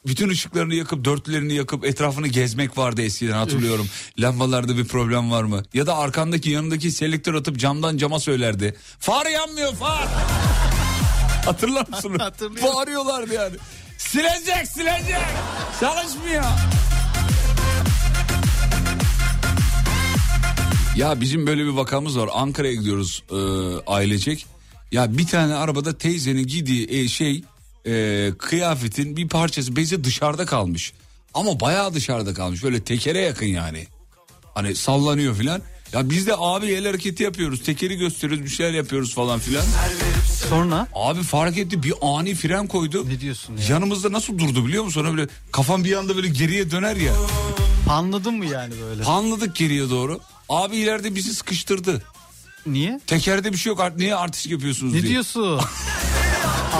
bütün 0.07 0.28
ışıklarını 0.28 0.74
yakıp 0.74 1.05
dörtlerini 1.05 1.55
yakıp 1.55 1.84
etrafını 1.84 2.28
gezmek 2.28 2.78
vardı 2.78 3.03
eskiden 3.03 3.32
hatırlıyorum. 3.32 3.86
Lambalarda 4.18 4.76
bir 4.76 4.84
problem 4.84 5.30
var 5.30 5.42
mı? 5.42 5.62
Ya 5.74 5.86
da 5.86 5.96
arkandaki 5.96 6.51
yanındaki 6.51 6.90
selektör 6.90 7.34
atıp 7.34 7.59
camdan 7.59 7.96
cama 7.96 8.20
söylerdi. 8.20 8.76
Far 8.98 9.26
yanmıyor 9.26 9.74
far. 9.74 10.09
Hatırlar 11.44 11.88
mısın? 11.88 12.18
Bağırıyorlardı 12.62 13.34
yani. 13.34 13.57
Silecek 13.98 14.66
silecek. 14.66 15.16
Çalışmıyor. 15.80 16.44
Ya 20.96 21.20
bizim 21.20 21.46
böyle 21.46 21.64
bir 21.64 21.70
vakamız 21.70 22.18
var. 22.18 22.28
Ankara'ya 22.32 22.74
gidiyoruz 22.74 23.22
e, 23.30 23.36
ailecek. 23.86 24.46
Ya 24.92 25.18
bir 25.18 25.26
tane 25.26 25.55
arabada 25.55 25.98
teyzenin 25.98 26.46
giydiği 26.46 26.90
e, 26.90 27.09
şey 27.09 27.44
e, 27.87 28.31
kıyafetin 28.39 29.16
bir 29.16 29.28
parçası 29.28 29.76
bezi 29.76 30.05
dışarıda 30.05 30.47
kalmış. 30.47 30.93
Ama 31.35 31.61
bayağı 31.61 31.95
dışarıda 31.95 32.35
kalmış. 32.35 32.62
Böyle 32.64 32.81
tekere 32.85 33.20
yakın 33.20 33.47
yani. 33.47 33.87
Hani 34.55 34.74
sallanıyor 34.74 35.35
filan. 35.37 35.62
Ya 35.93 36.11
biz 36.11 36.26
de 36.26 36.35
abi 36.39 36.66
el 36.66 36.87
hareketi 36.87 37.22
yapıyoruz. 37.22 37.62
Tekeri 37.62 37.97
gösteriyoruz 37.97 38.45
bir 38.45 38.51
şeyler 38.51 38.72
yapıyoruz 38.72 39.14
falan 39.14 39.39
filan. 39.41 39.64
Sonra 40.49 40.87
Abi 40.95 41.22
fark 41.22 41.59
etti 41.59 41.83
bir 41.83 41.95
ani 42.03 42.35
fren 42.35 42.66
koydu. 42.66 43.09
ne 43.09 43.20
diyorsun 43.20 43.57
ya? 43.57 43.64
Yanımızda 43.68 44.12
nasıl 44.12 44.39
durdu 44.39 44.66
biliyor 44.66 44.85
musun? 44.85 45.01
Sonra 45.01 45.16
böyle 45.16 45.28
kafam 45.53 45.85
bir 45.85 45.97
anda 45.97 46.16
böyle 46.16 46.28
geriye 46.28 46.70
döner 46.70 46.97
ya. 46.97 47.12
Anladın 47.89 48.35
mı 48.35 48.47
yani 48.47 48.74
böyle? 48.89 49.03
Panladık 49.03 49.57
geriye 49.57 49.91
doğru. 49.91 50.20
Abi 50.49 50.76
ileride 50.76 51.14
bizi 51.14 51.35
sıkıştırdı. 51.35 52.03
Niye? 52.66 53.01
Tekerde 53.07 53.53
bir 53.53 53.59
şey 53.59 53.70
yok. 53.70 53.93
Niye 53.97 54.14
artist 54.14 54.47
yapıyorsunuz 54.47 54.93
Ne 54.95 55.03
diye. 55.03 55.12
diyorsun? 55.12 55.61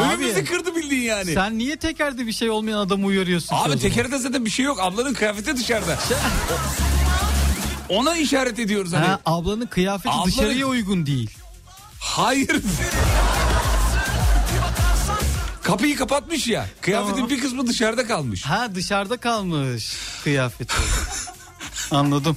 Önümüzü 0.01 0.39
Abi 0.41 0.45
kırdı 0.45 0.77
bildiğin 0.77 1.03
yani. 1.03 1.35
sen 1.35 1.59
niye 1.59 1.77
tekerde 1.77 2.27
bir 2.27 2.33
şey 2.33 2.51
olmayan 2.51 2.79
adamı 2.79 3.07
uyarıyorsun? 3.07 3.57
Abi 3.57 3.79
tekerde 3.79 4.19
zaten 4.19 4.45
bir 4.45 4.51
şey 4.51 4.65
yok. 4.65 4.79
Ablanın 4.81 5.15
kıyafeti 5.15 5.57
dışarıda. 5.57 5.99
Ona 7.89 8.17
işaret 8.17 8.59
ediyoruz 8.59 8.93
hani. 8.93 9.07
Ha, 9.07 9.21
ablanın 9.27 9.67
kıyafeti 9.67 10.09
Ablanın- 10.15 10.27
dışarıya 10.27 10.67
uygun 10.67 11.07
değil. 11.07 11.31
Hayır. 12.01 12.63
Kapıyı 15.63 15.97
kapatmış 15.97 16.47
ya. 16.47 16.67
Kıyafetin 16.81 17.15
Tamam. 17.15 17.31
bir 17.31 17.41
kısmı 17.41 17.67
dışarıda 17.67 18.07
kalmış. 18.07 18.43
Ha 18.45 18.69
dışarıda 18.75 19.17
kalmış 19.17 19.93
kıyafeti. 20.25 20.75
Anladım. 21.91 22.37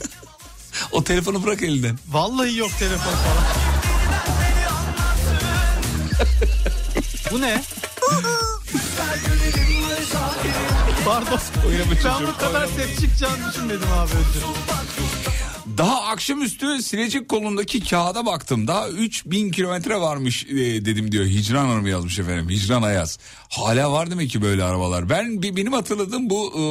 O 0.92 1.04
telefonu 1.04 1.44
bırak 1.44 1.62
elinden. 1.64 2.00
Vallahi 2.12 2.58
yok 2.58 2.70
telefon 2.80 3.12
falan. 3.12 3.44
Bu 7.34 7.42
ne? 7.42 7.62
Pardon. 11.06 11.40
Ben 12.06 12.28
bu 12.28 12.38
kadar 12.38 12.68
ses 12.68 13.02
çıkacağını 13.02 13.50
düşünmedim 13.50 13.92
abi 13.92 14.12
özür. 14.12 14.44
Daha 15.78 16.02
akşamüstü 16.02 16.82
silecek 16.82 17.30
kolundaki 17.30 17.84
kağıda 17.90 18.26
baktım. 18.26 18.68
Daha 18.68 18.90
3000 18.90 19.52
kilometre 19.52 20.02
varmış 20.02 20.46
e, 20.46 20.56
dedim 20.86 21.12
diyor. 21.12 21.26
Hicran 21.26 21.66
Hanım 21.66 21.88
yazmış 21.88 22.20
efendim. 22.20 22.50
Hicran 22.50 22.82
Ayaz. 22.82 23.20
Hala 23.50 23.92
var 23.92 24.12
demek 24.12 24.30
ki 24.30 24.42
böyle 24.42 24.64
arabalar. 24.64 25.10
Ben 25.10 25.44
benim 25.44 25.74
hatırladığım 25.74 26.30
bu 26.30 26.54
e, 26.58 26.62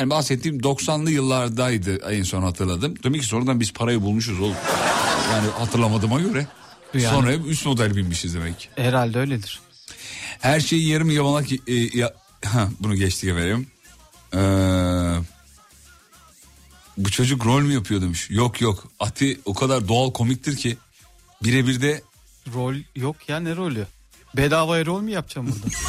yani 0.00 0.10
bahsettiğim 0.10 0.58
90'lı 0.58 1.10
yıllardaydı 1.10 1.96
en 2.10 2.22
son 2.22 2.42
hatırladım. 2.42 2.94
Demek 3.04 3.20
ki 3.20 3.26
sonradan 3.26 3.60
biz 3.60 3.72
parayı 3.72 4.02
bulmuşuz 4.02 4.40
oğlum. 4.40 4.56
Yani 5.32 5.48
hatırlamadığıma 5.58 6.20
göre. 6.20 6.46
Yani. 6.94 7.06
Sonra 7.06 7.30
hep 7.30 7.46
üst 7.46 7.66
model 7.66 7.96
binmişiz 7.96 8.34
demek. 8.34 8.70
Herhalde 8.76 9.18
öyledir. 9.18 9.60
Her 10.40 10.60
şeyi 10.60 10.88
yarım 10.88 11.10
yamalak... 11.10 11.52
E, 11.52 11.74
ya, 11.94 12.14
ha, 12.44 12.68
bunu 12.80 12.94
geçtik 12.94 13.30
efendim. 13.30 13.66
Ee, 14.34 14.38
bu 16.98 17.10
çocuk 17.10 17.46
rol 17.46 17.62
mü 17.62 17.72
yapıyor 17.72 18.02
demiş. 18.02 18.30
Yok 18.30 18.60
yok. 18.60 18.88
Ati 19.00 19.40
o 19.44 19.54
kadar 19.54 19.88
doğal 19.88 20.12
komiktir 20.12 20.56
ki. 20.56 20.76
Birebir 21.44 21.82
de 21.82 22.02
Rol 22.54 22.74
yok 22.96 23.28
ya 23.28 23.40
ne 23.40 23.56
rolü? 23.56 23.86
Bedavaya 24.36 24.86
rol 24.86 25.00
mü 25.00 25.10
yapacağım 25.10 25.46
burada? 25.46 25.76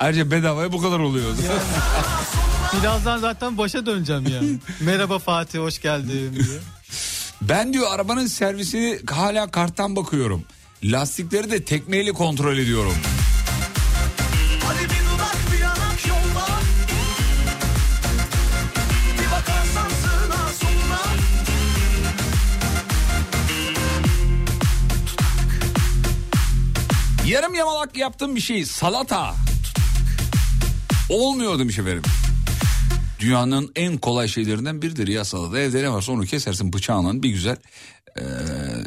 ayrıca 0.00 0.30
bedavaya 0.30 0.72
bu 0.72 0.82
kadar 0.82 0.98
oluyor. 0.98 1.34
Birazdan 2.80 3.18
zaten 3.18 3.58
başa 3.58 3.86
döneceğim 3.86 4.26
yani. 4.28 4.58
Merhaba 4.80 5.18
Fatih 5.18 5.58
hoş 5.58 5.80
geldin 5.80 6.32
diye. 6.34 6.44
Ben 7.48 7.72
diyor 7.72 7.86
arabanın 7.90 8.26
servisini 8.26 8.98
hala 9.10 9.50
karttan 9.50 9.96
bakıyorum. 9.96 10.42
Lastikleri 10.84 11.50
de 11.50 11.64
tekneyle 11.64 12.12
kontrol 12.12 12.58
ediyorum. 12.58 12.94
Yarım 27.26 27.54
yamalak 27.54 27.96
yaptığım 27.96 28.36
bir 28.36 28.40
şey 28.40 28.64
salata. 28.66 29.34
Olmuyor 31.08 31.58
demiş 31.58 31.78
efendim. 31.78 32.02
Dünyanın 33.20 33.72
en 33.76 33.98
kolay 33.98 34.28
şeylerinden 34.28 34.82
biridir 34.82 35.08
ya 35.08 35.24
salata. 35.24 35.58
Evde 35.58 35.82
ne 35.82 35.90
varsa 35.92 36.12
onu 36.12 36.24
kesersin 36.24 36.72
bıçağla 36.72 37.22
bir 37.22 37.28
güzel 37.30 37.56
eee, 38.18 38.24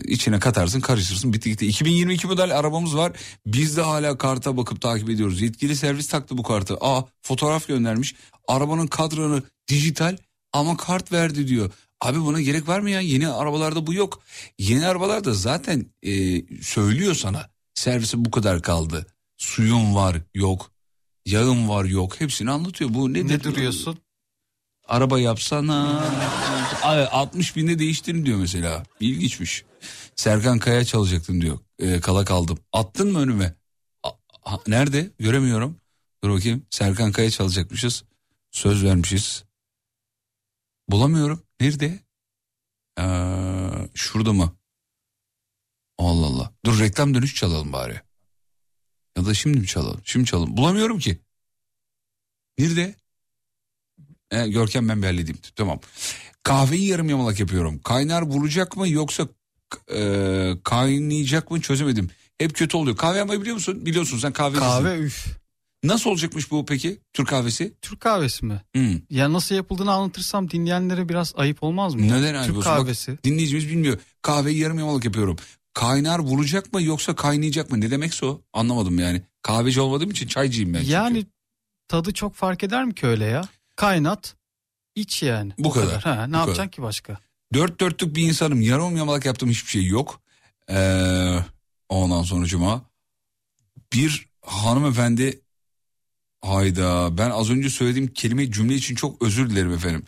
içine 0.05 0.39
katarsın 0.39 0.81
karıştırırsın 0.81 1.33
bitti 1.33 1.49
gitti. 1.49 1.67
2022 1.67 2.27
model 2.27 2.57
arabamız 2.59 2.95
var. 2.97 3.11
Biz 3.45 3.77
de 3.77 3.81
hala 3.81 4.17
karta 4.17 4.57
bakıp 4.57 4.81
takip 4.81 5.09
ediyoruz. 5.09 5.41
Yetkili 5.41 5.75
servis 5.75 6.07
taktı 6.07 6.37
bu 6.37 6.43
kartı. 6.43 6.77
Aa 6.81 7.01
fotoğraf 7.21 7.67
göndermiş. 7.67 8.15
Arabanın 8.47 8.87
kadranı 8.87 9.43
dijital 9.67 10.17
ama 10.53 10.77
kart 10.77 11.11
verdi 11.11 11.47
diyor. 11.47 11.71
Abi 12.01 12.21
buna 12.21 12.41
gerek 12.41 12.67
var 12.67 12.79
mı 12.79 12.89
ya? 12.89 13.01
Yeni 13.01 13.27
arabalarda 13.27 13.87
bu 13.87 13.93
yok. 13.93 14.21
Yeni 14.59 14.87
arabalarda 14.87 15.33
zaten 15.33 15.85
eee, 16.01 16.45
söylüyor 16.61 17.15
sana. 17.15 17.49
Servise 17.73 18.25
bu 18.25 18.31
kadar 18.31 18.61
kaldı. 18.61 19.05
Suyun 19.37 19.95
var 19.95 20.17
yok. 20.33 20.71
Yağın 21.25 21.69
var 21.69 21.85
yok. 21.85 22.21
Hepsini 22.21 22.51
anlatıyor. 22.51 22.93
Bu 22.93 23.13
nedir? 23.13 23.29
Ne 23.29 23.43
duruyorsun? 23.43 23.97
Araba 24.87 25.19
yapsana. 25.19 26.03
Ay, 26.83 27.07
60 27.11 27.55
binde 27.55 27.79
değiştirin 27.79 28.25
diyor 28.25 28.39
mesela. 28.39 28.83
İlginçmiş. 28.99 29.65
Serkan 30.15 30.59
Kaya 30.59 30.85
çalacaktım 30.85 31.41
diyor. 31.41 31.59
Ee, 31.79 31.99
kala 31.99 32.25
kaldım. 32.25 32.59
Attın 32.73 33.11
mı 33.11 33.19
önüme? 33.19 33.55
A- 34.03 34.11
ha- 34.41 34.59
nerede? 34.67 35.11
Göremiyorum. 35.19 35.77
Dur 36.23 36.29
bakayım. 36.31 36.65
Serkan 36.69 37.11
Kaya 37.11 37.31
çalacakmışız. 37.31 38.03
Söz 38.51 38.83
vermişiz. 38.83 39.43
Bulamıyorum. 40.89 41.43
Nerede? 41.59 41.99
Ee, 42.99 43.89
şurada 43.93 44.33
mı? 44.33 44.53
Allah 45.97 46.25
Allah. 46.25 46.51
Dur 46.65 46.79
reklam 46.79 47.13
dönüş 47.13 47.35
çalalım 47.35 47.73
bari. 47.73 48.01
Ya 49.17 49.25
da 49.25 49.33
şimdi 49.33 49.59
mi 49.59 49.67
çalalım? 49.67 50.01
Şimdi 50.03 50.25
çalalım. 50.25 50.57
Bulamıyorum 50.57 50.99
ki. 50.99 51.19
Nerede? 52.57 52.95
E, 54.31 54.47
Görkem 54.47 54.89
ben 54.89 55.01
bir 55.01 55.07
halledeyim. 55.07 55.39
Tamam. 55.55 55.79
Kahveyi 56.43 56.85
yarım 56.85 57.09
yamalak 57.09 57.39
yapıyorum. 57.39 57.79
Kaynar 57.79 58.21
vuracak 58.21 58.77
mı 58.77 58.89
yoksa 58.89 59.27
e, 59.95 60.51
kaynayacak 60.63 61.51
mı 61.51 61.61
çözemedim. 61.61 62.09
Hep 62.37 62.55
kötü 62.55 62.77
oluyor. 62.77 62.97
Kahve 62.97 63.17
yapmayı 63.17 63.41
biliyor 63.41 63.53
musun? 63.55 63.85
Biliyorsun 63.85 64.17
sen 64.17 64.33
kahve. 64.33 64.57
Kahve 64.57 64.97
üf. 64.97 65.27
Nasıl 65.83 66.09
olacakmış 66.09 66.51
bu 66.51 66.65
peki? 66.65 66.99
Türk 67.13 67.27
kahvesi? 67.27 67.73
Türk 67.81 68.01
kahvesi 68.01 68.45
mi? 68.45 68.61
Hmm. 68.75 68.99
Ya 69.09 69.33
nasıl 69.33 69.55
yapıldığını 69.55 69.91
anlatırsam 69.91 70.49
dinleyenlere 70.49 71.09
biraz 71.09 71.33
ayıp 71.35 71.63
olmaz 71.63 71.95
mı? 71.95 72.01
Neden 72.01 72.33
ayıp 72.35 72.45
Türk 72.47 72.57
olsun? 72.57 72.71
Bak, 72.71 72.77
kahvesi. 72.77 73.17
dinleyicimiz 73.23 73.69
bilmiyor. 73.69 73.99
Kahveyi 74.21 74.57
yarım 74.57 74.79
yamalak 74.79 75.05
yapıyorum. 75.05 75.37
Kaynar 75.73 76.19
vuracak 76.19 76.73
mı 76.73 76.81
yoksa 76.81 77.15
kaynayacak 77.15 77.71
mı? 77.71 77.81
Ne 77.81 77.91
demekse 77.91 78.25
o? 78.25 78.41
Anlamadım 78.53 78.99
yani. 78.99 79.21
Kahveci 79.41 79.81
olmadığım 79.81 80.09
için 80.11 80.27
çaycıyım 80.27 80.73
ben. 80.73 80.79
çünkü. 80.79 80.91
yani 80.91 81.25
tadı 81.87 82.13
çok 82.13 82.35
fark 82.35 82.63
eder 82.63 82.85
mi 82.85 82.95
ki 82.95 83.07
öyle 83.07 83.25
ya? 83.25 83.41
Kaynat, 83.77 84.35
iç 84.95 85.23
yani. 85.23 85.53
Bu 85.59 85.67
O 85.69 85.71
kadar. 85.71 86.03
Ha, 86.03 86.27
ne 86.27 86.33
Bu 86.33 86.37
yapacaksın 86.37 86.53
kadar. 86.53 86.71
ki 86.71 86.81
başka? 86.81 87.17
Dört 87.53 87.79
dörtlük 87.79 88.15
bir 88.15 88.21
insanım. 88.23 88.61
Yarım 88.61 88.97
yamalak 88.97 89.25
yaptığım 89.25 89.49
hiçbir 89.49 89.69
şey 89.69 89.85
yok. 89.85 90.21
Ee, 90.69 91.39
ondan 91.89 92.23
sonucuma 92.23 92.81
bir 93.93 94.27
hanımefendi 94.41 95.41
hayda 96.41 97.17
ben 97.17 97.29
az 97.29 97.49
önce 97.49 97.69
söylediğim 97.69 98.13
kelime 98.13 98.51
cümle 98.51 98.75
için 98.75 98.95
çok 98.95 99.21
özür 99.21 99.49
dilerim 99.49 99.73
efendim. 99.73 100.03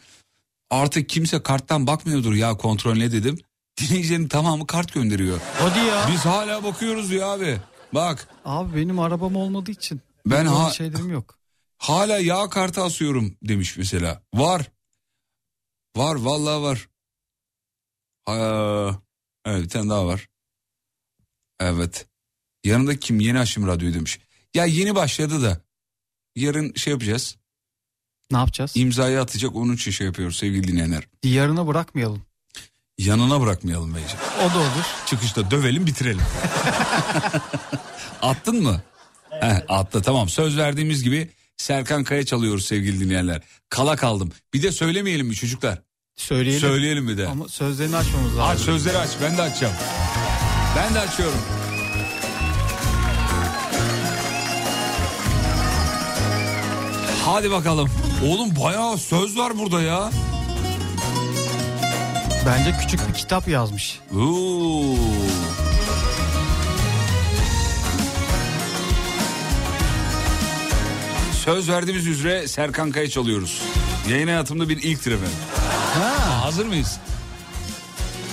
Artık 0.70 1.10
kimse 1.10 1.44
karttan 1.44 1.88
bakmıyordur 1.88 2.34
ya 2.34 2.58
kontrol 2.58 2.96
ne 2.96 3.12
dedim. 3.12 3.38
Dinleyicilerin 3.80 4.28
tamamı 4.28 4.68
kart 4.68 4.94
gönderiyor. 4.94 5.40
Hadi 5.60 5.80
ya. 5.80 6.10
Biz 6.12 6.26
hala 6.26 6.64
bakıyoruz 6.64 7.12
ya 7.12 7.28
abi. 7.28 7.58
Bak 7.94 8.28
Abi 8.46 8.76
benim 8.76 9.00
arabam 9.00 9.36
olmadığı 9.36 9.72
için. 9.72 10.02
Ben 10.26 10.46
ha- 10.46 10.70
şeylerim 10.72 11.10
yok. 11.12 11.39
Hala 11.80 12.20
yağ 12.20 12.50
kartı 12.50 12.84
asıyorum 12.84 13.38
demiş 13.44 13.78
mesela. 13.78 14.24
Var. 14.34 14.72
Var 15.96 16.16
vallahi 16.16 16.62
var. 16.62 16.90
Ha, 18.26 19.02
evet 19.46 19.64
bir 19.64 19.70
tane 19.70 19.90
daha 19.90 20.08
var. 20.08 20.28
Evet. 21.60 22.08
Yanında 22.64 23.00
kim? 23.00 23.20
Yeni 23.20 23.40
Aşım 23.40 23.68
Radyo 23.68 23.94
demiş. 23.94 24.20
Ya 24.54 24.66
yeni 24.66 24.96
başladı 24.96 25.44
da. 25.44 25.62
Yarın 26.36 26.74
şey 26.74 26.92
yapacağız. 26.92 27.38
Ne 28.32 28.38
yapacağız? 28.38 28.72
İmzayı 28.76 29.22
atacak 29.22 29.56
onun 29.56 29.76
için 29.76 29.92
şey 29.92 30.08
yapıyoruz 30.08 30.38
sevgili 30.38 30.68
dinleyenler. 30.68 31.04
Yarına 31.24 31.68
bırakmayalım. 31.68 32.26
Yanına 32.98 33.42
bırakmayalım 33.42 33.96
bence. 33.96 34.16
O 34.38 34.54
da 34.54 34.58
olur. 34.60 34.86
Çıkışta 35.06 35.52
dövelim 35.52 35.86
bitirelim. 35.86 36.22
Attın 38.22 38.64
mı? 38.64 38.82
Heh, 39.30 39.62
attı 39.68 40.02
tamam 40.02 40.30
söz 40.30 40.58
verdiğimiz 40.58 41.04
gibi 41.04 41.30
Serkan 41.64 42.04
Kaya 42.04 42.26
çalıyoruz 42.26 42.66
sevgili 42.66 43.00
dinleyenler. 43.00 43.42
Kala 43.70 43.96
kaldım. 43.96 44.32
Bir 44.54 44.64
de 44.64 44.72
söylemeyelim 44.72 45.28
mi 45.28 45.36
çocuklar? 45.36 45.82
Söyleyelim. 46.16 46.60
Söyleyelim 46.60 47.08
bir 47.08 47.18
de. 47.18 47.28
Ama 47.28 47.48
sözlerini 47.48 47.96
açmamız 47.96 48.38
lazım. 48.38 48.42
Aç 48.42 48.60
sözleri 48.60 48.98
aç 48.98 49.10
ben 49.22 49.38
de 49.38 49.42
açacağım. 49.42 49.74
Ben 50.78 50.96
de 50.96 51.00
açıyorum. 51.00 51.40
Hadi 57.26 57.52
bakalım. 57.52 57.90
Oğlum 58.26 58.56
bayağı 58.64 58.98
söz 58.98 59.38
var 59.38 59.60
burada 59.60 59.82
ya. 59.82 60.12
Bence 62.46 62.78
küçük 62.82 63.10
bir 63.10 63.14
kitap 63.14 63.48
yazmış. 63.48 64.00
Oo. 64.16 64.96
Söz 71.50 71.70
verdiğimiz 71.70 72.08
üzere 72.08 72.48
Serkan 72.48 72.92
Kaya 72.92 73.10
çalıyoruz. 73.10 73.62
Yayın 74.10 74.28
hayatımda 74.28 74.70
bir 74.70 74.78
ilktir 74.84 75.12
efendim. 75.12 75.36
Ha. 75.94 76.44
Hazır 76.46 76.66
mıyız? 76.66 77.00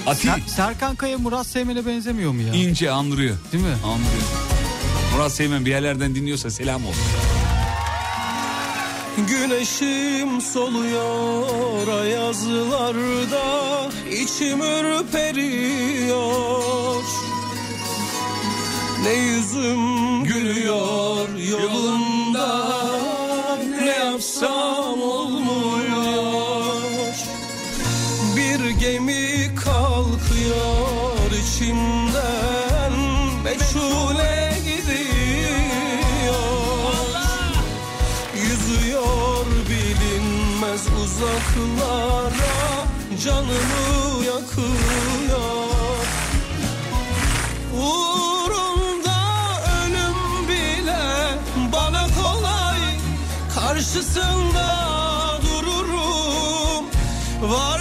Ati 0.07 0.29
Ser- 0.29 0.49
Serkan 0.49 0.97
Kaya 0.97 1.19
Murat 1.19 1.47
Seymen'e 1.47 1.87
benzemiyor 1.87 2.33
mu 2.33 2.43
ya? 2.43 2.55
ince 2.55 2.91
andırıyor. 2.91 3.37
Değil 3.53 3.65
mi? 3.65 3.71
Andırıyor. 3.71 4.23
Murat 5.15 5.33
Seymen 5.33 5.67
bir 5.67 5.71
yerlerden 5.71 6.15
dinliyorsa 6.15 6.51
selam 6.51 6.87
olsun. 6.87 7.03
Güneşim 9.29 10.41
soluyor 10.41 11.89
ayazlarda 12.03 13.45
içim 14.13 14.61
ürperiyor 14.61 16.17
Ne 19.03 19.13
yüzüm 19.13 20.25
gülüyor 20.25 21.29
yolunda 21.51 22.77
Ne 24.43 24.49
yapsam 24.49 25.03
olmuyor. 25.03 26.77
Bir 28.37 28.71
gemi 28.71 29.55
kalkıyor 29.55 31.31
içimden 31.43 32.93
Meçhule 33.45 34.59
gidiyor. 34.65 36.37
Yüzüyor 38.35 39.47
bilinmez 39.69 40.87
uzaklara 41.05 42.57
Canımı 43.25 44.25
yakıyor 44.25 45.56
What 57.39 57.76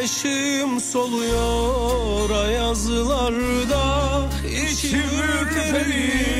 Güneşim 0.00 0.80
soluyor 0.80 2.30
ayazlarda 2.30 4.28
içim 4.44 5.00
ürperiyor 5.00 6.39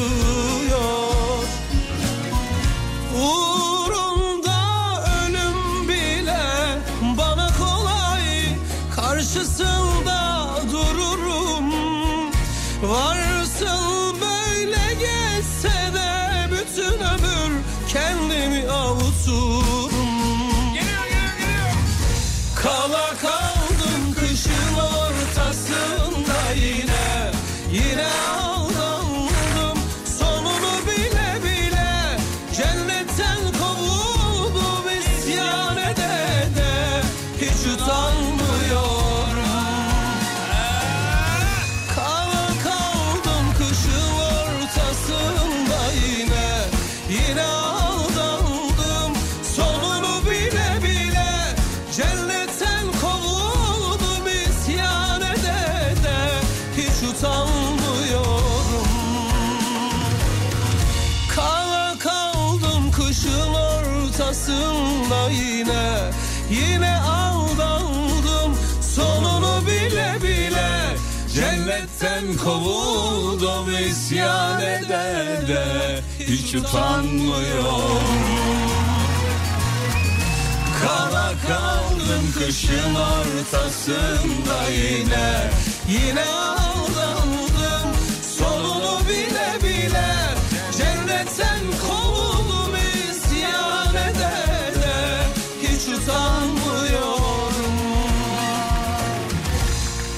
Canımı 0.00 0.59
ede 74.84 75.48
de 75.48 76.00
Hiç 76.18 76.54
utanmıyorum. 76.54 78.00
Kala 80.82 81.32
kaldım 81.48 82.32
kışın 82.38 82.94
ortasında 82.94 84.68
yine. 84.70 85.50
Yine 85.88 86.24
aldandım 86.24 87.94
sonunu 88.38 89.00
bile 89.08 89.58
bile. 89.62 90.06
Cennetten 90.78 91.60
kovulum 91.88 92.74
isyan 93.10 93.94
edene 93.94 95.22
Hiç 95.62 95.88
utanmıyorum. 95.88 97.54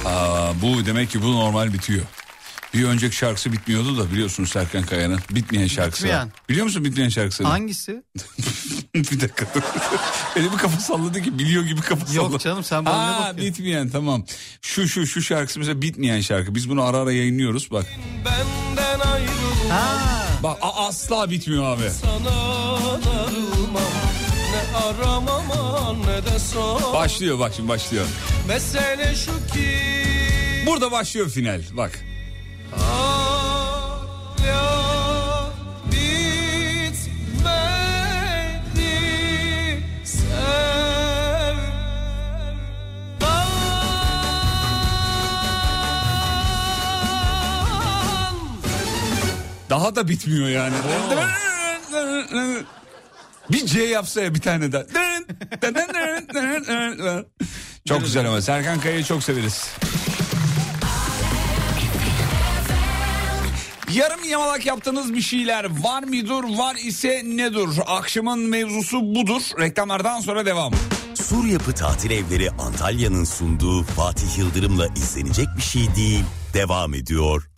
Aa, 0.06 0.52
bu 0.62 0.86
demek 0.86 1.10
ki 1.10 1.22
bu 1.22 1.32
normal 1.32 1.72
bitiyor. 1.72 2.02
Bir 2.74 2.84
önceki 2.84 3.16
şarkısı 3.16 3.52
bitmiyordu 3.52 3.98
da 3.98 4.10
biliyorsun 4.12 4.44
Serkan 4.44 4.82
Kaya'nın 4.82 5.20
bitmeyen 5.30 5.66
şarkısı. 5.66 6.04
var. 6.04 6.08
Bitmeyen. 6.10 6.32
Biliyor 6.48 6.64
musun 6.64 6.84
bitmeyen 6.84 7.08
şarkısını? 7.08 7.48
Hangisi? 7.48 8.02
bir 8.94 9.20
dakika. 9.20 9.46
Öyle 10.36 10.52
bir 10.52 10.56
kafa 10.56 10.80
salladı 10.80 11.22
ki 11.22 11.38
biliyor 11.38 11.64
gibi 11.64 11.80
kafa 11.80 12.06
salladı. 12.06 12.32
Yok 12.32 12.40
canım, 12.40 12.64
sen 12.64 12.84
bana 12.86 13.06
ne 13.06 13.12
Ha, 13.12 13.18
bakıyorsun? 13.18 13.46
bitmeyen 13.46 13.88
tamam. 13.90 14.24
Şu 14.62 14.88
şu 14.88 15.06
şu 15.06 15.22
şarkısı 15.22 15.58
mesela 15.58 15.82
bitmeyen 15.82 16.20
şarkı. 16.20 16.54
Biz 16.54 16.68
bunu 16.70 16.82
ara 16.82 16.96
ara 16.96 17.12
yayınlıyoruz 17.12 17.70
bak. 17.70 17.86
Benden 18.24 19.00
ayrılma 19.00 19.74
Ha. 19.74 20.26
Bak 20.42 20.58
a- 20.62 20.86
asla 20.86 21.30
bitmiyor 21.30 21.64
abi. 21.64 21.90
sana 21.90 22.98
Ne 24.52 24.76
aramam 24.76 25.98
ne 26.06 26.32
de 26.32 26.38
sor 26.38 26.92
Başlıyor 26.94 27.38
bak 27.38 27.52
şimdi 27.56 27.68
başlıyor. 27.68 28.06
Mesele 28.48 29.14
şu 29.14 29.52
ki 29.54 29.68
Burada 30.66 30.92
başlıyor 30.92 31.28
final 31.30 31.62
bak. 31.72 32.04
Daha 49.70 49.96
da 49.96 50.08
bitmiyor 50.08 50.48
yani. 50.48 50.74
Bir 53.50 53.66
C 53.66 53.82
yapsa 53.82 54.20
ya 54.20 54.34
bir 54.34 54.40
tane 54.40 54.72
daha. 54.72 54.82
Çok 57.88 58.00
güzel 58.00 58.28
ama 58.28 58.40
Serkan 58.42 58.80
Kaya'yı 58.80 59.04
çok 59.04 59.22
severiz. 59.22 59.66
Yarım 63.94 64.28
yamalak 64.28 64.66
yaptığınız 64.66 65.14
bir 65.14 65.20
şeyler 65.20 65.64
var 65.82 66.02
mıdır 66.02 66.58
var 66.58 66.76
ise 66.76 67.22
nedir? 67.24 67.68
Akşamın 67.86 68.38
mevzusu 68.38 69.14
budur. 69.14 69.42
Reklamlardan 69.60 70.20
sonra 70.20 70.46
devam. 70.46 70.72
Sur 71.14 71.44
Yapı 71.44 71.72
Tatil 71.72 72.10
Evleri 72.10 72.50
Antalya'nın 72.50 73.24
sunduğu 73.24 73.82
Fatih 73.82 74.38
Yıldırım'la 74.38 74.86
izlenecek 74.86 75.46
bir 75.56 75.62
şey 75.62 75.94
değil. 75.96 76.24
Devam 76.54 76.94
ediyor. 76.94 77.48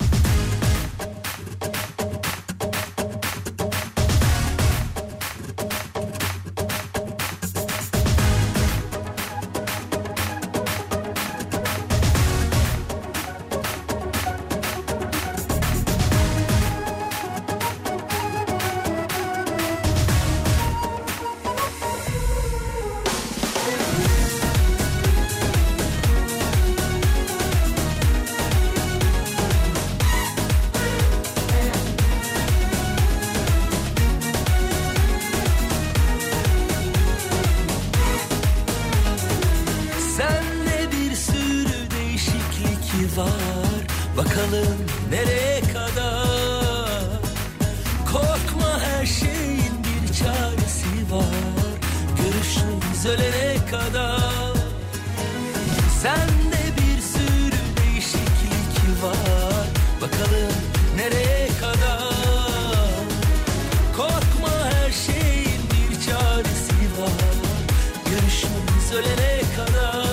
Ölene 68.94 69.40
kadar. 69.56 70.06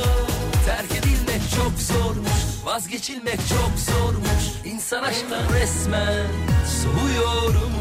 Terk 0.65 0.91
edilmek 0.91 1.41
çok 1.55 1.71
zormuş 1.79 2.41
Vazgeçilmek 2.63 3.39
çok 3.49 3.93
zormuş. 3.93 4.43
İnsan 4.65 5.03
aşktan 5.03 5.53
resmen 5.53 6.27
soğuyormuş 6.81 7.71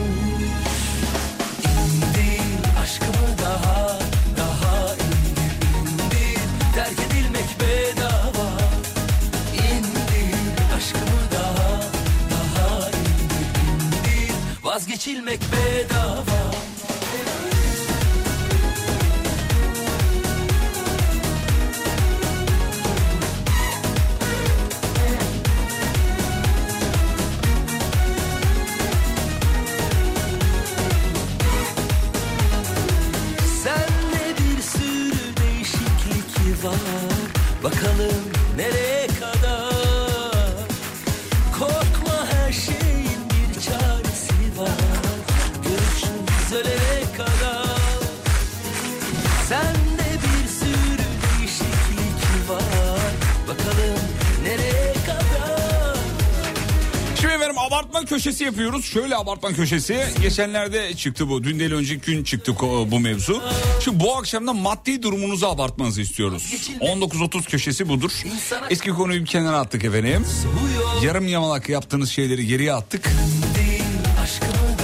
İndir 1.58 2.78
aşkımı 2.82 3.38
daha 3.42 3.98
daha 4.36 4.94
indir. 4.94 5.60
İndir 5.80 6.40
Terk 6.74 7.00
edilmek 7.00 7.48
bedava. 7.60 8.50
İndir 9.54 10.74
aşkımı 10.76 11.22
daha 11.32 11.80
daha 12.30 12.88
indir. 12.88 13.68
İndir 13.72 14.34
Vazgeçilmek 14.62 15.40
bedava 15.40 16.49
Bakalım 37.64 38.14
nereye 38.56 38.89
abartma 57.80 58.04
köşesi 58.04 58.44
yapıyoruz. 58.44 58.84
Şöyle 58.84 59.16
abartma 59.16 59.52
köşesi. 59.52 60.04
Geçenlerde 60.22 60.94
çıktı 60.94 61.28
bu. 61.28 61.44
Dün 61.44 61.58
değil 61.58 61.72
önceki 61.72 62.12
gün 62.12 62.24
çıktı 62.24 62.56
bu 62.86 63.00
mevzu. 63.00 63.42
Şimdi 63.84 64.00
bu 64.00 64.16
akşamda 64.16 64.52
maddi 64.52 65.02
durumunuzu 65.02 65.46
abartmanızı 65.46 66.00
istiyoruz. 66.00 66.54
19.30 66.80 67.50
köşesi 67.50 67.88
budur. 67.88 68.12
Eski 68.70 68.90
konuyu 68.90 69.20
bir 69.20 69.26
kenara 69.26 69.58
attık 69.58 69.84
efendim. 69.84 70.26
Yarım 71.02 71.28
yamalak 71.28 71.68
yaptığınız 71.68 72.10
şeyleri 72.10 72.46
geriye 72.46 72.72
attık. 72.72 73.08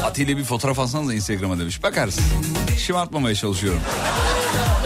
Atilla 0.05 0.37
bir 0.37 0.45
fotoğraf 0.45 0.79
alsanız 0.79 1.09
da 1.09 1.15
Instagram'a 1.15 1.59
demiş. 1.59 1.83
Bakarız. 1.83 2.19
Şımartmamaya 2.87 3.35
çalışıyorum. 3.35 3.81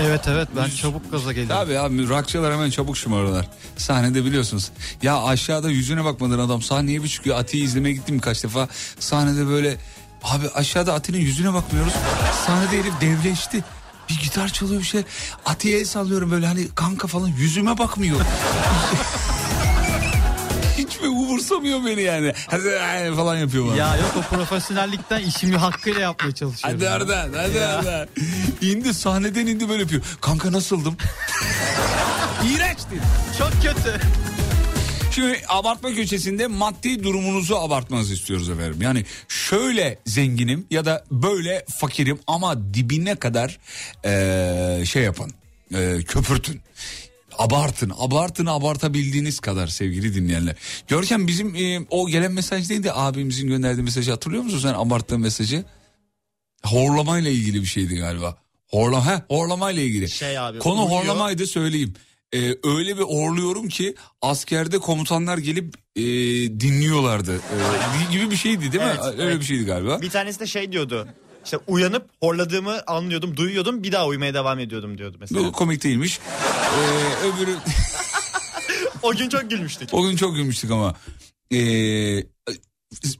Evet 0.01 0.29
evet 0.29 0.49
ben 0.57 0.71
çabuk 0.71 1.11
gaza 1.11 1.33
geliyorum. 1.33 1.57
Tabii 1.65 1.79
abi 1.79 2.09
rockçılar 2.09 2.53
hemen 2.53 2.71
çabuk 2.71 2.97
şımarırlar. 2.97 3.47
Sahnede 3.77 4.25
biliyorsunuz. 4.25 4.71
Ya 5.03 5.23
aşağıda 5.23 5.71
yüzüne 5.71 6.05
bakmadan 6.05 6.39
adam 6.39 6.63
sahneye 6.63 7.03
bir 7.03 7.09
çıkıyor. 7.09 7.39
Ati'yi 7.39 7.65
izlemeye 7.65 7.95
gittim 7.95 8.19
kaç 8.19 8.45
defa. 8.45 8.69
Sahnede 8.99 9.47
böyle 9.47 9.77
abi 10.25 10.49
aşağıda 10.55 10.95
Ati'nin 10.95 11.21
yüzüne 11.21 11.55
bakmıyoruz. 11.55 11.93
Sahnede 12.47 12.79
herif 12.81 13.01
devleşti. 13.01 13.65
Bir 14.09 14.19
gitar 14.19 14.49
çalıyor 14.49 14.81
bir 14.81 14.87
şey. 14.87 15.03
Ati'ye 15.47 15.79
el 15.79 15.85
sallıyorum 15.85 16.31
böyle 16.31 16.47
hani 16.47 16.69
kanka 16.75 17.09
falan 17.09 17.29
yüzüme 17.29 17.79
bakmıyor. 17.79 18.21
Umursamıyor 21.41 21.85
beni 21.85 22.03
yani. 22.03 22.33
Hadi 22.47 22.71
falan 23.17 23.37
yapıyor 23.37 23.67
bana. 23.67 23.77
Ya 23.77 23.97
yok 23.97 24.15
o 24.19 24.37
profesyonellikten 24.37 25.21
işimi 25.21 25.57
hakkıyla 25.57 26.01
yapmaya 26.01 26.33
çalışıyorum. 26.35 26.77
Hadi 26.81 26.85
ya. 26.85 26.93
Arda, 26.93 27.29
hadi 27.37 27.61
Arda. 27.61 28.09
İndi 28.61 28.95
sahneden 28.95 29.47
indi 29.47 29.69
böyle 29.69 29.83
yapıyor. 29.83 30.03
Kanka 30.21 30.53
nasıldım? 30.53 30.97
İğrençti. 32.55 33.01
Çok 33.39 33.53
kötü. 33.53 34.01
Şimdi 35.15 35.43
abartma 35.49 35.95
köşesinde 35.95 36.47
maddi 36.47 37.05
durumunuzu 37.05 37.57
abartmanızı 37.57 38.15
istiyoruz 38.15 38.51
efendim. 38.51 38.83
Yani 38.83 39.05
şöyle 39.29 39.99
zenginim 40.07 40.67
ya 40.71 40.85
da 40.85 41.05
böyle 41.11 41.65
fakirim 41.81 42.19
ama 42.27 42.75
dibine 42.75 43.15
kadar 43.17 43.59
eee, 44.05 44.85
şey 44.87 45.03
yapın. 45.03 45.33
eee, 45.75 46.03
köpürtün. 46.03 46.61
Abartın, 47.41 47.93
abartın 47.99 48.47
abartabildiğiniz 48.47 49.41
kadar 49.41 49.67
sevgili 49.67 50.15
dinleyenler. 50.15 50.57
Görkem 50.89 51.27
bizim 51.27 51.55
eee, 51.55 51.87
o 51.91 52.09
gelen 52.09 52.33
mesaj 52.33 52.71
neydi 52.71 52.93
abimizin 52.93 53.49
gönderdiği 53.49 53.83
mesajı 53.83 54.11
hatırlıyor 54.11 54.43
musun 54.43 54.59
sen 54.59 54.75
abarttığın 54.75 55.21
mesajı? 55.21 55.65
Horlamayla 56.65 57.31
ilgili 57.31 57.61
bir 57.61 57.67
şeydi 57.67 57.97
galiba. 57.97 58.37
Horlama, 58.67 59.07
he, 59.07 59.23
horlamayla 59.29 59.83
ilgili. 59.83 60.11
Şey 60.11 60.39
abi, 60.39 60.59
Konu 60.59 60.85
uyuyor. 60.85 61.01
horlamaydı 61.03 61.47
söyleyeyim. 61.47 61.95
Ee, 62.35 62.39
öyle 62.65 62.97
bir 62.99 63.03
horluyorum 63.03 63.69
ki 63.69 63.95
askerde 64.23 64.79
komutanlar 64.79 65.39
gelip 65.39 65.75
e, 65.97 66.03
dinliyorlardı. 66.61 67.37
Ee, 67.37 68.13
gibi 68.13 68.31
bir 68.31 68.37
şeydi 68.37 68.73
değil 68.73 68.85
mi? 68.85 68.91
Evet, 68.95 69.13
öyle 69.13 69.23
evet. 69.23 69.41
bir 69.41 69.45
şeydi 69.45 69.65
galiba. 69.65 70.01
Bir 70.01 70.11
tanesi 70.11 70.41
de 70.41 70.47
şey 70.47 70.73
diyordu. 70.73 71.09
İşte 71.45 71.59
uyanıp 71.67 72.07
horladığımı 72.21 72.83
anlıyordum, 72.87 73.37
duyuyordum. 73.37 73.83
Bir 73.83 73.93
daha 73.93 74.07
uyumaya 74.07 74.35
devam 74.35 74.59
ediyordum 74.59 74.99
diyordu 74.99 75.17
mesela. 75.21 75.45
Bu 75.45 75.53
komik 75.53 75.85
değilmiş. 75.85 76.19
Ee, 76.79 77.27
öbürü 77.27 77.57
o 79.03 79.13
gün 79.13 79.29
çok 79.29 79.51
gülmüştük. 79.51 79.89
o 79.93 80.03
gün 80.03 80.17
çok 80.17 80.35
gülmüştük 80.37 80.71
ama. 80.71 80.95
Ee, 81.53 82.25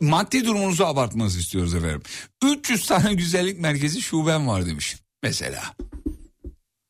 maddi 0.01 0.45
durumunuzu 0.45 0.85
abartmanızı 0.85 1.39
istiyoruz 1.39 1.75
efendim. 1.75 2.03
300 2.45 2.87
tane 2.87 3.15
güzellik 3.15 3.59
merkezi 3.61 4.03
şubem 4.03 4.49
var 4.49 4.67
demiş. 4.67 4.97
Mesela. 5.23 5.63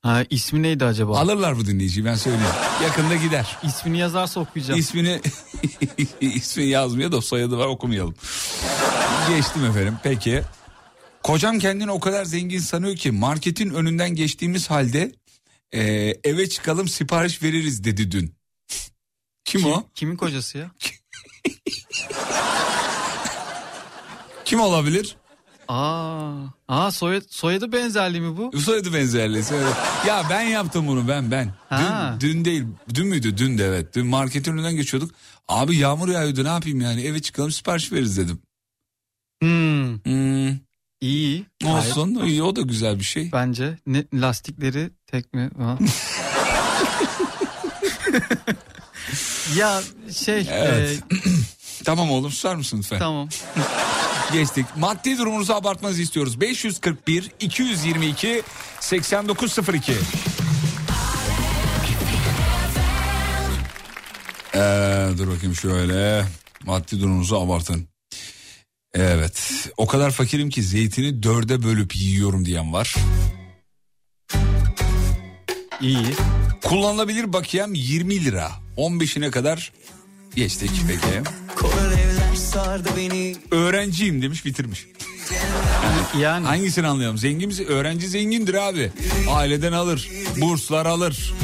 Ha, 0.03 0.25
ismi 0.31 0.63
neydi 0.63 0.85
acaba? 0.85 1.19
Alırlar 1.19 1.57
bu 1.57 1.67
dinleyiciyi 1.67 2.07
ben 2.07 2.15
söyleyeyim. 2.15 2.47
Yakında 2.83 3.15
gider. 3.17 3.57
İsmini 3.63 3.99
yazarsa 3.99 4.41
okuyacağım. 4.41 4.81
İsmini 4.81 5.21
ismi 6.21 6.65
yazmıyor 6.65 7.13
da 7.13 7.21
soyadı 7.21 7.59
var 7.59 7.67
okumayalım. 7.67 8.15
Geçtim 9.29 9.65
efendim 9.65 9.95
peki. 10.03 10.43
Kocam 11.23 11.59
kendini 11.59 11.91
o 11.91 12.01
kadar 12.01 12.25
zengin 12.25 12.59
sanıyor 12.59 12.97
ki 12.97 13.11
marketin 13.11 13.71
önünden 13.71 14.15
geçtiğimiz 14.15 14.71
halde 14.71 15.13
e, 15.75 15.83
eve 16.25 16.49
çıkalım 16.49 16.89
sipariş 16.89 17.43
veririz 17.43 17.85
dedi 17.85 18.11
dün. 18.11 18.35
Kim, 19.45 19.65
o? 19.67 19.85
Kimin 19.95 20.17
kocası 20.17 20.59
ya? 20.59 20.71
Kim 24.45 24.61
olabilir? 24.61 25.17
Aa, 25.69 26.33
aa 26.69 26.91
soyad, 26.91 27.23
soyadı 27.29 27.73
benzerliği 27.73 28.23
mi 28.23 28.37
bu? 28.37 28.59
Soyadı 28.61 28.95
benzerliği. 28.95 29.45
söyle. 29.45 29.69
Ya 30.07 30.27
ben 30.31 30.43
yaptım 30.43 30.89
bunu 30.89 31.09
ben 31.09 31.31
ben. 31.31 31.55
Ha. 31.69 32.17
Dün, 32.21 32.29
dün 32.35 32.45
değil 32.45 32.65
dün 32.95 33.07
müydü 33.07 33.37
dün 33.37 33.59
de 33.59 33.65
evet. 33.65 33.95
Dün 33.95 34.07
marketin 34.07 34.53
önünden 34.53 34.77
geçiyorduk. 34.77 35.11
Abi 35.49 35.77
yağmur 35.77 36.09
yağıyordu 36.09 36.45
ne 36.45 36.49
yapayım 36.49 36.81
yani 36.81 37.03
eve 37.03 37.23
çıkalım 37.23 37.51
sipariş 37.51 37.93
veririz 37.93 38.17
dedim. 38.19 38.43
Hmm, 39.43 39.99
Hmm, 40.05 40.59
iyi. 41.01 41.47
Gayet 41.63 41.97
olsun 41.99 42.21
iyi 42.27 42.43
o 42.43 42.57
da 42.57 42.61
güzel 42.63 42.99
bir 42.99 43.05
şey. 43.05 43.33
Bence 43.33 43.79
ne, 43.87 44.05
lastikleri 44.15 44.91
tek 45.07 45.35
mi? 45.35 45.51
Ya 49.57 49.83
şey 50.13 50.47
Evet. 50.51 51.03
e, 51.13 51.17
Tamam 51.85 52.11
oğlum 52.11 52.31
susar 52.31 52.55
mısın 52.55 52.79
lütfen? 52.79 52.99
tamam. 52.99 53.29
Geçtik. 54.33 54.67
Maddi 54.77 55.19
durumunuzu 55.19 55.53
abartmanızı 55.53 56.03
istiyoruz. 56.03 56.41
541 56.41 57.31
222 57.41 58.43
8902. 58.81 59.93
Ee, 64.55 65.09
dur 65.19 65.29
bakayım 65.29 65.55
şöyle. 65.55 66.25
Maddi 66.65 67.01
durumunuzu 67.01 67.37
abartın. 67.37 67.90
Evet. 68.95 69.69
O 69.77 69.87
kadar 69.87 70.11
fakirim 70.11 70.51
ki 70.51 70.63
zeytini 70.63 71.23
dörde 71.23 71.63
bölüp 71.63 71.97
yiyorum 71.97 72.45
diyen 72.45 72.73
var. 72.73 72.95
İyi. 75.81 76.07
Kullanılabilir 76.63 77.33
bakiyem 77.33 77.75
20 77.75 78.25
lira. 78.25 78.51
15'ine 78.77 79.31
kadar 79.31 79.73
geçtik 80.35 80.71
peki. 80.89 81.23
Öğrenciyim 83.51 84.23
demiş 84.23 84.45
bitirmiş. 84.45 84.87
Yani 86.19 86.47
Hangisini 86.47 86.87
anlayalım? 86.87 87.19
Zengin 87.19 87.49
misin? 87.49 87.67
Öğrenci 87.69 88.09
zengindir 88.09 88.55
abi. 88.55 88.93
Aileden 89.31 89.73
alır. 89.73 90.09
Burslar 90.37 90.87
alır. 90.87 91.35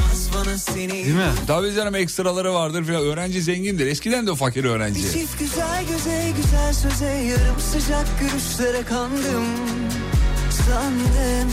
değil 0.73 1.15
mi? 1.15 1.31
Tabii 1.47 1.75
canım 1.75 1.95
ekstraları 1.95 2.53
vardır 2.53 2.83
filan. 2.85 3.01
Öğrenci 3.01 3.41
zengindir. 3.41 3.87
Eskiden 3.87 4.27
de 4.27 4.31
o 4.31 4.35
fakir 4.35 4.63
öğrenci. 4.65 5.01
Çift 5.01 5.39
güzel 5.39 5.85
göze 5.87 6.31
güzel 6.43 6.73
söze 6.73 7.05
yarım 7.05 7.59
sıcak 7.71 8.05
gülüşlere 8.19 8.83
kandım 8.83 9.45
Sandım 10.51 11.51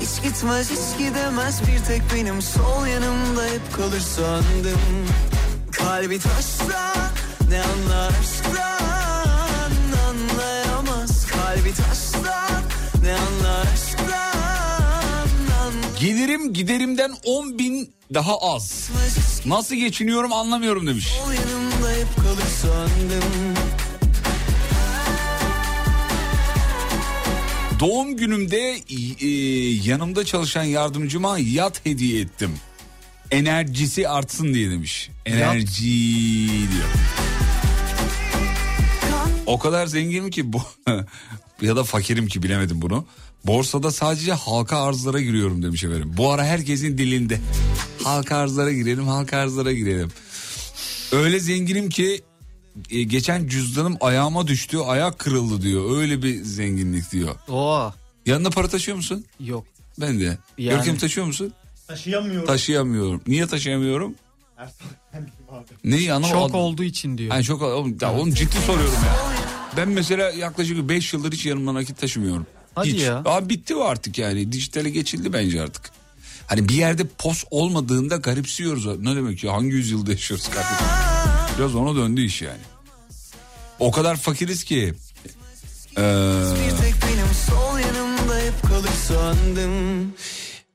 hiç 0.00 0.22
gitmez 0.22 0.70
hiç 0.70 0.98
gidemez 0.98 1.60
bir 1.62 1.84
tek 1.84 2.02
benim 2.14 2.42
sol 2.42 2.86
yanımda 2.86 3.44
hep 3.44 3.74
kalır 3.76 4.00
sandım 4.00 4.80
Kalbi 5.72 6.18
taşsa 6.18 6.94
ne 7.50 7.62
anlar 7.62 8.10
aşktan 8.20 8.87
Kalbi 11.68 11.76
taşsa 11.76 12.62
ne 13.02 13.14
anlar 13.14 13.66
aşktan 13.74 15.28
Gelirim 16.00 16.52
giderimden 16.52 17.12
10 17.24 17.58
bin 17.58 17.94
daha 18.14 18.38
az. 18.38 18.90
Nasıl 19.46 19.74
geçiniyorum 19.74 20.32
anlamıyorum 20.32 20.86
demiş. 20.86 21.06
sol 21.06 21.32
yanımda 21.32 22.00
hep 22.00 22.16
kalır 22.16 22.48
sandım 22.62 23.54
Doğum 27.80 28.16
günümde 28.16 28.76
e, 29.20 29.28
yanımda 29.88 30.24
çalışan 30.24 30.64
yardımcıma 30.64 31.38
yat 31.38 31.86
hediye 31.86 32.20
ettim. 32.20 32.50
Enerjisi 33.30 34.08
artsın 34.08 34.54
diye 34.54 34.70
demiş. 34.70 35.10
Enerji 35.26 35.84
diyor. 36.46 36.88
O 39.48 39.58
kadar 39.58 39.86
zenginim 39.86 40.30
ki 40.30 40.52
bu 40.52 40.62
ya 41.62 41.76
da 41.76 41.84
fakirim 41.84 42.26
ki 42.26 42.42
bilemedim 42.42 42.82
bunu. 42.82 43.04
Borsada 43.46 43.90
sadece 43.90 44.32
halka 44.32 44.76
arzlara 44.82 45.20
giriyorum 45.20 45.62
demiş 45.62 45.84
efendim. 45.84 46.14
Bu 46.16 46.32
ara 46.32 46.44
herkesin 46.44 46.98
dilinde. 46.98 47.40
Halka 48.04 48.36
arzlara 48.36 48.72
girelim, 48.72 49.06
halka 49.06 49.36
arzlara 49.38 49.72
girelim. 49.72 50.10
Öyle 51.12 51.40
zenginim 51.40 51.88
ki 51.88 52.22
e, 52.90 53.02
geçen 53.02 53.48
cüzdanım 53.48 53.96
ayağıma 54.00 54.46
düştü, 54.46 54.78
ayak 54.78 55.18
kırıldı 55.18 55.62
diyor. 55.62 55.98
Öyle 55.98 56.22
bir 56.22 56.42
zenginlik 56.42 57.12
diyor. 57.12 57.34
Oha. 57.48 57.94
Yanında 58.26 58.50
para 58.50 58.68
taşıyor 58.68 58.96
musun? 58.96 59.24
Yok. 59.40 59.64
Ben 60.00 60.20
de. 60.20 60.38
Yani- 60.58 60.76
Görkem 60.76 60.98
taşıyor 60.98 61.26
musun? 61.26 61.52
Taşıyamıyorum. 61.86 62.46
Taşıyamıyorum. 62.46 63.20
Niye 63.26 63.46
taşıyamıyorum? 63.46 64.14
Neyi 65.84 66.12
anlamadım. 66.12 66.40
Şok 66.40 66.54
olduğu 66.54 66.84
için 66.84 67.18
diyor. 67.18 67.34
Yani 67.34 67.44
çok 67.44 67.62
oğlum, 67.62 67.96
ya 68.00 68.14
oğlum 68.14 68.34
ciddi 68.34 68.56
soruyorum 68.66 68.94
ya. 69.06 69.37
Ben 69.76 69.88
mesela 69.88 70.30
yaklaşık 70.30 70.88
5 70.88 71.12
yıldır 71.12 71.32
hiç 71.32 71.46
yanımda 71.46 71.74
nakit 71.74 71.98
taşımıyorum. 72.00 72.46
Hadi 72.74 72.92
hiç. 72.92 73.02
ya. 73.02 73.22
Abi 73.24 73.48
bitti 73.48 73.74
o 73.74 73.84
artık 73.84 74.18
yani. 74.18 74.52
Dijitale 74.52 74.90
geçildi 74.90 75.32
bence 75.32 75.62
artık. 75.62 75.90
Hani 76.46 76.68
bir 76.68 76.74
yerde 76.74 77.06
pos 77.18 77.44
olmadığında 77.50 78.16
garipsiyoruz. 78.16 78.86
Ne 79.00 79.16
demek 79.16 79.44
ya 79.44 79.52
hangi 79.52 79.74
yüzyılda 79.74 80.10
yaşıyoruz 80.10 80.48
kardeşim? 80.48 80.86
Biraz 81.58 81.74
ona 81.74 81.96
döndü 81.96 82.20
iş 82.24 82.42
yani. 82.42 82.60
O 83.78 83.90
kadar 83.90 84.16
fakiriz 84.16 84.64
ki. 84.64 84.94
Ee, 85.98 86.42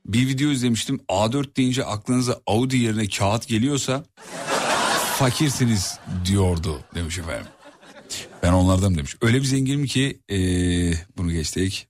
bir 0.06 0.28
video 0.28 0.50
izlemiştim. 0.50 1.00
A4 1.08 1.56
deyince 1.56 1.84
aklınıza 1.84 2.40
Audi 2.46 2.76
yerine 2.76 3.08
kağıt 3.08 3.48
geliyorsa 3.48 4.04
fakirsiniz 5.18 5.98
diyordu 6.24 6.80
demiş 6.94 7.18
efendim. 7.18 7.46
Ben 8.44 8.52
onlardan 8.52 8.94
demiş. 8.94 9.16
Öyle 9.22 9.38
bir 9.38 9.44
zenginim 9.44 9.86
ki 9.86 10.20
ee, 10.30 10.36
bunu 11.16 11.32
geçtik. 11.32 11.88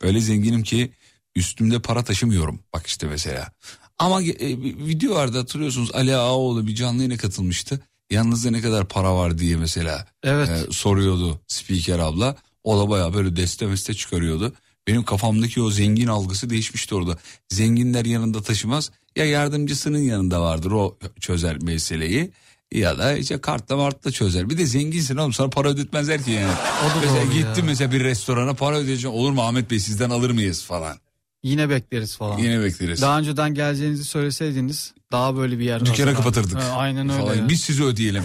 Öyle 0.00 0.20
zenginim 0.20 0.62
ki 0.62 0.90
üstümde 1.36 1.78
para 1.78 2.04
taşımıyorum. 2.04 2.60
Bak 2.74 2.86
işte 2.86 3.06
mesela. 3.06 3.52
Ama 3.98 4.22
e, 4.22 4.62
bir 4.62 4.86
video 4.86 5.14
vardı 5.14 5.38
hatırlıyorsunuz 5.38 5.90
Ali 5.94 6.16
Ağaoğlu 6.16 6.66
bir 6.66 6.74
canlı 6.74 6.98
yayına 6.98 7.16
katılmıştı. 7.16 7.80
Yanınızda 8.10 8.50
ne 8.50 8.60
kadar 8.60 8.88
para 8.88 9.14
var 9.16 9.38
diye 9.38 9.56
mesela 9.56 10.06
Evet. 10.22 10.48
e, 10.48 10.72
soruyordu 10.72 11.40
spiker 11.46 11.98
abla. 11.98 12.36
O 12.64 12.78
da 12.78 12.90
baya 12.90 13.14
böyle 13.14 13.36
deste 13.36 13.66
meste 13.66 13.94
çıkarıyordu. 13.94 14.52
Benim 14.86 15.02
kafamdaki 15.02 15.62
o 15.62 15.70
zengin 15.70 16.06
algısı 16.06 16.50
değişmişti 16.50 16.94
orada. 16.94 17.18
Zenginler 17.48 18.04
yanında 18.04 18.42
taşımaz. 18.42 18.90
Ya 19.16 19.24
yardımcısının 19.24 19.98
yanında 19.98 20.40
vardır 20.40 20.70
o 20.70 20.98
çözer 21.20 21.62
meseleyi. 21.62 22.30
Ya 22.72 22.98
da 22.98 23.16
işte 23.16 23.40
kartla 23.40 23.76
martla 23.76 24.10
çözer. 24.10 24.50
Bir 24.50 24.58
de 24.58 24.66
zenginsin 24.66 25.16
oğlum 25.16 25.32
sana 25.32 25.50
para 25.50 25.68
ödetmezler 25.68 26.22
ki 26.24 26.30
yani. 26.30 26.52
O 26.84 27.00
mesela 27.00 27.24
gittim 27.24 27.64
ya. 27.64 27.64
mesela 27.64 27.92
bir 27.92 28.04
restorana 28.04 28.54
para 28.54 28.76
ödeyeceksin. 28.76 29.16
Olur 29.18 29.30
mu 29.30 29.42
Ahmet 29.42 29.70
Bey 29.70 29.80
sizden 29.80 30.10
alır 30.10 30.30
mıyız 30.30 30.64
falan. 30.64 30.96
Yine 31.42 31.70
bekleriz 31.70 32.16
falan. 32.16 32.38
Yine 32.38 32.60
bekleriz. 32.64 33.02
Daha 33.02 33.18
önceden 33.18 33.54
geleceğinizi 33.54 34.04
söyleseydiniz 34.04 34.94
Daha 35.12 35.36
böyle 35.36 35.58
bir 35.58 35.64
yer. 35.64 35.80
Dükkana 35.80 36.10
olsa. 36.10 36.16
kapatırdık. 36.16 36.58
Ha, 36.58 36.72
aynen 36.76 37.08
öyle. 37.08 37.22
Falan. 37.22 37.48
Biz 37.48 37.60
sizi 37.60 37.84
ödeyelim. 37.84 38.24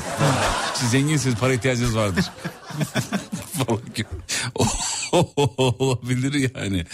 Siz 0.73 0.89
zenginsiniz 0.89 1.35
para 1.35 1.53
ihtiyacınız 1.53 1.95
vardır. 1.95 2.25
Falan. 3.53 3.79
Olabilir 5.57 6.49
yani. 6.55 6.85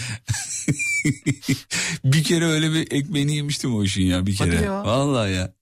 bir 2.03 2.23
kere 2.23 2.45
öyle 2.45 2.73
bir 2.73 2.91
ekmeğini 2.91 3.35
yemiştim 3.35 3.75
o 3.75 3.83
işin 3.83 4.03
ya 4.05 4.25
bir 4.25 4.35
Hadi 4.35 4.51
kere. 4.51 4.65
ya. 4.65 4.83
Vallahi 4.83 5.31
ya. 5.31 5.53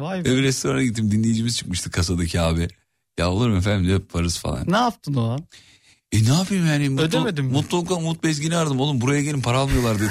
Vay 0.00 0.24
be. 0.24 0.24
Bir 0.24 0.42
restorana 0.42 0.82
gittim 0.82 1.10
dinleyicimiz 1.10 1.56
çıkmıştı 1.56 1.90
kasadaki 1.90 2.40
abi. 2.40 2.68
Ya 3.18 3.30
olur 3.30 3.48
mu 3.48 3.56
efendim 3.56 3.86
diyor 3.86 4.00
yaparız 4.00 4.38
falan. 4.38 4.64
Ne 4.66 4.76
yaptın 4.76 5.14
o 5.14 5.30
an? 5.30 5.40
E 6.12 6.24
ne 6.24 6.34
yapayım 6.34 6.66
yani? 6.66 6.88
Mutlu, 6.88 7.04
Ödemedin 7.04 7.44
mi? 7.44 7.52
Mutlulukla 7.52 7.94
Umut 7.94 8.24
Bezgin'i 8.24 8.56
aradım. 8.56 8.80
Oğlum 8.80 9.00
buraya 9.00 9.22
gelin 9.22 9.40
para 9.42 9.58
almıyorlar 9.58 9.98
dedi. 10.00 10.10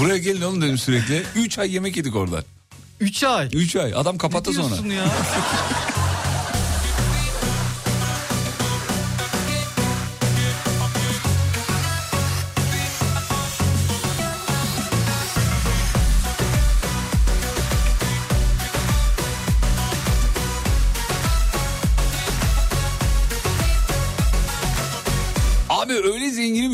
buraya 0.00 0.18
gelin 0.18 0.40
oğlum 0.42 0.62
dedim 0.62 0.78
sürekli. 0.78 1.22
3 1.36 1.58
ay 1.58 1.74
yemek 1.74 1.96
yedik 1.96 2.16
orada. 2.16 2.44
3 3.00 3.22
ay. 3.24 3.48
3 3.52 3.76
ay. 3.76 3.94
Adam 3.94 4.18
kapattı 4.18 4.50
Ne 4.50 4.54
sonra. 4.54 4.66
diyorsun 4.68 4.86
ya? 4.90 5.04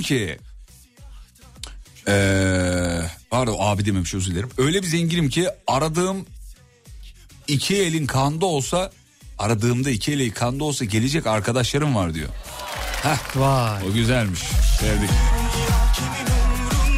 ki. 0.02 0.38
Ee, 2.08 3.00
pardon 3.30 3.56
abi 3.58 3.84
dememiş 3.84 4.14
özür 4.14 4.30
dilerim. 4.30 4.48
Öyle 4.58 4.82
bir 4.82 4.86
zenginim 4.86 5.28
ki 5.28 5.48
aradığım 5.66 6.26
iki 7.48 7.76
elin 7.76 8.06
kanda 8.06 8.46
olsa 8.46 8.90
aradığımda 9.38 9.90
iki 9.90 10.12
eli 10.12 10.30
kanda 10.30 10.64
olsa 10.64 10.84
gelecek 10.84 11.26
arkadaşlarım 11.26 11.94
var 11.94 12.14
diyor. 12.14 12.28
Vay. 13.36 13.82
O 13.90 13.92
güzelmiş. 13.92 14.40
Sevdik. 14.80 15.10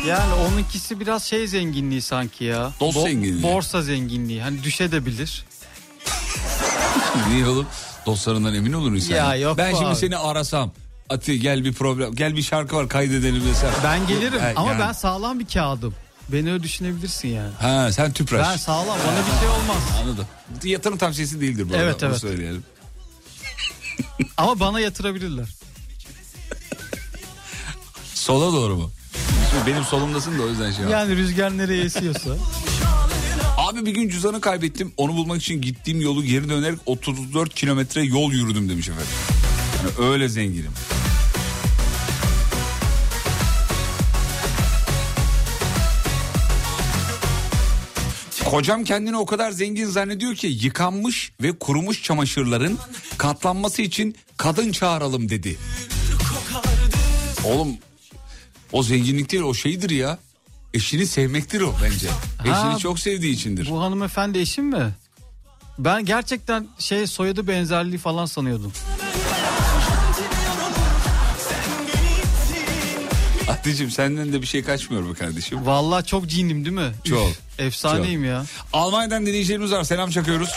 Yani 0.07 0.33
onunkisi 0.35 1.01
biraz 1.01 1.25
şey 1.25 1.47
zenginliği 1.47 2.03
sanki 2.03 2.45
ya. 2.45 2.73
Dost 2.81 2.99
zenginliği. 3.03 3.43
Borsa 3.43 3.83
zenginliği. 3.83 4.43
Hani 4.43 4.63
düşebilir. 4.63 5.45
Niye 7.29 7.47
oğlum? 7.47 7.67
Dostlarından 8.07 8.55
emin 8.55 8.73
olur 8.73 8.93
insan. 8.93 9.15
Ya 9.15 9.37
yok 9.37 9.59
Ben 9.59 9.71
şimdi 9.73 9.87
abi. 9.87 9.97
seni 9.97 10.17
arasam. 10.17 10.73
Ati 11.13 11.41
gel 11.41 11.65
bir 11.65 11.73
problem. 11.73 12.15
Gel 12.15 12.37
bir 12.37 12.43
şarkı 12.43 12.77
var 12.77 12.89
kaydedelim 12.89 13.45
desem. 13.49 13.71
Ben 13.85 14.07
gelirim 14.07 14.41
Ha, 14.41 14.53
ama 14.57 14.69
yani. 14.69 14.81
ben 14.81 14.93
sağlam 14.93 15.39
bir 15.41 15.47
kağıdım. 15.47 15.95
Beni 16.29 16.53
öyle 16.53 16.63
düşünebilirsin 16.63 17.29
yani. 17.29 17.51
Ha 17.61 17.93
sen 17.93 18.13
tüpraş. 18.13 18.49
Ben 18.49 18.57
sağlam 18.57 18.87
bana 19.09 19.19
bir 19.35 19.41
şey 19.41 19.49
olmaz. 19.49 19.83
Anladım. 20.03 20.27
Yatırım 20.65 20.99
tavsiyesi 20.99 21.41
değildir 21.41 21.67
bu 21.71 21.75
Evet, 21.77 21.95
arada. 21.95 22.07
Evet. 22.07 22.21
söyleyelim. 22.21 22.65
Ama 24.37 24.61
bana 24.61 24.81
yatırabilirler. 24.81 25.49
Sola 28.15 28.53
doğru 28.53 28.77
mu? 28.77 28.91
Şimdi 29.51 29.67
benim 29.67 29.85
solumdasın 29.85 30.39
da 30.39 30.43
o 30.43 30.49
yüzden 30.49 30.73
şey. 30.73 30.85
Yani 30.85 31.17
rüzgar 31.17 31.59
nereye 31.59 31.85
esiyorsa. 31.85 32.31
Abi 33.57 33.87
bir 33.87 33.91
gün 33.95 34.09
cüzdanı 34.09 34.41
kaybettim. 34.41 34.93
Onu 34.97 35.13
bulmak 35.17 35.43
için 35.43 35.61
gittiğim 35.61 36.01
yolu 36.01 36.25
geri 36.25 36.49
dönerek 36.49 36.79
34 36.87 37.55
kilometre 37.55 38.03
yol 38.03 38.33
yürüdüm 38.33 38.69
demiş 38.69 38.89
efendim. 38.89 39.09
Yani 39.83 40.09
öyle 40.09 40.29
zenginim. 40.29 40.73
Kocam 48.53 48.85
kendini 48.85 49.17
o 49.17 49.27
kadar 49.27 49.51
zengin 49.51 49.87
zannediyor 49.87 50.35
ki 50.35 50.47
yıkanmış 50.47 51.33
ve 51.43 51.59
kurumuş 51.59 52.03
çamaşırların 52.03 52.79
katlanması 53.19 53.83
için 53.83 54.17
kadın 54.37 54.73
çağıralım 54.73 55.29
dedi. 55.29 55.59
Oğlum 57.45 57.69
o 58.73 58.83
zenginlik 58.83 59.33
değil 59.33 59.43
o 59.43 59.55
şeydir 59.55 59.91
ya. 59.91 60.19
Eşini 60.75 61.07
sevmektir 61.07 61.61
o 61.61 61.75
bence. 61.83 62.09
Eşini 62.41 62.55
Ha, 62.55 62.79
çok 62.79 62.99
sevdiği 62.99 63.35
içindir. 63.35 63.71
Bu 63.71 63.83
hanımefendi 63.83 64.39
eşim 64.39 64.65
mi? 64.65 64.95
Ben 65.79 66.05
gerçekten 66.05 66.69
şey 66.79 67.07
soyadı 67.07 67.47
benzerliği 67.47 67.99
falan 67.99 68.27
sanıyordum. 68.27 68.73
Aticim 73.63 73.91
senden 73.91 74.33
de 74.33 74.43
bir 74.43 74.47
şey 74.47 74.63
kaçmıyor 74.65 75.11
be 75.11 75.15
kardeşim. 75.15 75.67
Vallahi 75.67 76.07
çok 76.07 76.27
cinim 76.27 76.65
değil 76.65 76.77
mi? 76.77 76.93
Çok. 77.05 77.29
Üf, 77.29 77.41
efsaneyim 77.59 78.25
ya. 78.25 78.45
Almanya'dan 78.73 79.27
dinleyicilerimiz 79.27 79.73
var 79.73 79.85
selam 79.85 80.11
çakıyoruz. 80.11 80.51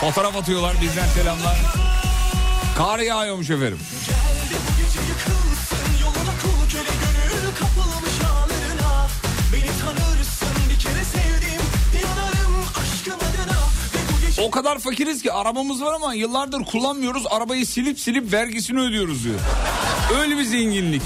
Fotoğraf 0.00 0.36
atıyorlar 0.36 0.76
bizden 0.82 1.08
selamlar. 1.08 1.56
Kar 2.76 2.98
yağıyormuş 2.98 3.50
efendim. 3.50 3.78
O 14.38 14.50
kadar 14.50 14.78
fakiriz 14.78 15.22
ki 15.22 15.32
arabamız 15.32 15.82
var 15.82 15.94
ama 15.94 16.14
yıllardır 16.14 16.64
kullanmıyoruz. 16.64 17.24
Arabayı 17.30 17.66
silip 17.66 18.00
silip 18.00 18.32
vergisini 18.32 18.80
ödüyoruz 18.80 19.24
diyor. 19.24 19.40
Öyle 20.18 20.38
bir 20.38 20.44
zenginlik. 20.44 21.02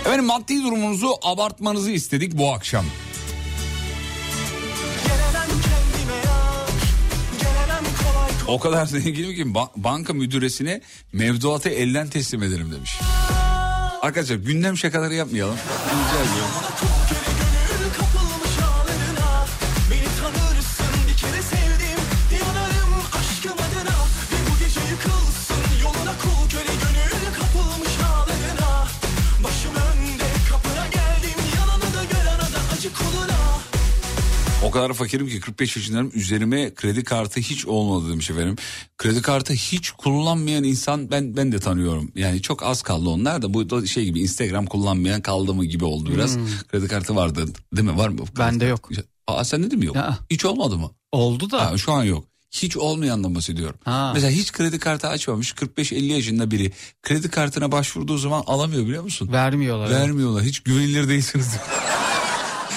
Efendim 0.00 0.24
maddi 0.24 0.62
durumunuzu 0.62 1.08
abartmanızı 1.22 1.90
istedik 1.90 2.38
bu 2.38 2.52
akşam. 2.52 2.84
O 8.48 8.58
kadar 8.58 8.86
zenginim 8.86 9.34
ki 9.34 9.42
ba- 9.42 9.70
banka 9.76 10.12
müdüresine 10.12 10.80
mevduatı 11.12 11.68
elden 11.68 12.08
teslim 12.08 12.42
ederim 12.42 12.72
demiş. 12.72 12.98
Arkadaşlar 14.02 14.36
gündem 14.36 14.76
şakaları 14.76 15.14
yapmayalım. 15.14 15.56
Rica 15.86 16.30
ediyorum. 16.32 16.50
Kadar 34.76 34.92
fakirim 34.92 35.28
ki 35.28 35.40
45 35.40 35.76
yaşındayım 35.76 36.10
üzerime 36.14 36.74
kredi 36.74 37.04
kartı 37.04 37.40
hiç 37.40 37.66
olmadı 37.66 38.10
demiş 38.10 38.30
efendim. 38.30 38.56
Kredi 38.98 39.22
kartı 39.22 39.52
hiç 39.52 39.90
kullanmayan 39.90 40.64
insan 40.64 41.10
ben 41.10 41.36
ben 41.36 41.52
de 41.52 41.58
tanıyorum. 41.58 42.12
Yani 42.14 42.42
çok 42.42 42.62
az 42.62 42.82
kaldı 42.82 43.08
onlar 43.08 43.42
da 43.42 43.54
bu 43.54 43.70
da 43.70 43.86
şey 43.86 44.04
gibi 44.04 44.20
Instagram 44.20 44.66
kullanmayan 44.66 45.20
kaldı 45.22 45.54
mı 45.54 45.64
gibi 45.64 45.84
oldu 45.84 46.10
biraz. 46.14 46.38
Kredi 46.68 46.88
kartı 46.88 47.16
vardı 47.16 47.46
değil 47.76 47.88
mi 47.88 47.98
var 47.98 48.08
mı? 48.08 48.18
Hmm. 48.18 48.38
Bende 48.38 48.64
yok. 48.64 48.90
Aa 49.26 49.44
sende 49.44 49.70
de 49.70 49.76
mi 49.76 49.86
yok? 49.86 49.96
Ya. 49.96 50.18
Hiç 50.30 50.44
olmadı 50.44 50.76
mı? 50.76 50.90
Oldu 51.12 51.50
da. 51.50 51.70
Ha, 51.70 51.78
şu 51.78 51.92
an 51.92 52.04
yok. 52.04 52.24
Hiç 52.50 52.76
olmayandan 52.76 53.34
bahsediyorum. 53.34 53.78
Ha. 53.84 54.10
Mesela 54.14 54.30
hiç 54.30 54.52
kredi 54.52 54.78
kartı 54.78 55.08
açmamış 55.08 55.52
45-50 55.52 56.04
yaşında 56.04 56.50
biri 56.50 56.72
kredi 57.02 57.30
kartına 57.30 57.72
başvurduğu 57.72 58.18
zaman 58.18 58.42
alamıyor 58.46 58.86
biliyor 58.86 59.02
musun? 59.02 59.32
Vermiyorlar. 59.32 59.90
Vermiyorlar. 59.90 60.42
Hiç 60.42 60.60
güvenilir 60.60 61.08
değilsiniz. 61.08 61.48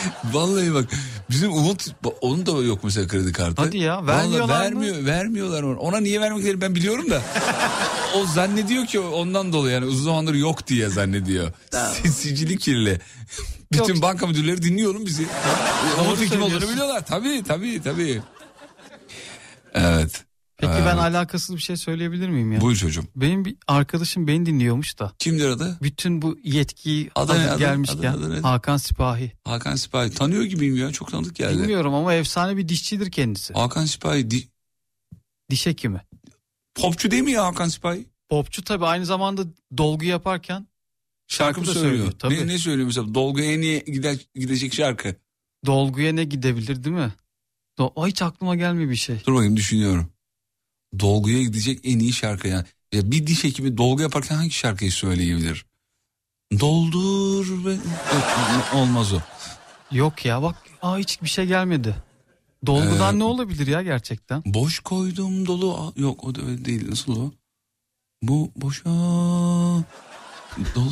Vallahi 0.33 0.73
bak 0.73 0.85
bizim 1.29 1.51
Umut 1.53 1.87
onun 2.21 2.45
da 2.45 2.51
yok 2.51 2.83
mesela 2.83 3.07
kredi 3.07 3.31
kartı. 3.31 3.61
Hadi 3.61 3.77
ya, 3.77 3.97
Vallahi 3.97 4.07
vermiyorlar 4.07 4.71
mı? 4.71 4.81
vermiyor, 4.81 5.05
Vermiyorlar 5.05 5.63
ona. 5.63 5.79
Ona 5.79 5.99
niye 5.99 6.21
vermekleri 6.21 6.61
ben 6.61 6.75
biliyorum 6.75 7.09
da. 7.09 7.21
o 8.15 8.25
zannediyor 8.25 8.85
ki 8.85 8.99
ondan 8.99 9.53
dolayı 9.53 9.73
yani 9.73 9.85
uzun 9.85 10.03
zamandır 10.03 10.33
yok 10.33 10.67
diye 10.67 10.89
zannediyor. 10.89 11.51
Sicili 12.15 12.57
kirli. 12.57 12.99
Bütün 13.71 13.93
Yok. 13.93 14.01
banka 14.01 14.27
müdürleri 14.27 14.61
dinliyorum 14.61 15.05
bizi. 15.05 15.25
Umut'un 16.01 16.25
kim 16.25 16.41
olduğunu 16.41 16.69
biliyorlar. 16.69 17.05
Tabii 17.05 17.43
tabii 17.47 17.81
tabii. 17.83 18.21
Evet. 19.73 20.23
Peki 20.59 20.73
Ee, 20.73 20.85
ben 20.85 20.97
alakasız 20.97 21.55
bir 21.55 21.61
şey 21.61 21.77
söyleyebilir 21.77 22.29
miyim 22.29 22.51
ya? 22.51 22.61
Buyur 22.61 22.75
çocuğum. 22.77 23.03
Benim 23.15 23.45
bir 23.45 23.55
arkadaşım 23.67 24.27
beni 24.27 24.45
dinliyormuş 24.45 24.99
da. 24.99 25.13
Kimdir 25.19 25.49
adı? 25.49 25.77
Bütün 25.81 26.21
bu 26.21 26.37
yetkiyi 26.43 27.09
Adı 27.15 27.33
ne, 27.39 27.49
adı- 27.49 27.59
gelmişken 27.59 27.97
adı- 28.13 28.25
adı 28.25 28.35
ne? 28.35 28.39
Hakan 28.39 28.77
Sipahi. 28.77 29.31
Hakan 29.43 29.75
Sipahi. 29.75 30.09
Tanıyor 30.11 30.43
gibiyim 30.43 30.77
ya. 30.77 30.91
Çok 30.91 31.11
tanıdık 31.11 31.35
geldi. 31.35 31.59
Bilmiyorum 31.61 31.93
ama 31.93 32.13
efsane 32.13 32.57
bir 32.57 32.69
dişçidir 32.69 33.11
kendisi. 33.11 33.53
Hakan 33.53 33.85
Sipahi. 33.85 34.31
Di- 34.31 34.47
Diş 35.49 35.65
hekimi. 35.65 36.01
Popçu 36.75 37.11
değil 37.11 37.23
mi 37.23 37.31
ya 37.31 37.45
Hakan 37.45 37.67
Sipahi? 37.67 38.05
Popçu 38.29 38.63
tabii 38.63 38.85
aynı 38.85 39.05
zamanda 39.05 39.43
dolgu 39.77 40.05
yaparken 40.05 40.67
Şarkı 41.27 41.61
mı 41.61 41.67
da 41.67 41.73
söylüyor? 41.73 41.93
söylüyor, 41.93 42.11
tabii. 42.19 42.35
Ne, 42.35 42.47
ne 42.47 42.57
söylüyor 42.57 42.87
mesela? 42.87 43.13
Dolguya 43.13 43.57
niye 43.57 43.79
gider, 43.79 44.17
gidecek 44.35 44.73
şarkı? 44.73 45.15
Dolguya 45.65 46.13
ne 46.13 46.23
gidebilir 46.23 46.83
değil 46.83 46.95
mi? 46.95 47.13
Do- 47.79 47.91
o 47.95 48.07
hiç 48.07 48.21
aklıma 48.21 48.55
gelmiyor 48.55 48.89
bir 48.89 48.95
şey. 48.95 49.21
Dur 49.27 49.33
bakayım 49.33 49.57
düşünüyorum. 49.57 50.09
Dolguya 50.99 51.41
gidecek 51.43 51.79
en 51.83 51.99
iyi 51.99 52.13
şarkı 52.13 52.47
yani. 52.47 52.65
Ya 52.93 53.11
bir 53.11 53.27
diş 53.27 53.43
hekimi 53.43 53.77
dolgu 53.77 54.01
yaparken 54.01 54.35
hangi 54.35 54.51
şarkıyı 54.51 54.91
söyleyebilir? 54.91 55.65
Doldur 56.59 57.65
ve... 57.65 57.71
Yok, 57.73 57.79
olmaz 58.75 59.13
o. 59.13 59.19
Yok 59.91 60.25
ya 60.25 60.41
bak 60.43 60.55
aa 60.81 60.97
hiç 60.97 61.21
bir 61.21 61.27
şey 61.29 61.45
gelmedi. 61.45 61.95
Dolgudan 62.65 63.15
Ee, 63.15 63.19
ne 63.19 63.23
olabilir 63.23 63.67
ya 63.67 63.81
gerçekten? 63.81 64.43
Boş 64.45 64.79
koydum 64.79 65.45
dolu... 65.45 65.93
Yok 65.95 66.23
o 66.23 66.35
da 66.35 66.41
öyle 66.41 66.65
değil. 66.65 66.89
Nasıl 66.89 67.15
o? 67.21 67.31
Bu 68.21 68.51
boşa... 68.55 68.89
Dol... 70.75 70.91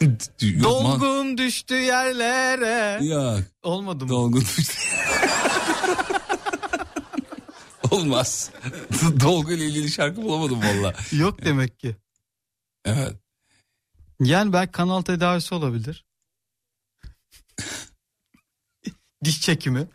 Dolgum 0.62 1.38
düştü 1.38 1.74
yerlere. 1.74 3.04
Ya 3.04 3.36
Olmadı 3.62 4.04
mı? 4.04 4.10
dolgu 4.10 4.40
düştü. 4.40 4.74
Olmaz. 7.94 8.50
Dolgu 9.20 9.52
ile 9.52 9.64
ilgili 9.66 9.90
şarkı 9.90 10.22
bulamadım 10.22 10.60
valla. 10.62 10.94
Yok 11.12 11.44
demek 11.44 11.78
ki. 11.80 11.96
Evet. 12.84 13.16
Yani 14.20 14.52
belki 14.52 14.72
kanal 14.72 15.02
tedavisi 15.02 15.54
olabilir. 15.54 16.04
Diş 19.24 19.40
çekimi. 19.40 19.86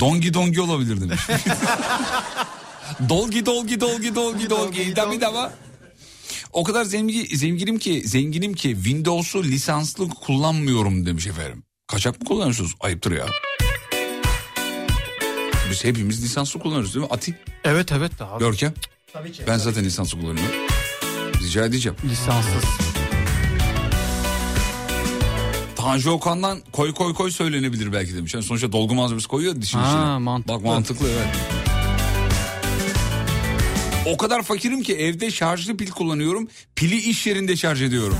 Dongi 0.00 0.34
dongi 0.34 0.60
olabilir 0.60 1.00
demiş. 1.00 1.20
dolgi 3.08 3.46
dolgi 3.46 3.80
dolgi 3.80 4.14
dolgi 4.14 4.14
dolgi. 4.14 4.50
Dolgi, 4.50 4.94
Tabii 4.94 5.10
dolgi. 5.10 5.20
de 5.20 5.26
ama. 5.26 5.52
O 6.52 6.64
kadar 6.64 6.84
zengin, 6.84 7.36
zenginim 7.36 7.78
ki 7.78 8.02
zenginim 8.08 8.54
ki 8.54 8.68
Windows'u 8.74 9.44
lisanslı 9.44 10.08
kullanmıyorum 10.08 11.06
demiş 11.06 11.26
efendim. 11.26 11.62
Kaçak 11.86 12.20
mı 12.20 12.26
kullanıyorsunuz? 12.26 12.74
Ayıptır 12.80 13.12
ya. 13.12 13.26
Biz 15.70 15.84
hepimiz 15.84 16.22
lisanslı 16.24 16.60
kullanıyoruz 16.60 16.94
değil 16.94 17.06
mi? 17.06 17.10
Ati, 17.12 17.34
Evet 17.64 17.92
evet 17.92 18.12
abi. 18.22 18.38
Görkem. 18.38 18.74
Tabii 19.12 19.32
ki. 19.32 19.42
Ben 19.46 19.58
zaten 19.58 19.84
lisanslı 19.84 20.20
kullanıyorum. 20.20 20.54
Rica 21.42 21.64
edeceğim. 21.64 21.96
Lisanssız. 22.04 22.64
Tanju 25.76 26.10
Okan'dan 26.10 26.58
koy 26.72 26.94
koy 26.94 27.14
koy 27.14 27.30
söylenebilir 27.30 27.92
belki 27.92 28.16
demiş. 28.16 28.34
Yani 28.34 28.44
sonuçta 28.44 28.72
dolgu 28.72 28.94
malzemesi 28.94 29.28
koyuyor 29.28 29.62
dişin 29.62 29.78
Ha, 29.78 29.86
içine. 29.88 30.18
mantıklı. 30.18 30.54
Bak 30.54 30.62
mantıklı 30.64 31.08
evet. 31.08 31.26
O 34.06 34.16
kadar 34.16 34.42
fakirim 34.42 34.82
ki 34.82 34.96
evde 34.96 35.30
şarjlı 35.30 35.76
pil 35.76 35.90
kullanıyorum. 35.90 36.48
Pili 36.76 36.96
iş 36.96 37.26
yerinde 37.26 37.56
şarj 37.56 37.82
ediyorum. 37.82 38.16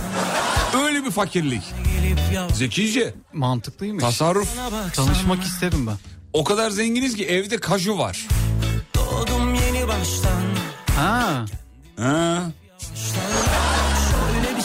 Öyle 0.84 1.04
bir 1.04 1.10
fakirlik. 1.10 1.62
Zekice, 2.54 3.14
Mantıklıymış. 3.32 4.04
tasarruf. 4.04 4.48
Tanışmak 4.94 5.42
isterim 5.44 5.86
ben. 5.86 5.96
O 6.32 6.44
kadar 6.44 6.70
zenginiz 6.70 7.16
ki 7.16 7.26
evde 7.26 7.56
kaju 7.56 7.98
var. 7.98 8.26
Doğdum 8.94 9.54
yeni 9.54 9.88
baştan 9.88 10.42
Ha. 10.96 11.44
Ha. 11.96 12.50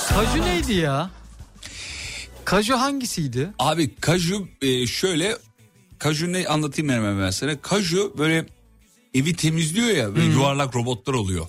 Kaju 0.10 0.42
neydi 0.42 0.74
ya? 0.74 1.10
Kaju 2.46 2.74
hangisiydi? 2.80 3.50
Abi 3.60 3.96
kaju 3.96 4.48
e, 4.62 4.88
şöyle 4.88 5.38
kaju 6.00 6.34
ne 6.34 6.48
anlatayım 6.48 6.92
hemen 6.92 7.20
ben 7.20 7.30
sana. 7.30 7.62
Kaju 7.62 8.14
böyle 8.18 8.46
evi 9.14 9.36
temizliyor 9.36 9.88
ya 9.88 10.16
böyle 10.16 10.28
yuvarlak 10.28 10.76
robotlar 10.76 11.14
oluyor. 11.14 11.48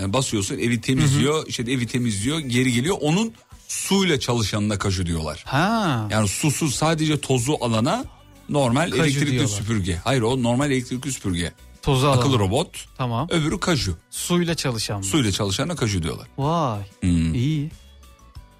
Yani 0.00 0.12
basıyorsun 0.12 0.58
evi 0.58 0.80
temizliyor 0.80 1.46
işte 1.46 1.62
evi 1.62 1.86
temizliyor 1.86 2.38
geri 2.38 2.72
geliyor 2.72 2.96
onun 3.00 3.32
suyla 3.68 4.20
çalışanına 4.20 4.78
kaju 4.78 5.06
diyorlar. 5.06 5.42
Ha. 5.46 6.08
Yani 6.10 6.28
susuz 6.28 6.74
sadece 6.74 7.20
tozu 7.20 7.56
alana 7.60 8.04
normal 8.48 8.90
Kaju 8.90 9.02
elektrikli 9.02 9.30
diyorlar. 9.30 9.48
süpürge. 9.56 9.96
Hayır 10.04 10.22
o 10.22 10.42
normal 10.42 10.70
elektrikli 10.70 11.12
süpürge. 11.12 11.52
Tozu 11.82 12.06
alalım. 12.06 12.20
Akıllı 12.20 12.38
robot 12.38 12.84
Tamam. 12.96 13.28
öbürü 13.30 13.60
kaju. 13.60 13.96
Suyla 14.10 14.54
çalışan 14.54 14.98
mı? 14.98 15.04
Suyla 15.04 15.32
çalışana 15.32 15.76
kaju 15.76 16.02
diyorlar. 16.02 16.28
Vay. 16.38 16.80
Hmm. 17.00 17.34
İyi. 17.34 17.70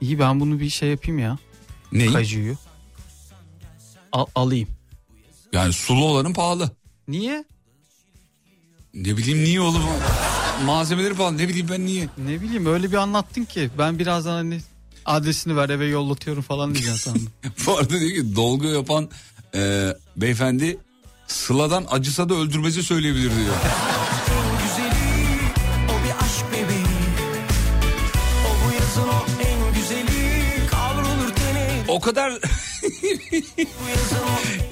İyi 0.01 0.19
ben 0.19 0.41
bunu 0.41 0.61
bir 0.61 0.71
şey 0.71 0.89
yapayım 0.89 1.19
ya. 1.19 1.39
Ne? 1.93 2.07
Kajuyu. 2.07 2.57
Al- 4.13 4.27
alayım. 4.35 4.69
Yani 5.53 5.73
sulu 5.73 6.05
olanın 6.05 6.33
pahalı. 6.33 6.71
Niye? 7.09 7.45
Ne 8.95 9.17
bileyim 9.17 9.45
niye 9.45 9.61
oğlum? 9.61 9.83
Malzemeleri 10.65 11.15
pahalı 11.15 11.39
ne 11.39 11.49
bileyim 11.49 11.67
ben 11.71 11.87
niye? 11.87 12.09
Ne 12.19 12.41
bileyim 12.41 12.67
öyle 12.67 12.91
bir 12.93 12.97
anlattın 12.97 13.45
ki. 13.45 13.71
Ben 13.79 13.99
birazdan 13.99 14.33
hani 14.35 14.61
adresini 15.05 15.57
ver 15.57 15.69
eve 15.69 15.87
yollatıyorum 15.87 16.43
falan 16.43 16.75
diyeceğim 16.75 16.99
sandım. 16.99 17.29
Bu 17.67 17.79
arada 17.79 18.01
diyor 18.01 18.11
ki 18.11 18.37
dolgu 18.37 18.67
yapan 18.67 19.09
e, 19.57 19.95
beyefendi 20.17 20.79
Sıla'dan 21.27 21.87
acısa 21.91 22.29
da 22.29 22.35
öldürmesi 22.35 22.83
söyleyebilir 22.83 23.31
diyor. 23.31 23.55
O 31.89 32.01
kadar 32.01 32.33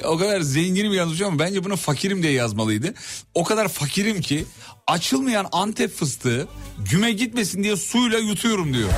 o 0.04 0.18
kadar 0.18 0.40
zenginim 0.40 0.92
yazmış 0.92 1.20
ama 1.20 1.38
bence 1.38 1.64
bunu 1.64 1.76
fakirim 1.76 2.22
diye 2.22 2.32
yazmalıydı. 2.32 2.94
O 3.34 3.44
kadar 3.44 3.68
fakirim 3.68 4.20
ki 4.20 4.44
açılmayan 4.86 5.46
Antep 5.52 5.96
fıstığı 5.96 6.48
güme 6.90 7.12
gitmesin 7.12 7.62
diye 7.62 7.76
suyla 7.76 8.18
yutuyorum 8.18 8.74
diyor. 8.74 8.90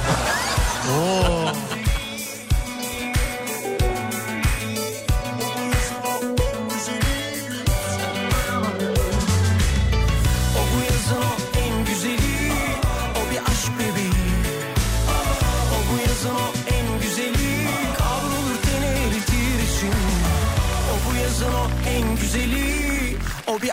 O 0.90 1.46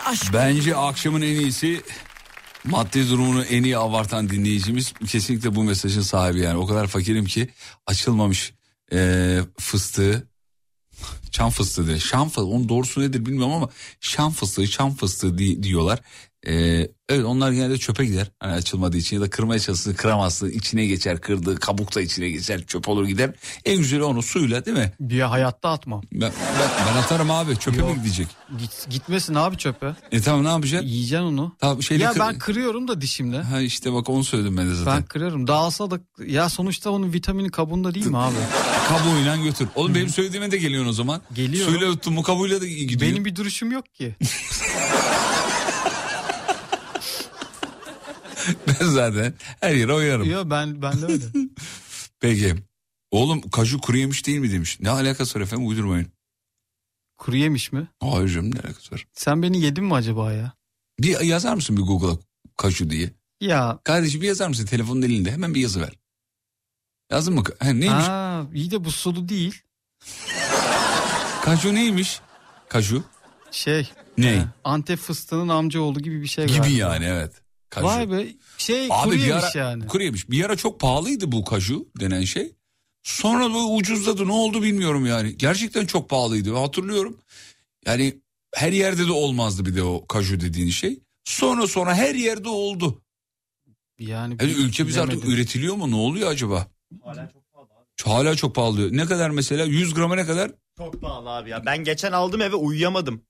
aşk 0.04 0.32
Bence 0.32 0.76
akşamın 0.76 1.22
en 1.22 1.26
iyisi 1.40 1.82
maddi 2.64 3.10
durumunu 3.10 3.44
en 3.44 3.64
iyi 3.64 3.78
abartan 3.78 4.28
dinleyicimiz 4.28 4.92
kesinlikle 5.08 5.54
bu 5.54 5.64
mesajın 5.64 6.02
sahibi 6.02 6.40
yani. 6.40 6.58
O 6.58 6.66
kadar 6.66 6.86
fakirim 6.86 7.24
ki 7.24 7.48
açılmamış 7.86 8.52
eee, 8.92 9.40
fıstığı 9.58 10.28
çam 11.30 11.50
fıstığı 11.50 11.86
diye. 11.86 11.98
Şam 11.98 12.28
fıstığı 12.28 12.46
onun 12.46 12.68
doğrusu 12.68 13.00
nedir 13.00 13.26
bilmiyorum 13.26 13.52
ama 13.52 13.68
şam 14.00 14.32
fıstığı 14.32 14.68
çam 14.68 14.94
fıstığı 14.94 15.38
di- 15.38 15.62
diyorlar. 15.62 16.00
Eee, 16.46 16.90
evet 17.08 17.24
onlar 17.24 17.52
genelde 17.52 17.78
çöpe 17.78 18.04
gider 18.04 18.30
hani 18.40 18.52
açılmadığı 18.52 18.96
için 18.96 19.16
ya 19.16 19.22
da 19.22 19.30
kırmaya 19.30 19.58
çalışsın 19.60 19.94
kıramazsın 19.94 20.50
içine 20.50 20.86
geçer 20.86 21.20
kırdığı 21.20 21.56
kabuk 21.56 21.94
da 21.94 22.00
içine 22.00 22.30
geçer 22.30 22.64
çöp 22.66 22.88
olur 22.88 23.06
gider. 23.06 23.30
En 23.64 23.78
güzeli 23.78 24.02
onu 24.02 24.22
suyla 24.22 24.64
değil 24.64 24.76
mi? 24.76 24.92
bir 25.00 25.20
hayatta 25.20 25.68
atmam. 25.70 26.02
Ben, 26.12 26.20
ben, 26.60 26.68
ben 26.94 27.00
atarım 27.02 27.30
abi 27.30 27.56
çöpe 27.58 27.82
mi 27.82 27.88
Yok. 27.88 27.96
gidecek? 28.04 28.26
Git, 28.58 28.86
gitmesin 28.90 29.34
abi 29.34 29.56
çöpe. 29.56 29.94
E 30.12 30.20
tamam 30.20 30.44
ne 30.44 30.48
yapacaksın? 30.48 30.88
Yiyeceksin 30.88 31.24
onu. 31.24 31.52
Tamam, 31.60 31.82
şeyle 31.82 32.02
ya 32.04 32.12
kır- 32.12 32.20
ben 32.20 32.38
kırıyorum 32.38 32.88
da 32.88 33.00
dişimle. 33.00 33.42
Ha 33.42 33.60
işte 33.60 33.92
bak 33.92 34.08
onu 34.10 34.24
söyledim 34.24 34.56
ben 34.56 34.70
de 34.70 34.74
zaten. 34.74 34.96
Ben 34.96 35.02
kırıyorum. 35.02 35.46
Dağılsa 35.46 35.90
da 35.90 36.00
ya 36.26 36.48
sonuçta 36.48 36.90
onun 36.90 37.12
vitamini 37.12 37.50
kabuğunda 37.50 37.94
değil 37.94 38.06
mi 38.06 38.18
abi? 38.18 38.34
Kabuğuyla 38.88 39.36
götür. 39.36 39.68
Oğlum 39.74 39.94
benim 39.94 40.08
söylediğime 40.08 40.50
de 40.50 40.56
geliyorsun 40.56 40.90
o 40.90 40.92
zaman. 40.92 41.20
Geliyorum. 41.34 41.72
Suyla 41.74 41.86
yuttun 41.88 42.14
mu 42.14 42.22
kabuğuyla 42.22 42.60
da 42.60 42.66
gidiyor. 42.66 43.00
Benim 43.00 43.24
bir 43.24 43.36
duruşum 43.36 43.72
yok 43.72 43.94
ki. 43.94 44.16
Ben 48.66 48.86
zaten 48.86 49.34
her 49.60 49.74
yere 49.74 49.92
oyarım. 49.92 50.30
Yok 50.30 50.50
ben 50.50 50.82
ben 50.82 51.02
de 51.02 51.06
öyle. 51.06 51.24
Peki. 52.20 52.54
Oğlum 53.10 53.40
kaju 53.50 53.80
kuru 53.80 53.96
yemiş 53.96 54.26
değil 54.26 54.38
mi 54.38 54.52
demiş. 54.52 54.80
Ne 54.80 54.90
alakası 54.90 55.38
var 55.38 55.44
efendim 55.44 55.66
uydurmayın. 55.68 56.12
Kuru 57.18 57.36
yemiş 57.36 57.72
mi? 57.72 57.88
Hayır 58.00 58.28
canım 58.28 58.54
ne 58.54 58.60
alakası 58.60 58.94
var. 58.94 59.06
Sen 59.12 59.42
beni 59.42 59.60
yedin 59.60 59.84
mi 59.84 59.94
acaba 59.94 60.32
ya? 60.32 60.52
Bir 61.00 61.20
yazar 61.20 61.54
mısın 61.54 61.76
bir 61.76 61.82
Google'a 61.82 62.18
kaju 62.56 62.90
diye. 62.90 63.10
Ya 63.40 63.78
Kardeşim 63.84 64.20
bir 64.20 64.26
yazar 64.26 64.48
mısın 64.48 64.66
telefonun 64.66 65.02
elinde 65.02 65.32
hemen 65.32 65.54
bir 65.54 65.60
yazı 65.60 65.80
ver. 65.80 65.92
Yazdın 67.10 67.34
mı? 67.34 67.42
Ha, 67.58 67.70
neymiş? 67.72 68.08
Aa, 68.08 68.42
iyi 68.54 68.70
de 68.70 68.84
bu 68.84 68.90
sulu 68.92 69.28
değil. 69.28 69.62
Kaju 71.42 71.74
neymiş? 71.74 72.20
Kaju 72.68 73.04
Şey. 73.50 73.90
Ne? 74.18 74.30
e, 74.30 74.44
Antep 74.64 74.98
fıstığının 74.98 75.48
amcaoğlu 75.48 76.00
gibi 76.00 76.22
bir 76.22 76.26
şey 76.26 76.46
gibi 76.46 76.56
galiba. 76.58 76.76
yani 76.78 77.04
evet. 77.04 77.32
Kaju. 77.74 77.86
Vay 77.86 78.10
be 78.10 78.26
şey 78.58 78.88
Abi 78.90 79.04
kuru 79.04 79.14
yemiş 79.14 79.56
ara, 79.56 79.64
yani. 79.64 79.86
Kuru 79.86 80.02
yemiş. 80.02 80.30
Bir 80.30 80.44
ara 80.44 80.56
çok 80.56 80.80
pahalıydı 80.80 81.32
bu 81.32 81.44
kaju 81.44 81.88
denen 82.00 82.24
şey. 82.24 82.52
Sonra 83.02 83.44
da 83.44 83.58
ucuzladı 83.66 84.26
ne 84.28 84.32
oldu 84.32 84.62
bilmiyorum 84.62 85.06
yani. 85.06 85.36
Gerçekten 85.36 85.86
çok 85.86 86.10
pahalıydı 86.10 86.54
hatırlıyorum. 86.56 87.18
Yani 87.86 88.20
her 88.54 88.72
yerde 88.72 89.06
de 89.06 89.12
olmazdı 89.12 89.66
bir 89.66 89.76
de 89.76 89.82
o 89.82 90.06
kaju 90.06 90.40
dediğin 90.40 90.70
şey. 90.70 91.00
Sonra 91.24 91.66
sonra 91.66 91.94
her 91.94 92.14
yerde 92.14 92.48
oldu. 92.48 93.02
Yani 93.98 94.36
Yani 94.40 94.52
ülkemiz 94.52 94.98
artık 94.98 95.24
üretiliyor 95.24 95.74
mu? 95.74 95.90
Ne 95.90 95.96
oluyor 95.96 96.30
acaba? 96.30 96.66
Hala 97.04 97.30
çok 97.32 97.52
pahalı 97.52 97.68
abi. 97.72 98.02
Hala 98.04 98.36
çok 98.36 98.54
pahalı. 98.54 98.96
Ne 98.96 99.04
kadar 99.04 99.30
mesela? 99.30 99.64
100 99.64 99.94
grama 99.94 100.14
ne 100.14 100.26
kadar? 100.26 100.50
Çok 100.78 101.00
pahalı 101.00 101.30
abi 101.30 101.50
ya. 101.50 101.66
Ben 101.66 101.84
geçen 101.84 102.12
aldım 102.12 102.40
eve 102.40 102.56
uyuyamadım. 102.56 103.22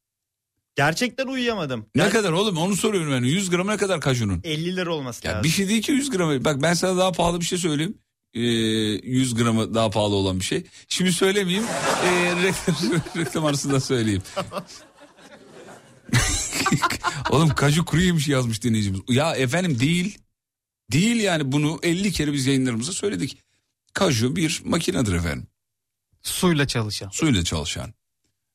Gerçekten 0.76 1.26
uyuyamadım. 1.26 1.86
Ne 1.94 2.02
Yani 2.02 2.12
kadar 2.12 2.32
oğlum? 2.32 2.56
Onu 2.56 2.76
soruyorum 2.76 3.12
ben. 3.12 3.22
100 3.22 3.51
grama 3.51 3.72
ne 3.72 3.78
kadar 3.78 4.01
kajunun? 4.01 4.40
50 4.44 4.76
lira 4.76 4.94
olması 4.94 5.26
Ya 5.26 5.32
lazım. 5.32 5.44
bir 5.44 5.48
şey 5.48 5.68
değil 5.68 5.82
ki 5.82 5.92
100 5.92 6.10
gramı. 6.10 6.44
Bak 6.44 6.62
ben 6.62 6.74
sana 6.74 6.96
daha 6.96 7.12
pahalı 7.12 7.40
bir 7.40 7.44
şey 7.44 7.59
söyleyeyim. 7.59 7.98
Ee, 8.34 8.40
100 8.40 9.34
gramı 9.34 9.74
daha 9.74 9.90
pahalı 9.90 10.14
olan 10.14 10.40
bir 10.40 10.44
şey. 10.44 10.64
Şimdi 10.88 11.12
söylemeyeyim. 11.12 11.64
Ee, 12.05 12.32
reklam, 12.42 12.76
reklam 13.24 13.44
arasında 13.44 13.80
söyleyeyim. 13.80 14.22
Oğlum 17.30 17.48
kaju 17.48 17.84
kuru 17.84 18.01
yemiş 18.01 18.28
yazmış 18.28 18.62
dinleyicimiz. 18.62 19.01
Ya 19.09 19.34
efendim 19.36 19.80
değil. 19.80 20.18
Değil 20.92 21.16
yani 21.16 21.52
bunu 21.52 21.78
50 21.82 22.12
kere 22.12 22.32
biz 22.32 22.46
yayınlarımızda 22.46 22.92
söyledik. 22.92 23.38
Kaju 23.92 24.36
bir 24.36 24.62
makinedir 24.64 25.12
efendim. 25.12 25.46
Suyla 26.22 26.66
çalışan. 26.66 27.09
Suyla 27.09 27.44
çalışan. 27.44 27.94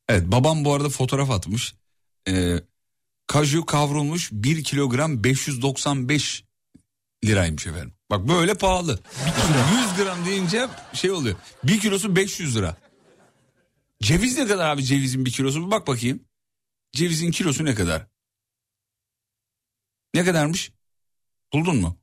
Evet 0.09 0.23
babam 0.27 0.65
bu 0.65 0.73
arada 0.73 0.89
fotoğraf 0.89 1.31
atmış. 1.31 1.73
Ee, 2.29 2.59
kaju 3.27 3.65
kavrulmuş 3.65 4.31
1 4.31 4.63
kilogram 4.63 5.23
595 5.23 6.43
liraymış 7.25 7.67
efendim. 7.67 7.93
Bak 8.11 8.27
böyle 8.27 8.53
pahalı. 8.53 8.99
100 9.97 10.03
gram 10.03 10.25
deyince 10.25 10.67
şey 10.93 11.11
oluyor. 11.11 11.35
1 11.63 11.79
kilosu 11.79 12.15
500 12.15 12.55
lira. 12.55 12.77
Ceviz 14.01 14.37
ne 14.37 14.47
kadar 14.47 14.69
abi 14.69 14.83
cevizin 14.83 15.25
bir 15.25 15.31
kilosu? 15.31 15.65
Bir 15.65 15.71
Bak 15.71 15.87
bakayım. 15.87 16.23
Cevizin 16.91 17.31
kilosu 17.31 17.65
ne 17.65 17.75
kadar? 17.75 18.07
Ne 20.13 20.25
kadarmış? 20.25 20.71
Buldun 21.53 21.77
mu? 21.77 21.97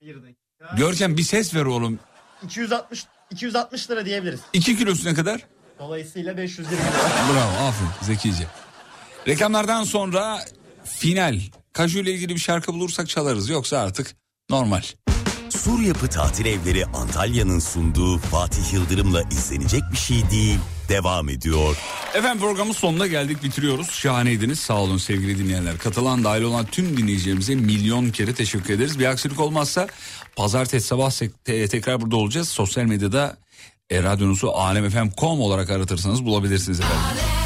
Bir 0.00 0.22
dakika. 0.22 0.76
Görkem 0.76 1.16
bir 1.16 1.22
ses 1.22 1.54
ver 1.54 1.64
oğlum. 1.64 2.00
260 2.42 3.06
260 3.30 3.90
lira 3.90 4.06
diyebiliriz. 4.06 4.40
2 4.52 4.78
kilosu 4.78 5.08
ne 5.08 5.14
kadar? 5.14 5.46
Dolayısıyla 5.78 6.36
520 6.36 6.76
lira. 6.76 6.82
Bravo 7.32 7.66
aferin 7.66 7.90
zekice. 8.02 8.46
Reklamlardan 9.28 9.84
sonra 9.84 10.44
final. 10.84 11.40
Kaju 11.72 11.98
ile 11.98 12.12
ilgili 12.12 12.34
bir 12.34 12.40
şarkı 12.40 12.74
bulursak 12.74 13.08
çalarız 13.08 13.48
yoksa 13.48 13.78
artık 13.78 14.16
normal. 14.50 14.82
Sur 15.48 15.80
Yapı 15.80 16.08
Tatil 16.08 16.46
Evleri 16.46 16.86
Antalya'nın 16.86 17.58
sunduğu 17.58 18.18
Fatih 18.18 18.72
Yıldırım'la 18.72 19.22
izlenecek 19.22 19.82
bir 19.92 19.96
şey 19.96 20.30
değil. 20.30 20.58
Devam 20.88 21.28
ediyor. 21.28 21.76
Efendim 22.14 22.40
programın 22.40 22.72
sonuna 22.72 23.06
geldik 23.06 23.42
bitiriyoruz. 23.42 23.90
Şahaneydiniz 23.90 24.60
sağ 24.60 24.80
olun 24.80 24.98
sevgili 24.98 25.38
dinleyenler. 25.38 25.78
Katılan 25.78 26.24
dahil 26.24 26.42
olan 26.42 26.66
tüm 26.66 26.96
dinleyicilerimize 26.96 27.54
milyon 27.54 28.10
kere 28.10 28.34
teşekkür 28.34 28.74
ederiz. 28.74 28.98
Bir 28.98 29.04
aksilik 29.04 29.40
olmazsa 29.40 29.86
pazartesi 30.36 30.86
sabah 30.86 31.10
tekrar 31.44 32.00
burada 32.00 32.16
olacağız. 32.16 32.48
Sosyal 32.48 32.84
medyada 32.84 33.36
e, 33.90 34.02
radyonuzu 34.02 34.48
alemfm.com 34.48 35.40
olarak 35.40 35.70
aratırsanız 35.70 36.24
bulabilirsiniz 36.24 36.80
efendim. 36.80 37.43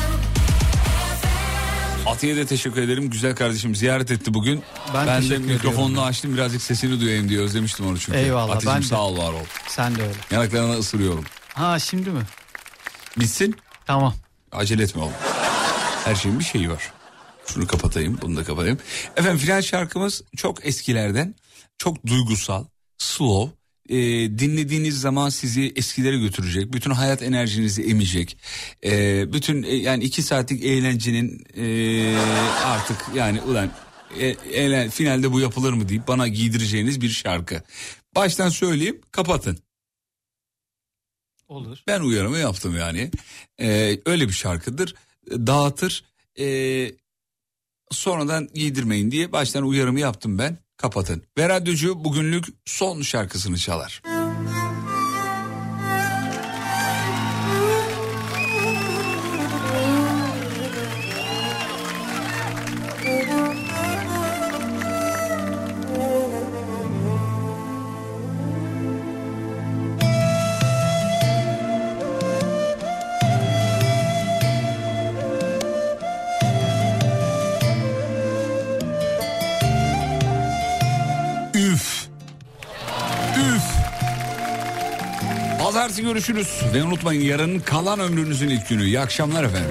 Atiye 2.19 2.37
de 2.37 2.47
teşekkür 2.47 2.83
ederim. 2.83 3.11
Güzel 3.11 3.37
kardeşim 3.37 3.75
ziyaret 3.75 4.11
etti 4.11 4.35
bugün. 4.35 4.63
Ben 4.95 5.07
de 5.07 5.21
teşekkür 5.21 5.53
mikrofonunu 5.53 6.03
açtım 6.03 6.35
birazcık 6.35 6.63
sesini 6.63 7.01
duyayım 7.01 7.29
diye 7.29 7.41
özlemiştim 7.41 7.87
onu 7.87 7.99
çünkü. 7.99 8.19
Eyvallah, 8.19 8.55
Atizim 8.57 8.73
ben 8.75 8.83
de. 8.83 8.87
sağ 8.87 9.01
ol 9.01 9.19
var 9.19 9.33
ol. 9.33 9.45
Sen 9.69 9.95
de 9.97 10.03
öyle. 10.03 10.15
Yanaklarına 10.31 10.73
ısırıyorum. 10.73 11.25
Ha 11.55 11.79
şimdi 11.79 12.11
mi? 12.11 12.23
Bitsin. 13.21 13.57
Tamam. 13.87 14.15
Acele 14.53 14.83
etme 14.83 15.03
oğlum. 15.03 15.13
Her 16.05 16.15
şeyin 16.15 16.39
bir 16.39 16.45
şeyi 16.45 16.71
var. 16.71 16.93
Şunu 17.47 17.67
kapatayım, 17.67 18.19
bunu 18.23 18.37
da 18.37 18.45
kapatayım. 18.45 18.79
Efendim 19.17 19.39
final 19.39 19.63
şarkımız 19.63 20.23
çok 20.37 20.67
eskilerden, 20.67 21.35
çok 21.79 22.07
duygusal, 22.07 22.65
slow. 22.99 23.58
Ee, 23.89 23.97
dinlediğiniz 24.39 25.01
zaman 25.01 25.29
sizi 25.29 25.73
eskilere 25.77 26.19
götürecek, 26.19 26.73
bütün 26.73 26.91
hayat 26.91 27.23
enerjinizi 27.23 27.83
emecek. 27.83 28.39
Ee, 28.85 29.33
bütün 29.33 29.63
e, 29.63 29.75
yani 29.75 30.05
iki 30.05 30.23
saatlik 30.23 30.65
eğlencenin 30.65 31.45
e, 31.57 32.17
artık 32.65 32.97
yani 33.15 33.43
ulan 33.43 33.71
e, 34.19 34.27
eğlen, 34.53 34.91
finalde 34.91 35.33
bu 35.33 35.41
yapılır 35.41 35.73
mı 35.73 35.89
deyip 35.89 36.09
bana 36.09 36.29
giydireceğiniz 36.29 37.01
bir 37.01 37.09
şarkı. 37.09 37.63
Baştan 38.15 38.49
söyleyeyim, 38.49 39.01
kapatın. 39.13 39.59
Olur. 41.49 41.79
Ben 41.87 42.01
uyarımı 42.01 42.39
yaptım 42.39 42.77
yani. 42.77 43.11
Ee, 43.61 44.01
öyle 44.07 44.29
bir 44.29 44.33
şarkıdır. 44.33 44.95
Dağıtır. 45.31 46.05
Ee, 46.39 46.93
sonradan 47.91 48.49
giydirmeyin 48.55 49.11
diye 49.11 49.33
baştan 49.33 49.65
uyarımı 49.65 50.01
yaptım 50.01 50.39
ben. 50.39 50.59
Kapatın. 50.79 51.23
Ve 51.39 51.49
radyocu 51.49 52.05
bugünlük 52.05 52.45
son 52.65 53.03
şarkısını 53.03 53.57
çalar. 53.57 54.03
Pazartesi 85.99 86.03
görüşürüz. 86.03 86.63
Ve 86.75 86.83
unutmayın 86.83 87.23
yarın 87.23 87.61
kalan 87.61 88.01
ömrünüzün 88.01 88.49
ilk 88.49 88.69
günü. 88.69 88.85
İyi 88.85 89.01
akşamlar 89.01 89.45
efendim. 89.45 89.71